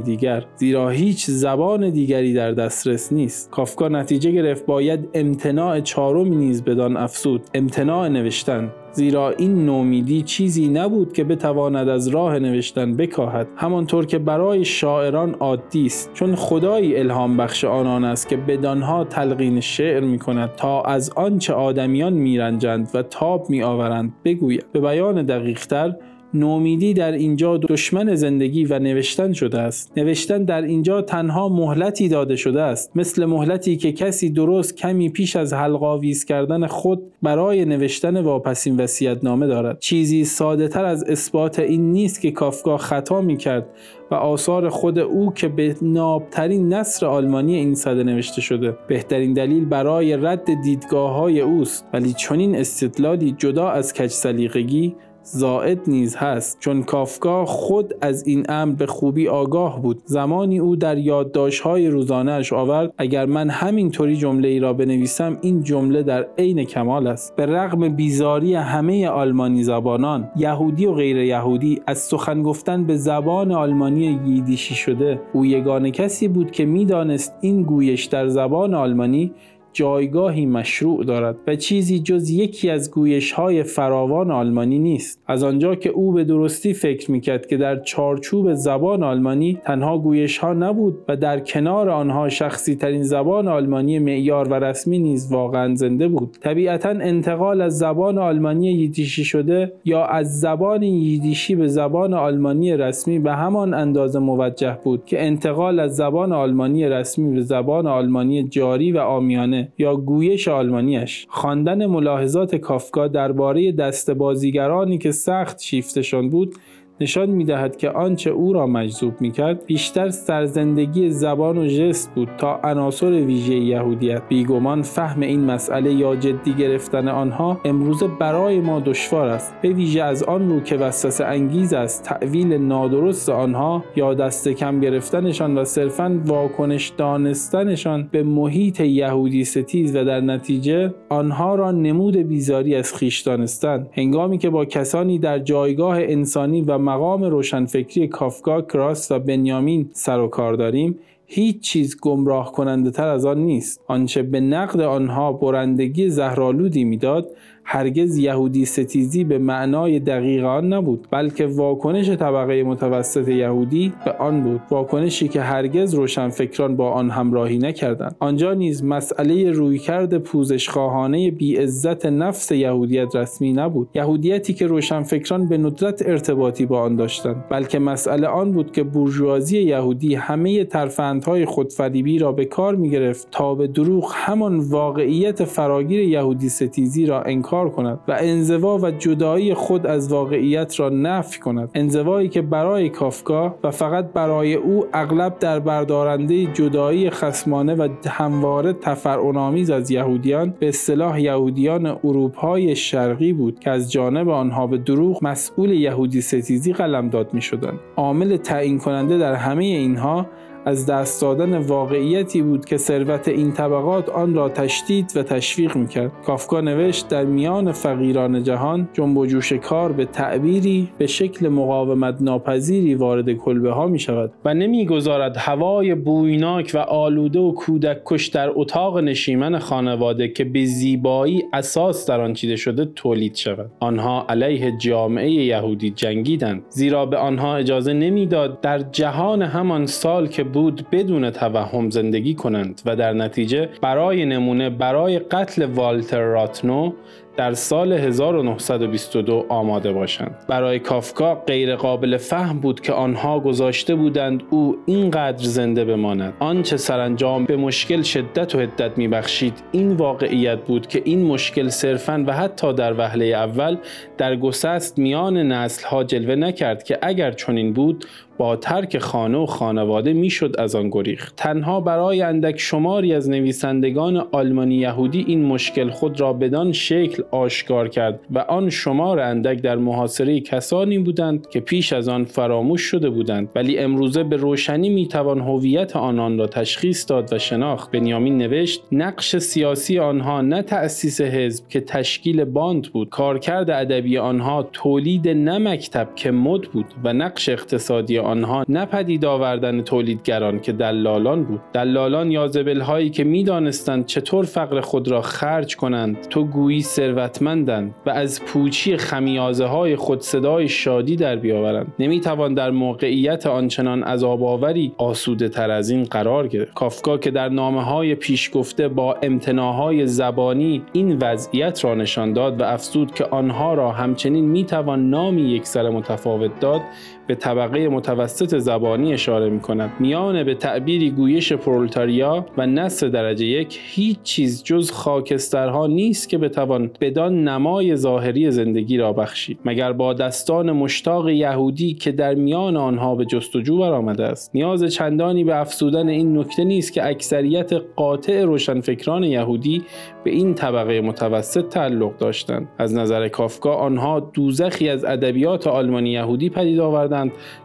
دیگر 0.00 0.44
زیرا 0.56 0.88
هیچ 0.88 1.26
زبان 1.26 1.90
دیگری 1.90 2.34
در 2.34 2.52
دسترس 2.52 3.12
نیست. 3.12 3.50
کافکا 3.50 3.88
نتیجه 3.88 4.30
گرفت 4.30 4.66
باید 4.66 5.08
امتناع 5.14 5.80
چهارم 5.80 6.28
نیز 6.28 6.64
بدان 6.64 6.96
افسود 6.96 7.42
امتناع 7.54 8.08
نوشتن. 8.08 8.70
زیرا 8.94 9.30
این 9.30 9.66
نومیدی 9.66 10.22
چیزی 10.22 10.68
نبود 10.68 11.12
که 11.12 11.24
بتواند 11.24 11.88
از 11.88 12.08
راه 12.08 12.38
نوشتن 12.38 12.96
بکاهد. 12.96 13.48
همانطور 13.56 14.06
که 14.06 14.18
برای 14.18 14.64
شاعران 14.64 15.34
عادی 15.34 15.86
است 15.86 16.10
چون 16.14 16.34
خدایی 16.34 16.96
الهام 16.96 17.36
بخش 17.36 17.64
آنان 17.64 18.04
است 18.04 18.28
که 18.28 18.36
بدانها 18.36 19.04
تلقین 19.04 19.60
شعر 19.60 20.00
می 20.00 20.18
کند 20.18 20.50
تا 20.56 20.82
از 20.82 21.10
آنچه 21.10 21.54
آدمیان 21.54 22.12
میرنجند 22.12 22.90
و 22.94 23.02
تاب 23.02 23.50
می 23.50 23.62
آورند 23.62 24.12
بگوید. 24.24 24.66
به 24.72 24.80
بیان 24.80 25.22
دقیقتر 25.22 25.94
نومیدی 26.34 26.94
در 26.94 27.12
اینجا 27.12 27.56
دشمن 27.56 28.14
زندگی 28.14 28.64
و 28.64 28.78
نوشتن 28.78 29.32
شده 29.32 29.60
است. 29.60 29.92
نوشتن 29.96 30.44
در 30.44 30.62
اینجا 30.62 31.02
تنها 31.02 31.48
مهلتی 31.48 32.08
داده 32.08 32.36
شده 32.36 32.62
است. 32.62 32.90
مثل 32.94 33.24
مهلتی 33.24 33.76
که 33.76 33.92
کسی 33.92 34.30
درست 34.30 34.76
کمی 34.76 35.08
پیش 35.08 35.36
از 35.36 35.52
حلقاویز 35.52 36.24
کردن 36.24 36.66
خود 36.66 37.02
برای 37.22 37.64
نوشتن 37.64 38.20
واپسین 38.20 38.80
نامه 39.22 39.46
دارد. 39.46 39.78
چیزی 39.78 40.24
ساده 40.24 40.68
تر 40.68 40.84
از 40.84 41.04
اثبات 41.04 41.58
این 41.58 41.92
نیست 41.92 42.20
که 42.20 42.30
کافکا 42.30 42.76
خطا 42.76 43.20
می 43.20 43.36
کرد 43.36 43.66
و 44.10 44.14
آثار 44.14 44.68
خود 44.68 44.98
او 44.98 45.32
که 45.32 45.48
به 45.48 45.76
نابترین 45.82 46.72
نصر 46.72 47.06
آلمانی 47.06 47.54
این 47.54 47.74
صده 47.74 48.02
نوشته 48.02 48.40
شده. 48.40 48.76
بهترین 48.88 49.32
دلیل 49.32 49.64
برای 49.64 50.16
رد 50.16 50.62
دیدگاه 50.62 51.12
های 51.12 51.40
اوست. 51.40 51.84
ولی 51.92 52.12
چنین 52.12 52.56
استدلالی 52.56 53.34
جدا 53.38 53.68
از 53.68 53.94
کج 53.94 54.10
سلیقگی 54.10 54.94
زائد 55.24 55.78
نیز 55.86 56.16
هست 56.16 56.56
چون 56.60 56.82
کافکا 56.82 57.44
خود 57.44 57.94
از 58.00 58.26
این 58.26 58.46
امر 58.48 58.74
به 58.74 58.86
خوبی 58.86 59.28
آگاه 59.28 59.82
بود. 59.82 60.02
زمانی 60.04 60.58
او 60.58 60.76
در 60.76 60.98
یادداشت‌های 60.98 61.88
روزانهاش 61.88 62.52
آورد 62.52 62.94
اگر 62.98 63.26
من 63.26 63.50
همینطوری 63.50 64.16
جمله 64.16 64.48
ای 64.48 64.58
را 64.58 64.72
بنویسم 64.72 65.38
این 65.40 65.62
جمله 65.62 66.02
در 66.02 66.26
عین 66.38 66.64
کمال 66.64 67.06
است. 67.06 67.36
به 67.36 67.46
رغم 67.46 67.88
بیزاری 67.88 68.54
همه 68.54 69.08
آلمانی 69.08 69.62
زبانان 69.62 70.30
یهودی 70.36 70.86
و 70.86 70.92
غیر 70.92 71.16
یهودی 71.16 71.80
از 71.86 71.98
سخن 71.98 72.42
گفتن 72.42 72.84
به 72.84 72.96
زبان 72.96 73.52
آلمانی 73.52 74.20
ییدیشی 74.26 74.74
شده. 74.74 75.20
او 75.32 75.46
یگانه 75.46 75.90
کسی 75.90 76.28
بود 76.28 76.50
که 76.50 76.64
می‌دانست 76.64 77.34
این 77.40 77.62
گویش 77.62 78.04
در 78.04 78.28
زبان 78.28 78.74
آلمانی 78.74 79.32
جایگاهی 79.74 80.46
مشروع 80.46 81.04
دارد 81.04 81.36
و 81.46 81.56
چیزی 81.56 81.98
جز 81.98 82.30
یکی 82.30 82.70
از 82.70 82.90
گویش 82.90 83.32
های 83.32 83.62
فراوان 83.62 84.30
آلمانی 84.30 84.78
نیست. 84.78 85.22
از 85.26 85.42
آنجا 85.42 85.74
که 85.74 85.90
او 85.90 86.12
به 86.12 86.24
درستی 86.24 86.74
فکر 86.74 87.10
می‌کرد 87.10 87.46
که 87.46 87.56
در 87.56 87.80
چارچوب 87.80 88.54
زبان 88.54 89.02
آلمانی 89.02 89.58
تنها 89.64 89.98
گویش 89.98 90.38
ها 90.38 90.52
نبود 90.52 90.98
و 91.08 91.16
در 91.16 91.40
کنار 91.40 91.90
آنها 91.90 92.28
شخصی 92.28 92.74
ترین 92.74 93.02
زبان 93.02 93.48
آلمانی 93.48 93.98
معیار 93.98 94.48
و 94.48 94.54
رسمی 94.54 94.98
نیز 94.98 95.32
واقعا 95.32 95.74
زنده 95.74 96.08
بود. 96.08 96.36
طبیعتا 96.40 96.88
انتقال 96.88 97.60
از 97.60 97.78
زبان 97.78 98.18
آلمانی 98.18 98.72
ییدیشی 98.72 99.24
شده 99.24 99.72
یا 99.84 100.04
از 100.04 100.40
زبان 100.40 100.82
ییدیشی 100.82 101.54
به 101.54 101.68
زبان 101.68 102.14
آلمانی 102.14 102.76
رسمی 102.76 103.18
به 103.18 103.32
همان 103.32 103.74
اندازه 103.74 104.18
موجه 104.18 104.78
بود 104.84 105.04
که 105.04 105.22
انتقال 105.22 105.80
از 105.80 105.96
زبان 105.96 106.32
آلمانی 106.32 106.88
رسمی 106.88 107.34
به 107.34 107.40
زبان 107.40 107.86
آلمانی 107.86 108.42
جاری 108.42 108.92
و 108.92 108.98
آمیانه. 108.98 109.63
یا 109.78 109.96
گویش 109.96 110.48
آلمانیش. 110.48 111.26
خواندن 111.28 111.86
ملاحظات 111.86 112.54
کافکا 112.54 113.08
درباره 113.08 113.72
دست 113.72 114.10
بازیگرانی 114.10 114.98
که 114.98 115.12
سخت 115.12 115.60
شیفتشان 115.60 116.30
بود 116.30 116.54
نشان 117.00 117.30
می‌دهد 117.30 117.76
که 117.76 117.90
آنچه 117.90 118.30
او 118.30 118.52
را 118.52 118.66
مجذوب 118.66 119.20
می‌کرد 119.20 119.66
بیشتر 119.66 120.10
سرزندگی 120.10 121.10
زبان 121.10 121.58
و 121.58 121.66
ژست 121.66 122.14
بود 122.14 122.28
تا 122.38 122.60
عناصر 122.64 123.10
ویژه 123.10 123.54
یهودیت. 123.54 124.22
بیگمان 124.28 124.82
فهم 124.82 125.20
این 125.20 125.40
مسئله 125.40 125.92
یا 125.92 126.16
جدی 126.16 126.52
گرفتن 126.52 127.08
آنها 127.08 127.60
امروزه 127.64 128.08
برای 128.20 128.60
ما 128.60 128.80
دشوار 128.80 129.28
است. 129.28 129.54
به 129.62 129.68
ویژه 129.68 130.02
از 130.02 130.22
آن 130.22 130.48
رو 130.48 130.60
که 130.60 130.76
وسوسه 130.76 131.24
انگیز 131.24 131.72
است 131.72 132.02
تعویل 132.02 132.52
نادرست 132.52 133.28
آنها 133.28 133.84
یا 133.96 134.14
دست 134.14 134.48
کم 134.48 134.80
گرفتنشان 134.80 135.58
و 135.58 135.64
صرفا 135.64 136.20
واکنش 136.26 136.88
دانستنشان 136.88 138.08
به 138.12 138.22
محیط 138.22 138.80
یهودی 138.80 139.44
ستیز 139.44 139.96
و 139.96 140.04
در 140.04 140.20
نتیجه 140.20 140.94
آنها 141.08 141.54
را 141.54 141.70
نمود 141.70 142.16
بیزاری 142.16 142.74
از 142.74 142.94
خیش 142.94 143.20
دانستن 143.20 143.86
هنگامی 143.92 144.38
که 144.38 144.50
با 144.50 144.64
کسانی 144.64 145.18
در 145.18 145.38
جایگاه 145.38 145.96
انسانی 146.00 146.62
و 146.62 146.78
مقام 146.84 147.24
روشنفکری 147.24 148.08
کافکا 148.08 148.62
کراس 148.62 149.12
و 149.12 149.18
بنیامین 149.18 149.90
سر 149.92 150.20
و 150.20 150.28
کار 150.28 150.54
داریم 150.54 150.98
هیچ 151.26 151.60
چیز 151.60 152.00
گمراه 152.00 152.52
کننده 152.52 152.90
تر 152.90 153.08
از 153.08 153.26
آن 153.26 153.38
نیست. 153.38 153.80
آنچه 153.86 154.22
به 154.22 154.40
نقد 154.40 154.80
آنها 154.80 155.32
برندگی 155.32 156.08
زهرالودی 156.08 156.84
می‌داد 156.84 157.30
هرگز 157.64 158.18
یهودی 158.18 158.64
ستیزی 158.64 159.24
به 159.24 159.38
معنای 159.38 160.00
دقیق 160.00 160.44
آن 160.44 160.72
نبود 160.72 161.08
بلکه 161.10 161.46
واکنش 161.46 162.10
طبقه 162.10 162.62
متوسط 162.62 163.28
یهودی 163.28 163.92
به 164.04 164.12
آن 164.12 164.42
بود. 164.42 164.60
واکنشی 164.70 165.28
که 165.28 165.40
هرگز 165.40 165.94
روشنفکران 165.94 166.76
با 166.76 166.90
آن 166.90 167.10
همراهی 167.10 167.58
نکردند. 167.58 168.16
آنجا 168.20 168.54
نیز 168.54 168.84
مسئله 168.84 169.50
رویکرد 169.50 170.18
پوزش 170.18 170.68
خواهانه 170.68 171.30
بی 171.30 171.56
عزت 171.56 172.06
نفس 172.06 172.50
یهودیت 172.50 173.16
رسمی 173.16 173.52
نبود. 173.52 173.88
یهودیتی 173.94 174.54
که 174.54 174.66
روشنفکران 174.66 175.48
به 175.48 175.58
ندرت 175.58 176.02
ارتباطی 176.06 176.66
با 176.66 176.80
آن 176.80 176.96
داشتند. 176.96 177.44
بلکه 177.50 177.78
مسئله 177.78 178.26
آن 178.26 178.52
بود 178.52 178.72
که 178.72 178.82
بورژوازی 178.82 179.62
یهودی 179.62 180.14
همه 180.14 180.64
ترفندهای 180.64 181.44
خودفریبی 181.44 182.18
را 182.18 182.32
به 182.32 182.44
کار 182.44 182.74
می 182.74 182.90
گرفت 182.90 183.28
تا 183.30 183.54
به 183.54 183.66
دروغ 183.66 184.12
همان 184.14 184.58
واقعیت 184.58 185.44
فراگیر 185.44 186.00
یهودی 186.00 186.48
ستیزی 186.48 187.06
را 187.06 187.22
انکار 187.22 187.53
کند 187.62 187.98
و 188.08 188.16
انزوا 188.20 188.78
و 188.78 188.90
جدایی 188.90 189.54
خود 189.54 189.86
از 189.86 190.12
واقعیت 190.12 190.80
را 190.80 190.88
نفی 190.88 191.40
کند. 191.40 191.70
انزوایی 191.74 192.28
که 192.28 192.42
برای 192.42 192.88
کافکا 192.88 193.54
و 193.64 193.70
فقط 193.70 194.12
برای 194.12 194.54
او 194.54 194.86
اغلب 194.92 195.38
در 195.38 195.58
بردارنده 195.58 196.46
جدایی 196.46 197.10
خسمانه 197.10 197.74
و 197.74 197.88
همواره 198.06 198.72
تفرعنامیز 198.72 199.70
از 199.70 199.90
یهودیان 199.90 200.54
به 200.58 200.68
اصطلاح 200.68 201.20
یهودیان 201.20 201.86
اروپای 201.86 202.76
شرقی 202.76 203.32
بود 203.32 203.60
که 203.60 203.70
از 203.70 203.92
جانب 203.92 204.28
آنها 204.28 204.66
به 204.66 204.78
دروغ 204.78 205.24
مسئول 205.24 205.70
یهودی 205.70 206.20
ستیزی 206.20 206.72
قلمداد 206.72 207.34
می 207.34 207.42
شدند 207.42 207.78
عامل 207.96 208.36
تعیین 208.36 208.78
کننده 208.78 209.18
در 209.18 209.34
همه 209.34 209.64
اینها 209.64 210.26
از 210.64 210.86
دست 210.86 211.22
دادن 211.22 211.58
واقعیتی 211.58 212.42
بود 212.42 212.64
که 212.64 212.76
ثروت 212.76 213.28
این 213.28 213.52
طبقات 213.52 214.08
آن 214.08 214.34
را 214.34 214.48
تشدید 214.48 215.12
و 215.16 215.22
تشویق 215.22 215.76
می‌کرد. 215.76 216.12
کافکا 216.26 216.60
نوشت 216.60 217.08
در 217.08 217.24
میان 217.24 217.72
فقیران 217.72 218.42
جهان 218.42 218.88
جنب 218.92 219.16
و 219.16 219.26
کار 219.62 219.92
به 219.92 220.04
تعبیری 220.04 220.88
به 220.98 221.06
شکل 221.06 221.48
مقاومت 221.48 222.22
ناپذیری 222.22 222.94
وارد 222.94 223.32
کلبه 223.32 223.70
ها 223.70 223.86
می 223.86 223.98
شود 223.98 224.32
و 224.44 224.54
نمی‌گذارد 224.54 225.36
هوای 225.36 225.94
بویناک 225.94 226.70
و 226.74 226.78
آلوده 226.78 227.38
و 227.38 227.52
کودک 227.52 227.98
کش 228.04 228.26
در 228.26 228.50
اتاق 228.54 228.98
نشیمن 228.98 229.58
خانواده 229.58 230.28
که 230.28 230.44
به 230.44 230.64
زیبایی 230.64 231.42
اساس 231.52 232.06
در 232.06 232.20
آن 232.20 232.32
چیده 232.34 232.56
شده 232.56 232.84
تولید 232.84 233.34
شود. 233.34 233.70
آنها 233.80 234.26
علیه 234.28 234.72
جامعه 234.78 235.30
یهودی 235.30 235.90
جنگیدند 235.90 236.62
زیرا 236.68 237.06
به 237.06 237.16
آنها 237.16 237.56
اجازه 237.56 237.92
نمی‌داد 237.92 238.60
در 238.60 238.78
جهان 238.78 239.42
همان 239.42 239.86
سال 239.86 240.26
که 240.26 240.44
بود 240.54 240.86
بدون 240.92 241.30
توهم 241.30 241.90
زندگی 241.90 242.34
کنند 242.34 242.82
و 242.86 242.96
در 242.96 243.12
نتیجه 243.12 243.68
برای 243.82 244.24
نمونه 244.24 244.70
برای 244.70 245.18
قتل 245.18 245.64
والتر 245.64 246.20
راتنو 246.20 246.92
در 247.36 247.54
سال 247.54 247.92
1922 247.92 249.46
آماده 249.48 249.92
باشند. 249.92 250.36
برای 250.48 250.78
کافکا 250.78 251.34
غیر 251.34 251.76
قابل 251.76 252.16
فهم 252.16 252.58
بود 252.60 252.80
که 252.80 252.92
آنها 252.92 253.40
گذاشته 253.40 253.94
بودند 253.94 254.42
او 254.50 254.76
اینقدر 254.86 255.44
زنده 255.44 255.84
بماند. 255.84 256.34
آنچه 256.38 256.76
سرانجام 256.76 257.44
به 257.44 257.56
مشکل 257.56 258.02
شدت 258.02 258.54
و 258.54 258.58
حدت 258.58 258.98
میبخشید 258.98 259.62
این 259.72 259.92
واقعیت 259.92 260.58
بود 260.60 260.86
که 260.86 261.02
این 261.04 261.22
مشکل 261.26 261.68
صرفا 261.68 262.24
و 262.26 262.32
حتی 262.32 262.72
در 262.72 262.98
وهله 262.98 263.24
اول 263.24 263.76
در 264.18 264.36
گسست 264.36 264.98
میان 264.98 265.36
نسل 265.36 265.86
ها 265.86 266.04
جلوه 266.04 266.34
نکرد 266.34 266.82
که 266.82 266.98
اگر 267.02 267.32
چنین 267.32 267.72
بود 267.72 268.04
با 268.38 268.56
ترک 268.56 268.98
خانه 268.98 269.38
و 269.38 269.46
خانواده 269.46 270.12
می‌شد 270.12 270.54
از 270.58 270.74
آن 270.74 270.90
گریخت 270.90 271.36
تنها 271.36 271.80
برای 271.80 272.22
اندک 272.22 272.58
شماری 272.58 273.14
از 273.14 273.30
نویسندگان 273.30 274.26
آلمانی 274.32 274.74
یهودی 274.74 275.24
این 275.28 275.44
مشکل 275.44 275.90
خود 275.90 276.20
را 276.20 276.32
بدان 276.32 276.72
شکل 276.72 277.22
آشکار 277.30 277.88
کرد 277.88 278.20
و 278.30 278.38
آن 278.38 278.70
شمار 278.70 279.20
اندک 279.20 279.60
در 279.60 279.76
محاصره 279.76 280.40
کسانی 280.40 280.98
بودند 280.98 281.48
که 281.50 281.60
پیش 281.60 281.92
از 281.92 282.08
آن 282.08 282.24
فراموش 282.24 282.82
شده 282.82 283.10
بودند. 283.10 283.48
ولی 283.54 283.78
امروزه 283.78 284.24
به 284.24 284.36
روشنی 284.36 284.88
می‌توان 284.88 285.40
هویت 285.40 285.96
آنان 285.96 286.38
را 286.38 286.46
تشخیص 286.46 287.10
داد 287.10 287.32
و 287.32 287.38
شناخت. 287.38 287.90
بنیامین 287.90 288.38
نوشت 288.38 288.82
نقش 288.92 289.36
سیاسی 289.36 289.98
آنها 289.98 290.40
نه 290.40 290.62
تأسیس 290.62 291.20
حزب 291.20 291.68
که 291.68 291.80
تشکیل 291.80 292.44
باند 292.44 292.92
بود. 292.92 293.08
کارکرد 293.08 293.70
ادبی 293.70 294.18
آنها 294.18 294.68
تولید 294.72 295.28
نه 295.28 295.58
مکتب 295.58 296.08
که 296.16 296.30
مد 296.30 296.62
بود 296.62 296.86
و 297.04 297.12
نقش 297.12 297.48
اقتصادی 297.48 298.18
آنها 298.24 298.64
نه 298.68 298.86
پدید 298.86 299.24
آوردن 299.24 299.82
تولیدگران 299.82 300.60
که 300.60 300.72
دلالان 300.72 301.44
بود. 301.44 301.60
دلالان 301.72 302.30
یا 302.30 302.50
هایی 302.82 303.10
که 303.10 303.24
می‌دانستند 303.24 304.06
چطور 304.06 304.44
فقر 304.44 304.80
خود 304.80 305.08
را 305.08 305.22
خرج 305.22 305.76
کنند 305.76 306.28
تو 306.28 306.44
گویی 306.44 306.82
ثروتمندند 306.82 307.94
و 308.06 308.10
از 308.10 308.44
پوچی 308.44 308.96
خمیازه 308.96 309.64
های 309.64 309.96
خود 309.96 310.20
صدای 310.20 310.68
شادی 310.68 311.16
در 311.16 311.36
بیاورند. 311.36 311.92
نمی‌توان 311.98 312.54
در 312.54 312.70
موقعیت 312.70 313.46
آنچنان 313.46 314.02
عذابآوری 314.02 314.92
آسوده 314.98 315.48
تر 315.48 315.70
از 315.70 315.90
این 315.90 316.04
قرار 316.04 316.48
گرفت. 316.48 316.74
کافکا 316.74 317.18
که 317.18 317.30
در 317.30 317.48
نامه 317.48 317.84
های 317.84 318.14
پیش 318.14 318.50
گفته 318.54 318.88
با 318.88 319.16
امتناهای 319.22 320.06
زبانی 320.06 320.82
این 320.92 321.18
وضعیت 321.22 321.84
را 321.84 321.94
نشان 321.94 322.32
داد 322.32 322.60
و 322.60 322.64
افزود 322.64 323.14
که 323.14 323.24
آنها 323.24 323.74
را 323.74 323.90
همچنین 323.90 324.44
می‌توان 324.44 325.10
نامی 325.10 325.42
یکسر 325.42 325.90
متفاوت 325.90 326.60
داد 326.60 326.80
به 327.26 327.34
طبقه 327.34 327.88
متوسط 327.88 328.58
زبانی 328.58 329.12
اشاره 329.12 329.50
می 329.50 329.60
کند 329.60 329.90
میان 330.00 330.44
به 330.44 330.54
تعبیری 330.54 331.10
گویش 331.10 331.52
پرولتاریا 331.52 332.46
و 332.56 332.66
نصر 332.66 333.08
درجه 333.08 333.46
یک 333.46 333.80
هیچ 333.82 334.22
چیز 334.22 334.64
جز 334.64 334.90
خاکسترها 334.90 335.86
نیست 335.86 336.28
که 336.28 336.38
بتوان 336.38 336.90
بدان 337.00 337.48
نمای 337.48 337.96
ظاهری 337.96 338.50
زندگی 338.50 338.96
را 338.96 339.12
بخشید. 339.12 339.58
مگر 339.64 339.92
با 339.92 340.12
دستان 340.12 340.72
مشتاق 340.72 341.28
یهودی 341.28 341.94
که 341.94 342.12
در 342.12 342.34
میان 342.34 342.76
آنها 342.76 343.14
به 343.14 343.24
جستجو 343.24 343.78
برآمده 343.78 344.24
است؟ 344.24 344.50
نیاز 344.54 344.84
چندانی 344.84 345.44
به 345.44 345.60
افزودن 345.60 346.08
این 346.08 346.38
نکته 346.38 346.64
نیست 346.64 346.92
که 346.92 347.06
اکثریت 347.06 347.72
قاطع 347.96 348.44
روشنفکران 348.44 349.24
یهودی 349.24 349.82
به 350.24 350.30
این 350.30 350.54
طبقه 350.54 351.00
متوسط 351.00 351.68
تعلق 351.68 352.16
داشتند. 352.16 352.68
از 352.78 352.94
نظر 352.94 353.28
کافکا 353.28 353.74
آنها 353.74 354.20
دوزخی 354.20 354.88
از 354.88 355.04
ادبیات 355.04 355.66
آلمانی 355.66 356.10
یهودی 356.10 356.50
پدید 356.50 356.80
آوردند. 356.80 357.13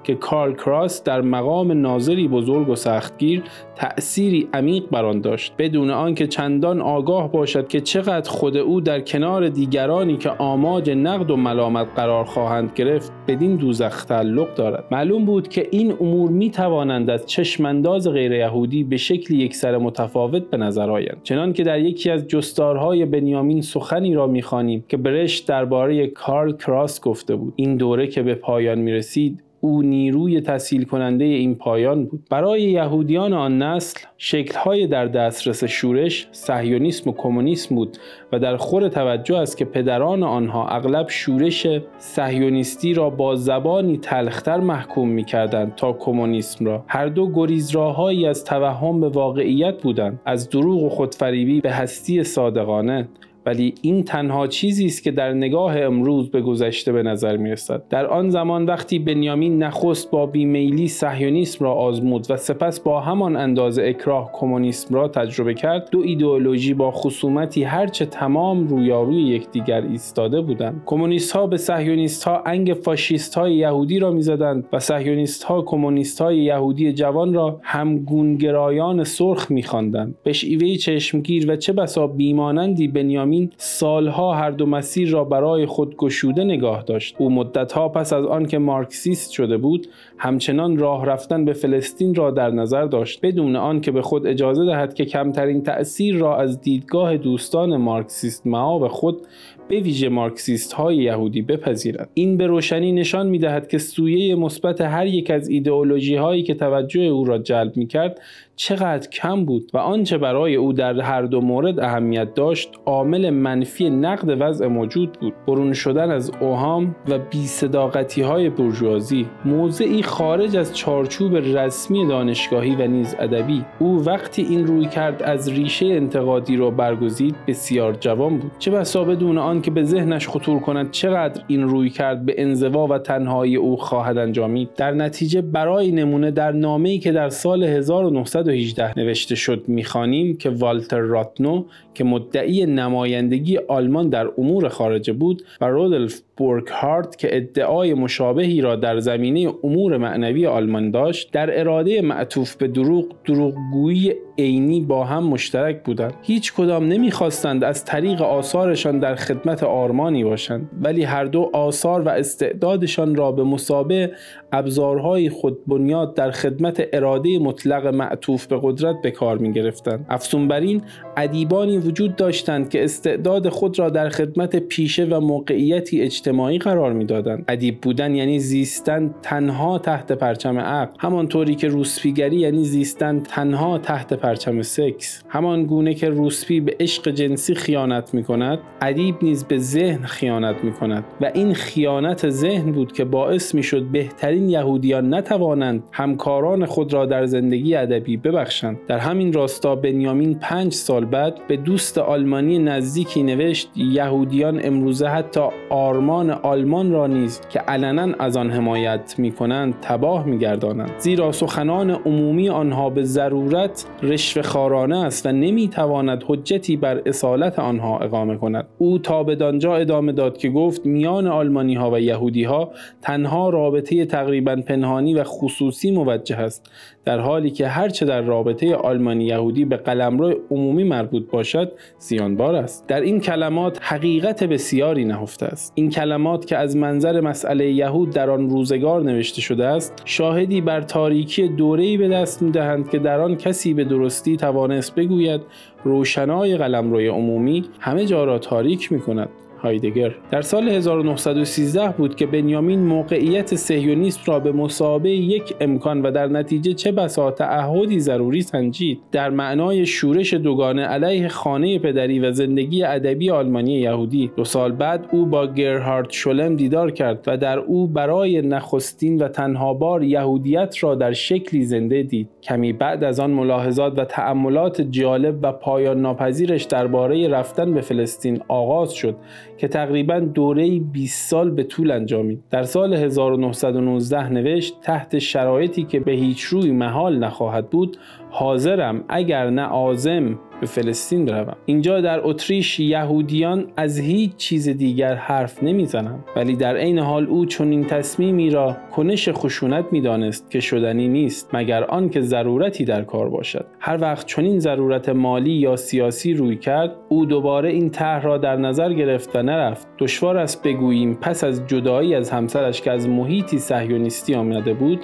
که 0.04 0.16
کارل 0.16 0.54
کراس 0.54 1.04
در 1.04 1.22
مقام 1.22 1.72
ناظری 1.72 2.28
بزرگ 2.28 2.70
و 2.70 2.76
سختگیر 2.76 3.44
تأثیری 3.80 4.48
عمیق 4.54 4.84
بر 4.92 5.06
آن 5.06 5.22
داشت. 5.22 5.54
بدون 5.58 5.90
آنکه 5.90 6.28
چندان 6.28 6.82
آگاه 6.82 7.32
باشد 7.32 7.68
که 7.68 7.82
چقدر 7.82 8.30
خود 8.30 8.58
او 8.58 8.82
در 8.82 9.02
کنار 9.02 9.50
دیگرانی 9.50 10.18
که 10.18 10.30
آماج 10.30 10.90
نقد 10.90 11.32
و 11.32 11.36
ملامت 11.36 11.88
قرار 11.96 12.26
خواهند 12.26 12.72
گرفت 12.76 13.12
بدین 13.28 13.56
دوزخ 13.56 14.06
تعلق 14.06 14.56
دارد. 14.56 14.84
معلوم 14.92 15.26
بود 15.26 15.48
که 15.48 15.68
این 15.72 15.94
امور 16.02 16.30
می 16.30 16.50
توانند 16.50 17.10
از 17.10 17.26
چشمانداز 17.26 18.08
غیر 18.08 18.32
یهودی 18.32 18.84
به 18.84 18.98
شکلی 18.98 19.38
یکسر 19.38 19.78
متفاوت 19.78 20.50
به 20.50 20.58
نظر 20.58 20.90
آیند. 20.90 21.22
چنان 21.24 21.54
که 21.54 21.64
در 21.64 21.80
یکی 21.80 22.10
از 22.10 22.28
جستارهای 22.28 23.06
بنیامین 23.06 23.62
سخنی 23.62 24.14
را 24.14 24.28
می‌خوانیم 24.28 24.86
که 24.88 24.98
برشت 24.98 25.48
درباره 25.48 26.08
کارل 26.08 26.52
کراس 26.52 27.02
گفته 27.02 27.36
بود. 27.36 27.54
این 27.56 27.78
دوره 27.78 28.08
که 28.08 28.24
به 28.24 28.36
پایان 28.36 28.80
می 28.80 28.92
رسید 28.92 29.44
او 29.62 29.82
نیروی 29.82 30.42
تسهیل 30.42 30.84
کننده 30.84 31.26
این 31.26 31.56
پایان 31.56 32.06
بود. 32.06 32.24
برای 32.30 32.62
یهودیان 32.62 33.34
آن 33.34 33.62
نسل 33.62 34.00
شکلهای 34.18 34.88
در 34.88 35.06
دسترس 35.06 35.64
شورش 35.64 36.28
صهیونیسم 36.32 37.10
و 37.10 37.14
کمونیسم 37.14 37.76
بود 37.76 37.98
و 38.32 38.40
در 38.40 38.58
خور 38.58 38.88
توجه 38.88 39.38
است 39.38 39.58
که 39.58 39.66
پدران 39.66 40.24
آنها 40.24 40.68
اغلب 40.68 41.10
شورش 41.10 41.68
صهیونیستی 41.98 42.94
را 42.94 43.10
با 43.10 43.36
زبانی 43.36 43.98
تلختر 43.98 44.60
محکوم 44.60 45.10
می 45.10 45.24
کردند 45.24 45.76
تا 45.76 45.94
کمونیسم 45.94 46.66
را. 46.66 46.84
هر 46.88 47.08
دو 47.08 47.32
گریزراهایی 47.34 48.26
از 48.26 48.46
توهم 48.46 49.02
به 49.02 49.10
واقعیت 49.10 49.82
بودند 49.82 50.20
از 50.26 50.50
دروغ 50.50 50.84
و 50.84 50.90
خودفریبی 50.90 51.62
به 51.62 51.72
هستی 51.72 52.24
صادقانه. 52.24 53.08
ولی 53.50 53.74
این 53.82 54.04
تنها 54.04 54.48
چیزی 54.48 54.86
است 54.86 55.04
که 55.04 55.12
در 55.12 55.34
نگاه 55.34 55.80
امروز 55.80 56.32
به 56.32 56.42
گذشته 56.42 56.92
به 56.92 57.04
نظر 57.04 57.38
می 57.38 57.52
رسد 57.52 57.84
در 57.90 58.06
آن 58.08 58.30
زمان 58.30 58.66
وقتی 58.66 59.00
بنیامین 59.00 59.64
نخست 59.64 60.12
با 60.12 60.26
بیمیلی 60.26 60.88
صهیونیسم 60.88 61.66
را 61.66 61.74
آزمود 61.74 62.26
و 62.30 62.38
سپس 62.38 62.80
با 62.80 63.02
همان 63.02 63.36
اندازه 63.36 63.84
اکراه 63.84 64.30
کمونیسم 64.34 64.96
را 64.96 65.08
تجربه 65.08 65.54
کرد 65.54 65.90
دو 65.92 66.00
ایدئولوژی 66.00 66.74
با 66.74 66.92
خصومتی 66.92 67.64
هرچه 67.64 68.06
تمام 68.06 68.68
رویاروی 68.68 69.22
یکدیگر 69.22 69.82
ایستاده 69.82 70.42
بودند. 70.42 70.82
کمونیست 70.86 71.32
ها 71.32 71.48
به 71.48 71.58
صهیونیست 71.58 72.24
ها 72.24 72.44
انگ 72.46 72.74
فاشیست 72.74 73.36
های 73.36 73.56
یهودی 73.56 74.00
را 74.00 74.12
می‌زدند 74.12 74.66
و 74.74 74.80
صهیونیست 74.80 75.44
ها 75.44 75.62
کمونیست 75.62 76.22
های 76.22 76.38
یهودی 76.38 76.94
جوان 76.94 77.34
را 77.34 77.60
همگونگرایان 77.64 79.04
سرخ 79.04 79.52
میخواندند. 79.52 80.16
به 80.24 80.34
شیوه 80.34 80.76
چشمگیر 80.76 81.52
و 81.52 81.56
چه 81.56 81.74
بسا 81.74 82.08
بیمانندی 82.08 82.88
بنیامین 82.88 83.39
سالها 83.58 84.34
هر 84.34 84.52
دو 84.52 84.66
مسیر 84.66 85.10
را 85.10 85.24
برای 85.24 85.66
خود 85.66 85.96
گشوده 85.96 86.44
نگاه 86.44 86.84
داشت. 86.84 87.16
او 87.20 87.30
مدتها 87.30 87.90
پس 87.90 88.14
از 88.14 88.26
آنکه 88.26 88.58
مارکسیست 88.58 89.32
شده 89.32 89.58
بود 89.58 89.88
همچنان 90.18 90.78
راه 90.78 91.06
رفتن 91.06 91.46
به 91.46 91.54
فلسطین 91.54 92.16
را 92.16 92.32
در 92.32 92.50
نظر 92.50 92.86
داشت. 92.86 93.20
بدون 93.24 93.56
آنکه 93.56 93.92
به 93.92 94.02
خود 94.02 94.28
اجازه 94.28 94.66
دهد 94.66 94.94
که 94.94 95.06
کمترین 95.06 95.64
تأثیر 95.64 96.18
را 96.18 96.38
از 96.38 96.62
دیدگاه 96.62 97.18
دوستان 97.18 97.78
مارکسیست 97.78 98.48
معاب 98.48 98.88
خود 98.88 99.22
به 99.70 99.80
ویژه 99.80 100.10
مارکسیست 100.10 100.74
های 100.74 100.98
یهودی 100.98 101.42
بپذیرد. 101.42 102.10
این 102.14 102.38
به 102.38 102.48
روشنی 102.48 102.92
نشان 102.92 103.28
می 103.28 103.40
دهد 103.40 103.68
که 103.68 103.78
سویه 103.78 104.36
مثبت 104.36 104.82
هر 104.82 105.06
یک 105.06 105.32
از 105.32 105.50
ایدئولوژی 105.50 106.16
هایی 106.16 106.44
که 106.44 106.54
توجه 106.54 107.02
او 107.02 107.26
را 107.26 107.38
جلب 107.38 107.78
می 107.78 107.88
کرد 107.88 108.22
چقدر 108.56 109.10
کم 109.10 109.46
بود 109.46 109.72
و 109.74 109.78
آنچه 109.78 110.18
برای 110.18 110.56
او 110.56 110.74
در 110.74 111.00
هر 111.00 111.22
دو 111.22 111.42
مورد 111.42 111.80
اهمیت 111.80 112.34
داشت 112.34 112.70
عامل 112.86 113.30
منفی 113.30 113.90
نقد 113.90 114.38
وضع 114.40 114.68
موجود 114.68 115.12
بود. 115.12 115.34
برون 115.48 115.74
شدن 115.74 116.12
از 116.12 116.32
اوهام 116.42 116.96
و 117.08 117.20
بیصداقتی 117.20 118.22
های 118.22 118.50
برجوازی 118.50 119.26
موضعی 119.46 120.04
خارج 120.04 120.58
از 120.58 120.78
چارچوب 120.78 121.36
رسمی 121.36 122.08
دانشگاهی 122.08 122.76
و 122.76 122.88
نیز 122.88 123.16
ادبی 123.20 123.66
او 123.80 124.06
وقتی 124.06 124.42
این 124.42 124.68
روی 124.68 124.86
کرد 124.86 125.24
از 125.24 125.50
ریشه 125.50 125.86
انتقادی 125.86 126.58
را 126.58 126.70
برگزید 126.72 127.36
بسیار 127.48 127.94
جوان 127.94 128.38
بود. 128.38 128.52
چه 128.60 128.72
بسا 128.72 129.04
بدون 129.04 129.38
آن 129.38 129.59
که 129.62 129.72
به 129.72 129.84
ذهنش 129.84 130.28
خطور 130.28 130.60
کند 130.60 130.92
چقدر 130.92 131.42
این 131.48 131.64
روی 131.64 131.90
کرد 131.90 132.26
به 132.26 132.36
انزوا 132.38 132.88
و 132.88 132.98
تنهایی 132.98 133.56
او 133.56 133.78
خواهد 133.78 134.18
انجامید 134.18 134.70
در 134.76 134.92
نتیجه 134.92 135.42
برای 135.42 135.92
نمونه 135.92 136.32
در 136.32 136.52
نامه‌ای 136.52 137.00
که 137.00 137.12
در 137.12 137.30
سال 137.30 137.64
1918 137.64 139.00
نوشته 139.00 139.36
شد 139.36 139.64
می‌خوانیم 139.68 140.38
که 140.38 140.50
والتر 140.50 141.00
راتنو 141.00 141.66
که 141.94 142.04
مدعی 142.04 142.66
نمایندگی 142.66 143.58
آلمان 143.58 144.10
در 144.10 144.30
امور 144.38 144.70
خارجه 144.70 145.14
بود 145.14 145.44
و 145.62 145.66
رودلف 145.66 146.22
بورکهارت 146.38 147.18
که 147.18 147.38
ادعای 147.38 147.94
مشابهی 147.94 148.62
را 148.62 148.76
در 148.76 149.00
زمینه 149.00 149.54
امور 149.64 149.98
معنوی 149.98 150.46
آلمان 150.46 150.92
داشت 150.92 151.32
در 151.32 151.60
اراده 151.60 152.02
معطوف 152.02 152.56
به 152.56 152.68
دروغ 152.68 153.06
دروغگویی 153.26 154.14
عینی 154.44 154.82
با 154.82 155.04
هم 155.04 155.24
مشترک 155.24 155.84
بودند 155.84 156.14
هیچ 156.22 156.54
کدام 156.54 156.88
نمی‌خواستند 156.88 157.64
از 157.64 157.86
طریق 157.86 158.22
آثارشان 158.22 159.00
در 159.00 159.16
خدمت 159.16 159.64
آرمانی 159.64 160.24
باشند. 160.24 160.70
ولی 160.82 161.04
هر 161.04 161.26
دو 161.26 161.50
آثار 161.54 162.02
و 162.02 162.10
استعدادشان 162.10 163.16
را 163.16 163.32
به 163.32 163.44
مسابه 163.44 164.12
ابزارهای 164.52 165.30
خود 165.30 165.66
بنیاد 165.66 166.16
در 166.16 166.32
خدمت 166.32 166.88
اراده 166.94 167.40
مطلق 167.40 167.88
معطوف 167.88 168.48
به 168.48 168.60
قدرت 168.62 169.02
به 169.02 169.12
کار 169.12 169.38
می 169.38 169.54
گرفتند 169.54 170.06
افزون 170.10 170.48
بر 170.48 170.60
این 170.60 170.82
ادیبانی 171.18 171.78
وجود 171.78 172.16
داشتند 172.16 172.70
که 172.70 172.84
استعداد 172.84 173.50
خود 173.50 173.80
را 173.80 173.90
در 173.90 174.10
خدمت 174.10 174.56
پیشه 174.56 175.06
و 175.06 175.20
موقعیتی 175.20 176.02
اجتماعی 176.02 176.58
قرار 176.58 176.94
می‌دادند. 176.94 177.46
ادیب 177.48 177.82
بودن 177.82 178.16
یعنی 178.16 178.40
زیستن 178.40 179.16
تنها 179.22 179.80
تحت 179.80 180.12
پرچم 180.12 180.60
عقل. 180.60 180.94
همانطوری 181.00 181.56
که 181.56 181.68
روسپیگری 181.68 182.36
یعنی 182.36 182.64
زیستن 182.64 183.20
تنها 183.20 183.78
تحت 183.78 184.14
پرچم 184.14 184.29
سکس 184.36 185.24
همان 185.30 185.64
گونه 185.64 185.94
که 185.94 186.10
روسپی 186.10 186.60
به 186.60 186.76
عشق 186.80 187.10
جنسی 187.10 187.56
خیانت 187.56 188.14
می 188.14 188.24
کند 188.24 188.60
ادیب 188.82 189.16
نیز 189.22 189.44
به 189.44 189.58
ذهن 189.58 190.04
خیانت 190.06 190.64
می 190.64 190.72
کند 190.72 191.06
و 191.22 191.32
این 191.34 191.54
خیانت 191.54 192.30
ذهن 192.30 192.72
بود 192.72 192.92
که 192.92 193.06
باعث 193.06 193.56
می 193.56 193.64
شد 193.64 193.84
بهترین 193.84 194.50
یهودیان 194.50 195.14
نتوانند 195.14 195.84
همکاران 195.92 196.66
خود 196.66 196.94
را 196.94 197.06
در 197.06 197.26
زندگی 197.26 197.76
ادبی 197.76 198.18
ببخشند 198.18 198.78
در 198.88 198.98
همین 198.98 199.34
راستا 199.34 199.76
بنیامین 199.76 200.40
پنج 200.40 200.74
سال 200.74 201.06
بعد 201.06 201.48
به 201.48 201.58
دوست 201.58 201.98
آلمانی 201.98 202.60
نزدیکی 202.60 203.24
نوشت 203.24 203.70
یهودیان 203.76 204.60
امروزه 204.64 205.08
حتی 205.08 205.42
آرمان 205.70 206.30
آلمان 206.30 206.92
را 206.92 207.08
نیز 207.08 207.42
که 207.50 207.60
علنا 207.60 208.16
از 208.20 208.38
آن 208.38 208.50
حمایت 208.50 209.16
می 209.18 209.32
کنند 209.32 209.76
تباه 209.82 210.26
می 210.26 210.38
گردانند. 210.38 210.92
زیرا 210.98 211.32
سخنان 211.32 211.92
عمومی 211.92 212.50
آنها 212.50 212.90
به 212.90 213.04
ضرورت 213.04 213.86
رشوه 214.20 214.44
خارانه 214.44 214.98
است 215.06 215.26
و 215.26 215.32
نمی 215.32 215.68
تواند 215.68 216.24
حجتی 216.28 216.78
بر 216.78 217.02
اصالت 217.06 217.60
آنها 217.60 218.00
اقامه 218.00 218.38
کند. 218.38 218.68
او 218.78 218.98
تا 218.98 219.24
به 219.24 219.36
دانجا 219.36 219.76
ادامه 219.76 220.12
داد 220.12 220.38
که 220.38 220.50
گفت 220.50 220.86
میان 220.86 221.28
آلمانی 221.28 221.76
ها 221.76 221.92
و 221.92 222.00
یهودی 222.00 222.44
ها 222.44 222.72
تنها 223.02 223.50
رابطه 223.50 224.06
تقریبا 224.06 224.56
پنهانی 224.56 225.14
و 225.14 225.24
خصوصی 225.24 225.92
موجه 225.92 226.36
است 226.36 226.72
در 227.06 227.20
حالی 227.20 227.50
که 227.50 227.68
هرچه 227.68 228.06
در 228.06 228.22
رابطه 228.22 228.76
آلمانی 228.76 229.26
یهودی 229.26 229.66
به 229.66 229.78
قلمرو 229.78 230.34
عمومی 230.52 230.84
مربوط 230.84 231.30
باشد 231.32 231.72
زیانبار 232.00 232.56
است. 232.56 232.88
در 232.88 233.02
این 233.02 233.20
کلمات 233.20 233.80
حقیقت 233.82 234.44
بسیاری 234.44 235.06
نهفته 235.06 235.46
است. 235.46 235.74
این 235.76 235.90
کلمات 235.90 236.46
که 236.46 236.58
از 236.58 236.78
منظر 236.78 237.22
مسئله 237.22 237.72
یهود 237.72 238.10
در 238.10 238.30
آن 238.30 238.50
روزگار 238.50 239.04
نوشته 239.04 239.42
شده 239.42 239.66
است 239.66 240.02
شاهدی 240.06 240.62
بر 240.62 240.82
تاریکی 240.82 241.48
دوره‌ای 241.48 241.98
به 241.98 242.08
دست 242.08 242.42
می‌دهند 242.42 242.90
که 242.90 243.00
در 243.00 243.20
آن 243.20 243.36
کسی 243.36 243.74
به 243.74 243.84
درستی 244.00 244.38
توانست 244.38 244.96
بگوید 244.96 245.42
روشنای 245.84 246.58
قلمروی 246.58 247.08
عمومی 247.08 247.66
همه 247.80 248.06
جا 248.06 248.24
را 248.24 248.40
تاریک 248.40 248.92
می 248.92 249.00
کند 249.00 249.30
هایدگر. 249.62 250.12
در 250.32 250.42
سال 250.42 250.70
1913 250.70 251.90
بود 251.98 252.16
که 252.16 252.26
بنیامین 252.26 252.80
موقعیت 252.80 253.56
سهیونیسم 253.56 254.22
را 254.26 254.40
به 254.40 254.52
مسابه 254.52 255.10
یک 255.10 255.56
امکان 255.62 256.02
و 256.02 256.12
در 256.12 256.28
نتیجه 256.28 256.74
چه 256.74 256.92
بسا 256.92 257.32
تعهدی 257.32 258.00
ضروری 258.00 258.42
سنجید. 258.42 259.00
در 259.12 259.30
معنای 259.30 259.86
شورش 259.86 260.34
دوگانه 260.34 260.86
علیه 260.86 261.28
خانه 261.28 261.80
پدری 261.80 262.20
و 262.20 262.32
زندگی 262.32 262.84
ادبی 262.84 263.30
آلمانی 263.30 263.72
یهودی. 263.72 264.32
دو 264.36 264.44
سال 264.44 264.72
بعد 264.72 265.06
او 265.12 265.26
با 265.26 265.48
گرهارد 265.48 266.12
شولم 266.12 266.56
دیدار 266.56 266.92
کرد 266.92 267.24
و 267.28 267.38
در 267.38 267.60
او 267.60 267.88
برای 267.88 268.42
نخستین 268.42 269.22
و 269.22 269.28
تنها 269.28 269.74
بار 269.74 270.04
یهودیت 270.04 270.84
را 270.84 270.96
در 270.96 271.14
شکلی 271.14 271.64
زنده 271.64 272.04
دید. 272.04 272.30
کمی 272.44 272.74
بعد 272.74 273.04
از 273.04 273.20
آن 273.20 273.32
ملاحظات 273.32 274.00
و 274.00 274.06
تأملات 274.06 274.82
جالب 274.82 275.40
و 275.42 275.52
پایان 275.52 276.02
ناپذیرش 276.02 276.64
درباره 276.64 277.28
رفتن 277.28 277.74
به 277.74 277.82
فلسطین 277.82 278.42
آغاز 278.48 278.94
شد. 278.94 279.16
که 279.60 279.68
تقریبا 279.68 280.20
دوره 280.20 280.80
20 280.80 281.30
سال 281.30 281.52
به 281.52 281.64
طول 281.64 281.92
انجامید. 281.92 282.44
در 282.50 282.64
سال 282.64 282.94
1919 282.94 284.30
نوشت 284.30 284.82
تحت 284.82 285.20
شرایطی 285.20 285.84
که 285.84 286.00
به 286.00 286.12
هیچ 286.12 286.42
روی 286.42 286.72
محال 286.72 287.20
نخواهد 287.20 287.70
بود 287.70 287.98
حاضرم 288.30 289.04
اگر 289.10 289.50
نه 289.50 289.66
آزم 289.66 290.40
به 290.62 290.66
فلسطین 290.66 291.26
بروم. 291.26 291.56
اینجا 291.66 292.02
در 292.02 292.20
اتریش 292.24 292.80
یهودیان 292.80 293.66
از 293.78 294.00
هیچ 294.00 294.36
چیز 294.36 294.70
دیگر 294.70 295.16
حرف 295.16 295.64
نمی‌زنند 295.64 296.24
ولی 296.36 296.56
در 296.56 296.78
عین 296.78 297.00
حال 297.00 297.26
او 297.26 297.46
چنین 297.46 297.86
تصمیمی 297.86 298.50
را 298.50 298.78
کنش 298.92 299.30
خشونت 299.30 299.86
می‌دانست 299.92 300.52
که 300.52 300.60
شدنی 300.60 301.08
نیست 301.08 301.50
مگر 301.54 301.84
آنکه 301.84 302.22
ضرورتی 302.22 302.86
در 302.86 303.04
کار 303.04 303.30
باشد. 303.30 303.66
هر 303.80 304.02
وقت 304.02 304.28
چنین 304.28 304.60
ضرورت 304.60 305.10
مالی 305.10 305.52
یا 305.52 305.76
سیاسی 305.76 306.34
روی 306.34 306.56
کرد 306.56 306.96
او 307.10 307.26
دوباره 307.26 307.70
این 307.70 307.90
طرح 307.90 308.24
را 308.24 308.38
در 308.38 308.56
نظر 308.56 308.94
گرفت 308.94 309.36
و 309.36 309.44
نرفت. 309.44 309.88
دشوار 310.00 310.38
است 310.38 310.64
بگوییم 310.64 311.18
پس 311.22 311.44
از 311.44 311.68
جدایی 311.68 312.16
از 312.16 312.30
همسرش 312.30 312.82
که 312.82 312.92
از 312.92 313.10
محیطی 313.10 313.60
صهیونیستی 313.60 314.36
آمده 314.36 314.74
بود 314.74 315.00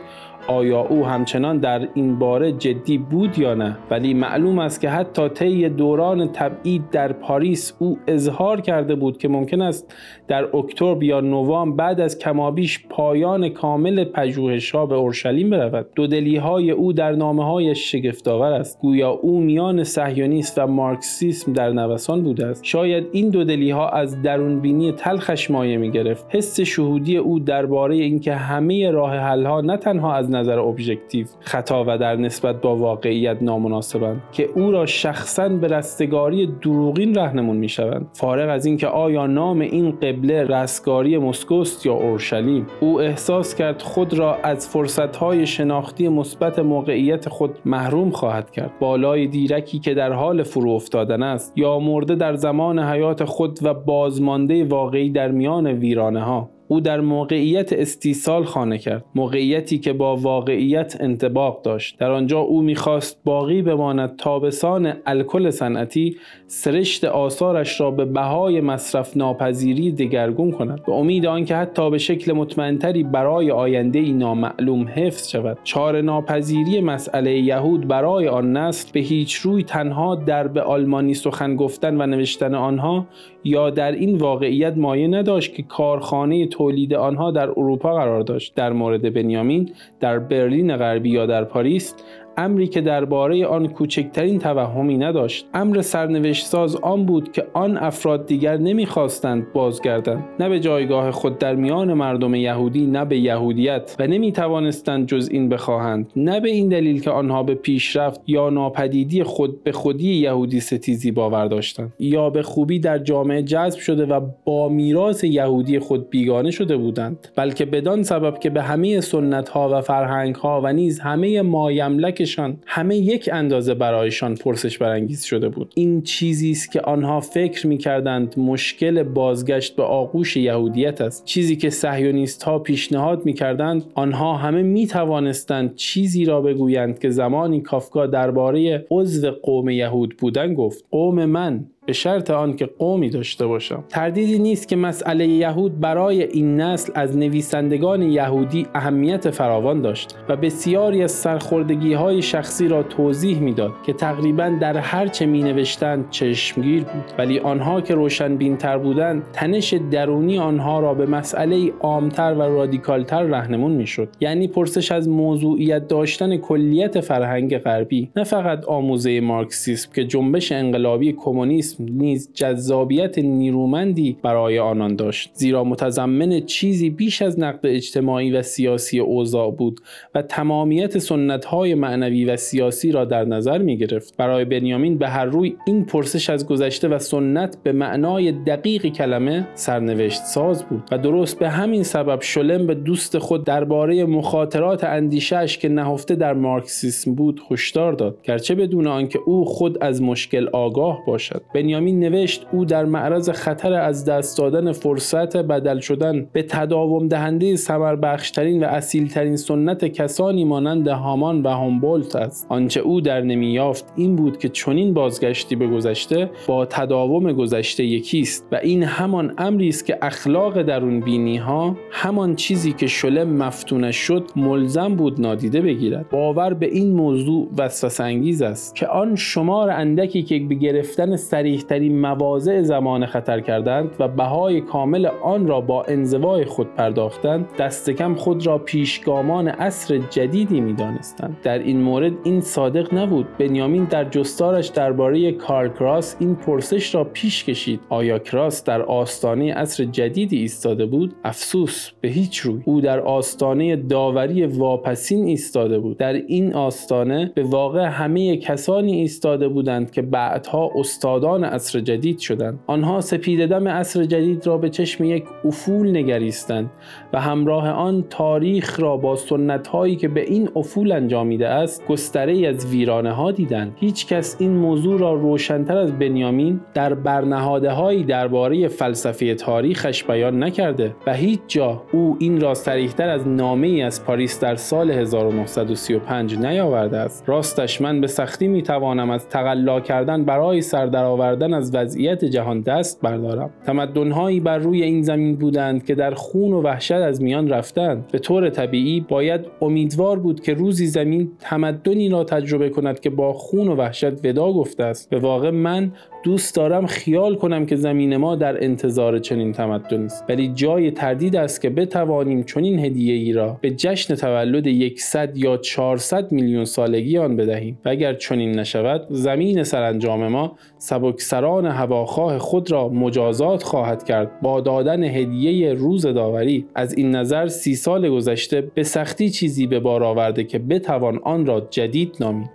آیا 0.47 0.79
او 0.81 1.05
همچنان 1.05 1.57
در 1.57 1.87
این 1.93 2.19
باره 2.19 2.51
جدی 2.51 2.97
بود 2.97 3.39
یا 3.39 3.53
نه؟ 3.53 3.77
ولی 3.91 4.13
معلوم 4.13 4.59
است 4.59 4.81
که 4.81 4.89
حتی 4.89 5.29
طی 5.29 5.69
دوران 5.69 6.31
تبعید 6.31 6.89
در 6.89 7.13
پاریس 7.13 7.73
او 7.79 7.97
اظهار 8.07 8.61
کرده 8.61 8.95
بود 8.95 9.17
که 9.17 9.27
ممکن 9.27 9.61
است 9.61 9.93
در 10.27 10.55
اکتبر 10.55 11.03
یا 11.03 11.21
نوامبر 11.21 11.85
بعد 11.85 12.01
از 12.01 12.19
کمابیش 12.19 12.85
پایان 12.89 13.49
کامل 13.49 14.03
پژوهش‌ها 14.03 14.85
به 14.85 14.95
اورشلیم 14.95 15.49
برود. 15.49 15.87
دودلی 15.95 16.35
های 16.35 16.71
او 16.71 16.93
در 16.93 17.11
نامه 17.11 17.45
های 17.45 17.75
شگفتآور 17.75 18.51
است. 18.51 18.79
گویا 18.79 19.09
او 19.09 19.39
میان 19.39 19.83
صهیونیست 19.83 20.57
و 20.57 20.67
مارکسیسم 20.67 21.53
در 21.53 21.69
نوسان 21.69 22.23
بوده 22.23 22.45
است. 22.45 22.63
شاید 22.63 23.07
این 23.11 23.29
دودلی 23.29 23.71
ها 23.71 23.89
از 23.89 24.21
درونبینی 24.21 24.91
تلخش 24.91 25.51
مایه 25.51 25.77
می 25.77 25.91
گرفت 25.91 26.25
حس 26.29 26.59
شهودی 26.59 27.17
او 27.17 27.39
درباره 27.39 27.95
اینکه 27.95 28.35
همه 28.35 28.91
راه 28.91 29.15
حل 29.15 29.45
ها 29.45 29.61
نه 29.61 29.77
تنها 29.77 30.13
از 30.13 30.34
نظر 30.35 30.59
ابژکتیو 30.59 31.25
خطا 31.39 31.83
و 31.87 31.97
در 31.97 32.15
نسبت 32.15 32.61
با 32.61 32.75
واقعیت 32.75 33.37
نامناسبند 33.41 34.21
که 34.31 34.49
او 34.55 34.71
را 34.71 34.85
شخصا 34.85 35.49
به 35.49 35.67
رستگاری 35.67 36.47
دروغین 36.61 37.15
رهنمون 37.15 37.57
می‌شوند. 37.57 38.07
فارغ 38.13 38.49
از 38.49 38.65
اینکه 38.65 38.87
آیا 38.87 39.27
نام 39.27 39.59
این 39.59 39.91
قبله 39.91 40.43
رستگاری 40.43 41.17
مسکوست 41.17 41.85
یا 41.85 41.93
اورشلیم 41.93 42.67
او 42.79 43.01
احساس 43.01 43.55
کرد 43.55 43.81
خود 43.81 44.13
را 44.13 44.35
از 44.35 44.67
فرصتهای 44.67 45.47
شناختی 45.47 46.09
مثبت 46.09 46.59
موقعیت 46.59 47.29
خود 47.29 47.59
محروم 47.65 48.09
خواهد 48.09 48.51
کرد. 48.51 48.71
بالای 48.79 49.27
دیرکی 49.27 49.79
که 49.79 49.93
در 49.93 50.11
حال 50.11 50.43
فرو 50.43 50.69
افتادن 50.69 51.23
است 51.23 51.57
یا 51.57 51.79
مرده 51.79 52.15
در 52.15 52.35
زمان 52.35 52.79
حیات 52.79 53.23
خود 53.23 53.59
و 53.61 53.73
بازمانده 53.73 54.63
واقعی 54.63 55.09
در 55.09 55.31
میان 55.31 55.67
ویرانه 55.67 56.23
ها 56.23 56.54
او 56.67 56.79
در 56.79 57.01
موقعیت 57.01 57.73
استیصال 57.73 58.43
خانه 58.43 58.77
کرد. 58.77 59.05
موقعیتی 59.15 59.77
که 59.77 59.93
با 59.93 60.15
واقعیت 60.15 60.97
انتباق 60.99 61.61
داشت. 61.61 61.97
در 61.99 62.11
آنجا 62.11 62.39
او 62.39 62.61
می‌خواست 62.61 63.21
باقی 63.23 63.61
بماند 63.61 64.15
تابسان 64.15 64.93
الکل 65.05 65.49
صنعتی 65.49 66.17
سرشت 66.47 67.03
آثارش 67.03 67.81
را 67.81 67.91
به 67.91 68.05
بهای 68.05 68.61
مصرف 68.61 69.17
ناپذیری 69.17 69.91
دگرگون 69.91 70.51
کند. 70.51 70.85
به 70.85 70.93
امید 70.93 71.25
آنکه 71.25 71.55
حتی 71.55 71.89
به 71.89 71.97
شکل 71.97 72.33
مطمئنتری 72.33 73.03
برای 73.03 73.51
آینده 73.51 73.99
ای 73.99 74.11
نامعلوم 74.11 74.87
حفظ 74.95 75.29
شود. 75.29 75.57
چار 75.63 76.01
ناپذیری 76.01 76.81
مسئله 76.81 77.39
یهود 77.39 77.87
برای 77.87 78.27
آن 78.27 78.57
نسل 78.57 78.89
به 78.93 78.99
هیچ 78.99 79.35
روی 79.35 79.63
تنها 79.63 80.15
در 80.15 80.47
به 80.47 80.61
آلمانی 80.61 81.13
سخن 81.13 81.55
گفتن 81.55 82.01
و 82.01 82.05
نوشتن 82.05 82.55
آنها 82.55 83.05
یا 83.43 83.69
در 83.69 83.91
این 83.91 84.17
واقعیت 84.17 84.77
مایه 84.77 85.07
نداشت 85.07 85.53
که 85.53 85.63
کارخانه 85.63 86.47
تولید 86.57 86.93
آنها 86.93 87.31
در 87.31 87.49
اروپا 87.49 87.95
قرار 87.95 88.21
داشت. 88.21 88.55
در 88.55 88.73
مورد 88.73 89.13
بنیامین 89.13 89.71
در 89.99 90.19
برلین 90.19 90.77
غربی 90.77 91.09
یا 91.09 91.25
در 91.25 91.43
پاریس 91.43 91.95
امری 92.37 92.67
که 92.67 92.81
درباره 92.81 93.45
آن 93.45 93.67
کوچکترین 93.67 94.39
توهمی 94.39 94.97
نداشت. 94.97 95.47
امر 95.53 95.81
سرنوشت 95.81 96.45
ساز 96.45 96.75
آن 96.75 97.05
بود 97.05 97.31
که 97.31 97.45
آن 97.53 97.77
افراد 97.77 98.25
دیگر 98.25 98.57
نمی‌خواستند 98.57 99.53
بازگردند. 99.53 100.23
نه 100.39 100.49
به 100.49 100.59
جایگاه 100.59 101.11
خود 101.11 101.37
در 101.37 101.55
میان 101.55 101.93
مردم 101.93 102.35
یهودی 102.35 102.85
نه 102.85 103.05
به 103.05 103.17
یهودیت. 103.17 103.95
و 103.99 104.07
نمی 104.07 104.31
توانستند 104.31 105.07
جز 105.07 105.29
این 105.31 105.49
بخواهند. 105.49 106.11
نه 106.15 106.39
به 106.39 106.49
این 106.49 106.69
دلیل 106.69 107.01
که 107.01 107.09
آنها 107.09 107.43
به 107.43 107.55
پیشرفت 107.55 108.21
یا 108.27 108.49
ناپدیدی 108.49 109.23
خود 109.23 109.63
به 109.63 109.71
خودی 109.71 110.13
یهودی 110.13 110.59
ستیزی 110.59 111.11
باور 111.11 111.45
داشتند. 111.45 111.93
یا 111.99 112.29
به 112.29 112.43
خوبی 112.43 112.79
در 112.79 112.97
جامعه 112.97 113.43
جذب 113.43 113.79
شده 113.79 114.05
و 114.05 114.21
با 114.45 114.69
میراث 114.69 115.23
یهودی 115.23 115.79
خود 115.79 116.09
بیگانه 116.09 116.51
شده 116.51 116.77
بودند. 116.77 117.27
بلکه 117.35 117.65
بدان 117.65 118.03
سبب 118.03 118.39
که 118.39 118.49
به 118.49 118.61
همه 118.61 119.01
سنت 119.01 119.49
ها 119.49 119.69
و 119.73 119.81
فرهنگ 119.81 120.35
ها 120.35 120.61
و 120.63 120.73
نیز 120.73 120.99
همه 120.99 121.41
مایملک 121.41 122.24
همه 122.65 122.95
یک 122.95 123.29
اندازه 123.33 123.73
برایشان 123.73 124.35
پرسش 124.35 124.77
برانگیز 124.77 125.23
شده 125.23 125.49
بود. 125.49 125.71
این 125.75 126.01
چیزی 126.01 126.51
است 126.51 126.71
که 126.71 126.81
آنها 126.81 127.19
فکر 127.19 127.67
می‌کردند 127.67 128.39
مشکل 128.39 129.03
بازگشت 129.03 129.75
به 129.75 129.83
آغوش 129.83 130.37
یهودیت 130.37 131.01
است. 131.01 131.25
چیزی 131.25 131.55
که 131.55 131.69
صهیونیست 131.69 132.43
ها 132.43 132.59
پیشنهاد 132.59 133.25
می‌کردند 133.25 133.83
آنها 133.93 134.35
همه 134.35 134.61
می 134.61 134.87
توانستند 134.87 135.75
چیزی 135.75 136.25
را 136.25 136.41
بگویند 136.41 136.99
که 136.99 137.09
زمانی 137.09 137.61
کافکا 137.61 138.07
درباره 138.07 138.85
عضو 138.91 139.31
قوم 139.31 139.69
یهود 139.69 140.17
بودن 140.17 140.53
گفت. 140.53 140.85
قوم 140.91 141.25
من 141.25 141.65
به 141.85 141.93
شرط 141.93 142.29
آنکه 142.29 142.65
قومی 142.65 143.09
داشته 143.09 143.47
باشم. 143.47 143.83
تردیدی 143.89 144.39
نیست 144.39 144.67
که 144.67 144.75
مسئله 144.75 145.27
یهود 145.27 145.79
برای 145.79 146.23
این 146.23 146.61
نسل 146.61 146.91
از 146.95 147.17
نویسندگان 147.17 148.01
یهودی 148.01 148.67
اهمیت 148.75 149.29
فراوان 149.29 149.81
داشت 149.81 150.15
و 150.29 150.35
بسیاری 150.35 151.03
از 151.03 151.11
سرخوردگی 151.11 151.93
های 151.93 152.21
شخصی 152.21 152.67
را 152.67 152.83
توضیح 152.83 153.39
می‌داد 153.39 153.71
که 153.85 153.93
تقریبا 153.93 154.57
در 154.61 154.77
هر 154.77 155.07
چه 155.07 155.25
می 155.25 155.43
نوشتند 155.43 156.09
چشمگیر 156.09 156.83
بود. 156.83 157.03
ولی 157.17 157.39
آنها 157.39 157.81
که 157.81 157.95
روشن 157.95 158.35
بینتر 158.35 158.77
بودند 158.77 159.23
تنش 159.33 159.73
درونی 159.73 160.39
آنها 160.39 160.79
را 160.79 160.93
به 160.93 161.05
مسئله 161.05 161.71
عامتر 161.79 162.33
و 162.33 162.41
رادیکالتر 162.41 163.23
رهنمون 163.23 163.71
می‌شد. 163.71 164.09
یعنی 164.19 164.47
پرسش 164.47 164.91
از 164.91 165.09
موضوعیت 165.09 165.87
داشتن 165.87 166.37
کلیت 166.37 167.01
فرهنگ 167.01 167.57
غربی 167.57 168.09
نه 168.15 168.23
فقط 168.23 168.65
آموزه 168.65 169.19
مارکسیسم 169.19 169.91
که 169.95 170.03
جنبش 170.03 170.51
انقلابی 170.51 171.13
کمونیسم 171.13 171.74
نیز 171.79 172.29
جذابیت 172.33 173.19
نیرومندی 173.19 174.17
برای 174.23 174.59
آنان 174.59 174.95
داشت 174.95 175.31
زیرا 175.33 175.63
متضمن 175.63 176.39
چیزی 176.39 176.89
بیش 176.89 177.21
از 177.21 177.39
نقد 177.39 177.59
اجتماعی 177.63 178.31
و 178.31 178.41
سیاسی 178.41 178.99
اوضاع 178.99 179.51
بود 179.51 179.81
و 180.15 180.21
تمامیت 180.21 180.97
سنتهای 180.97 181.75
معنوی 181.75 182.25
و 182.25 182.37
سیاسی 182.37 182.91
را 182.91 183.05
در 183.05 183.25
نظر 183.25 183.57
می 183.57 183.77
گرفت 183.77 184.17
برای 184.17 184.45
بنیامین 184.45 184.97
به 184.97 185.09
هر 185.09 185.25
روی 185.25 185.55
این 185.67 185.85
پرسش 185.85 186.29
از 186.29 186.47
گذشته 186.47 186.87
و 186.87 186.99
سنت 186.99 187.57
به 187.63 187.71
معنای 187.71 188.31
دقیق 188.31 188.85
کلمه 188.85 189.47
سرنوشت 189.53 190.23
ساز 190.23 190.63
بود 190.63 190.83
و 190.91 190.97
درست 190.97 191.39
به 191.39 191.49
همین 191.49 191.83
سبب 191.83 192.21
شلم 192.21 192.67
به 192.67 192.75
دوست 192.75 193.17
خود 193.17 193.43
درباره 193.43 194.05
مخاطرات 194.05 194.83
اندیشش 194.83 195.57
که 195.57 195.69
نهفته 195.69 196.15
در 196.15 196.33
مارکسیسم 196.33 197.15
بود 197.15 197.41
هشدار 197.51 197.93
داد 197.93 198.21
گرچه 198.23 198.55
بدون 198.55 198.87
آنکه 198.87 199.19
او 199.25 199.45
خود 199.45 199.83
از 199.83 200.01
مشکل 200.01 200.47
آگاه 200.53 201.05
باشد. 201.07 201.41
بنیامین 201.65 201.99
نوشت 201.99 202.45
او 202.51 202.65
در 202.65 202.85
معرض 202.85 203.29
خطر 203.29 203.73
از 203.73 204.05
دست 204.05 204.37
دادن 204.37 204.71
فرصت 204.71 205.37
بدل 205.37 205.79
شدن 205.79 206.27
به 206.33 206.43
تداوم 206.43 207.07
دهنده 207.07 207.55
سمر 207.55 207.95
بخشترین 207.95 208.63
و 208.63 208.67
اصیلترین 208.67 209.35
سنت 209.35 209.85
کسانی 209.85 210.43
مانند 210.43 210.87
هامان 210.87 211.43
و 211.43 211.49
هومبولت 211.49 212.15
است. 212.15 212.47
آنچه 212.49 212.79
او 212.79 213.01
در 213.01 213.21
نمی 213.21 213.53
یافت 213.53 213.85
این 213.95 214.15
بود 214.15 214.37
که 214.37 214.49
چنین 214.49 214.93
بازگشتی 214.93 215.55
به 215.55 215.67
گذشته 215.67 216.29
با 216.47 216.65
تداوم 216.65 217.33
گذشته 217.33 217.83
یکیست 217.83 218.47
و 218.51 218.55
این 218.55 218.83
همان 218.83 219.33
امری 219.37 219.69
است 219.69 219.85
که 219.85 219.97
اخلاق 220.01 220.61
درون 220.61 220.99
بینی 220.99 221.37
ها 221.37 221.77
همان 221.91 222.35
چیزی 222.35 222.73
که 222.73 222.87
شلم 222.87 223.29
مفتونش 223.29 223.95
شد 223.95 224.23
ملزم 224.35 224.95
بود 224.95 225.21
نادیده 225.21 225.61
بگیرد. 225.61 226.09
باور 226.09 226.53
به 226.53 226.65
این 226.65 226.91
موضوع 226.91 227.49
وسوسه 227.57 228.45
است 228.45 228.75
که 228.75 228.87
آن 228.87 229.15
شمار 229.15 229.69
اندکی 229.69 230.23
که 230.23 230.39
به 230.39 230.55
گرفتن 230.55 231.15
سریع 231.15 231.54
ترین 231.63 232.01
مواضع 232.01 232.61
زمان 232.61 233.05
خطر 233.05 233.39
کردند 233.39 233.95
و 233.99 234.07
بهای 234.07 234.61
کامل 234.61 235.05
آن 235.05 235.47
را 235.47 235.61
با 235.61 235.83
انزوای 235.83 236.45
خود 236.45 236.73
پرداختند 236.73 237.49
دست 237.59 237.89
کم 237.89 238.15
خود 238.15 238.47
را 238.47 238.57
پیشگامان 238.57 239.47
عصر 239.47 239.97
جدیدی 239.97 240.61
می‌دانستند. 240.61 241.37
در 241.43 241.59
این 241.59 241.81
مورد 241.81 242.13
این 242.23 242.41
صادق 242.41 242.93
نبود. 242.93 243.37
بنیامین 243.37 243.83
در 243.83 244.03
جستارش 244.03 244.67
درباره 244.67 245.31
کارل 245.31 245.69
کراس 245.69 246.15
این 246.19 246.35
پرسش 246.35 246.95
را 246.95 247.03
پیش 247.03 247.43
کشید. 247.43 247.79
آیا 247.89 248.19
کراس 248.19 248.63
در 248.63 248.81
آستانه 248.81 249.53
عصر 249.53 249.83
جدیدی 249.83 250.37
ایستاده 250.37 250.85
بود؟ 250.85 251.13
افسوس 251.23 251.91
به 252.01 252.07
هیچ 252.07 252.37
روی. 252.37 252.61
او 252.65 252.81
در 252.81 252.99
آستانه 252.99 253.75
داوری 253.75 254.45
واپسین 254.45 255.25
ایستاده 255.25 255.79
بود. 255.79 255.97
در 255.97 256.13
این 256.13 256.53
آستانه 256.53 257.31
به 257.35 257.43
واقع 257.43 257.85
همه 257.85 258.37
کسانی 258.37 258.93
ایستاده 258.93 259.47
بودند 259.47 259.91
که 259.91 260.01
بعدها 260.01 260.71
استادان 260.75 261.43
عصر 261.45 261.79
جدید 261.79 262.19
شدند. 262.19 262.59
آنها 262.67 263.01
سپیددم 263.01 263.67
عصر 263.67 264.03
جدید 264.03 264.47
را 264.47 264.57
به 264.57 264.69
چشم 264.69 265.03
یک 265.03 265.25
افول 265.45 265.97
نگریستند 265.97 266.69
و 267.13 267.21
همراه 267.21 267.69
آن 267.69 268.05
تاریخ 268.09 268.79
را 268.79 268.97
با 268.97 269.15
سنت 269.15 269.67
هایی 269.67 269.95
که 269.95 270.07
به 270.07 270.21
این 270.21 270.49
افول 270.55 270.91
انجامیده 270.91 271.47
است 271.47 271.85
گستره 271.87 272.47
از 272.47 272.65
ویرانه 272.65 273.11
ها 273.11 273.31
دیدند. 273.31 273.73
هیچ 273.75 274.07
کس 274.07 274.35
این 274.39 274.51
موضوع 274.51 274.99
را 274.99 275.13
روشنتر 275.13 275.77
از 275.77 275.99
بنیامین 275.99 276.59
در 276.73 276.93
برنهاده 276.93 277.71
هایی 277.71 278.03
درباره 278.03 278.67
فلسفه 278.67 279.35
تاریخش 279.35 280.03
بیان 280.03 280.43
نکرده 280.43 280.95
و 281.07 281.13
هیچ 281.13 281.39
جا 281.47 281.83
او 281.91 282.17
این 282.19 282.41
را 282.41 282.53
سریحتر 282.53 283.09
از 283.09 283.27
نامه 283.27 283.67
ای 283.67 283.81
از 283.81 284.05
پاریس 284.05 284.39
در 284.39 284.55
سال 284.55 284.91
1935 284.91 286.37
نیاورده 286.37 286.97
است. 286.97 287.23
راستش 287.27 287.81
من 287.81 288.01
به 288.01 288.07
سختی 288.07 288.47
می 288.47 288.63
توانم 288.63 289.09
از 289.09 289.29
تقلا 289.29 289.79
کردن 289.79 290.25
برای 290.25 290.61
سر 290.61 290.85
آوردن 291.25 291.53
از 291.53 291.75
وضعیت 291.75 292.25
جهان 292.25 292.61
دست 292.61 293.01
بردارم. 293.01 293.49
تمدنهایی 293.65 294.39
بر 294.39 294.57
روی 294.57 294.83
این 294.83 295.03
زمین 295.03 295.35
بودند 295.35 295.85
که 295.85 295.95
در 295.95 296.13
خون 296.13 296.53
و 296.53 296.61
وحشت 296.61 296.91
از 296.91 297.21
میان 297.21 297.49
رفتند. 297.49 298.07
به 298.11 298.19
طور 298.19 298.49
طبیعی 298.49 298.99
باید 299.01 299.41
امیدوار 299.61 300.19
بود 300.19 300.41
که 300.41 300.53
روزی 300.53 300.87
زمین 300.87 301.31
تمدنی 301.39 302.09
را 302.09 302.23
تجربه 302.23 302.69
کند 302.69 302.99
که 302.99 303.09
با 303.09 303.33
خون 303.33 303.67
و 303.67 303.75
وحشت 303.75 304.25
ودا 304.25 304.53
گفته 304.53 304.83
است. 304.83 305.09
به 305.09 305.19
واقع 305.19 305.49
من 305.49 305.91
دوست 306.25 306.55
دارم 306.55 306.85
خیال 306.85 307.35
کنم 307.35 307.65
که 307.65 307.75
زمین 307.75 308.17
ما 308.17 308.35
در 308.35 308.63
انتظار 308.63 309.19
چنین 309.19 309.51
تمدنی 309.51 310.05
است. 310.05 310.23
ولی 310.29 310.47
جای 310.47 310.91
تردید 310.91 311.35
است 311.35 311.61
که 311.61 311.69
بتوانیم 311.69 312.43
چنین 312.43 312.79
هدیه 312.79 313.13
ای 313.13 313.33
را 313.33 313.57
به 313.61 313.71
جشن 313.71 314.15
تولد 314.15 314.97
100 314.97 315.37
یا 315.37 315.57
400 315.57 316.31
میلیون 316.31 316.65
سالگی 316.65 317.17
آن 317.17 317.35
بدهیم. 317.35 317.77
و 317.85 317.89
اگر 317.89 318.13
چنین 318.13 318.59
نشود 318.59 319.07
زمین 319.09 319.63
سرانجام 319.63 320.27
ما 320.27 320.57
سبکسران 320.77 321.65
هواخواه 321.65 322.37
خود 322.37 322.71
را 322.71 322.89
مجازات 322.89 323.63
خواهد 323.63 324.03
کرد. 324.03 324.41
با 324.41 324.61
دادن 324.61 325.03
هدیه 325.03 325.73
روز 325.73 326.05
داوری 326.05 326.65
از 326.75 326.93
این 326.93 327.15
نظر 327.15 327.47
سی 327.47 327.75
سال 327.75 328.09
گذشته 328.09 328.61
به 328.61 328.83
سختی 328.83 329.29
چیزی 329.29 329.67
به 329.67 329.79
بار 329.79 330.03
آورده 330.03 330.43
که 330.43 330.59
بتوان 330.59 331.19
آن 331.23 331.45
را 331.45 331.67
جدید 331.69 332.17
نامید. 332.19 332.54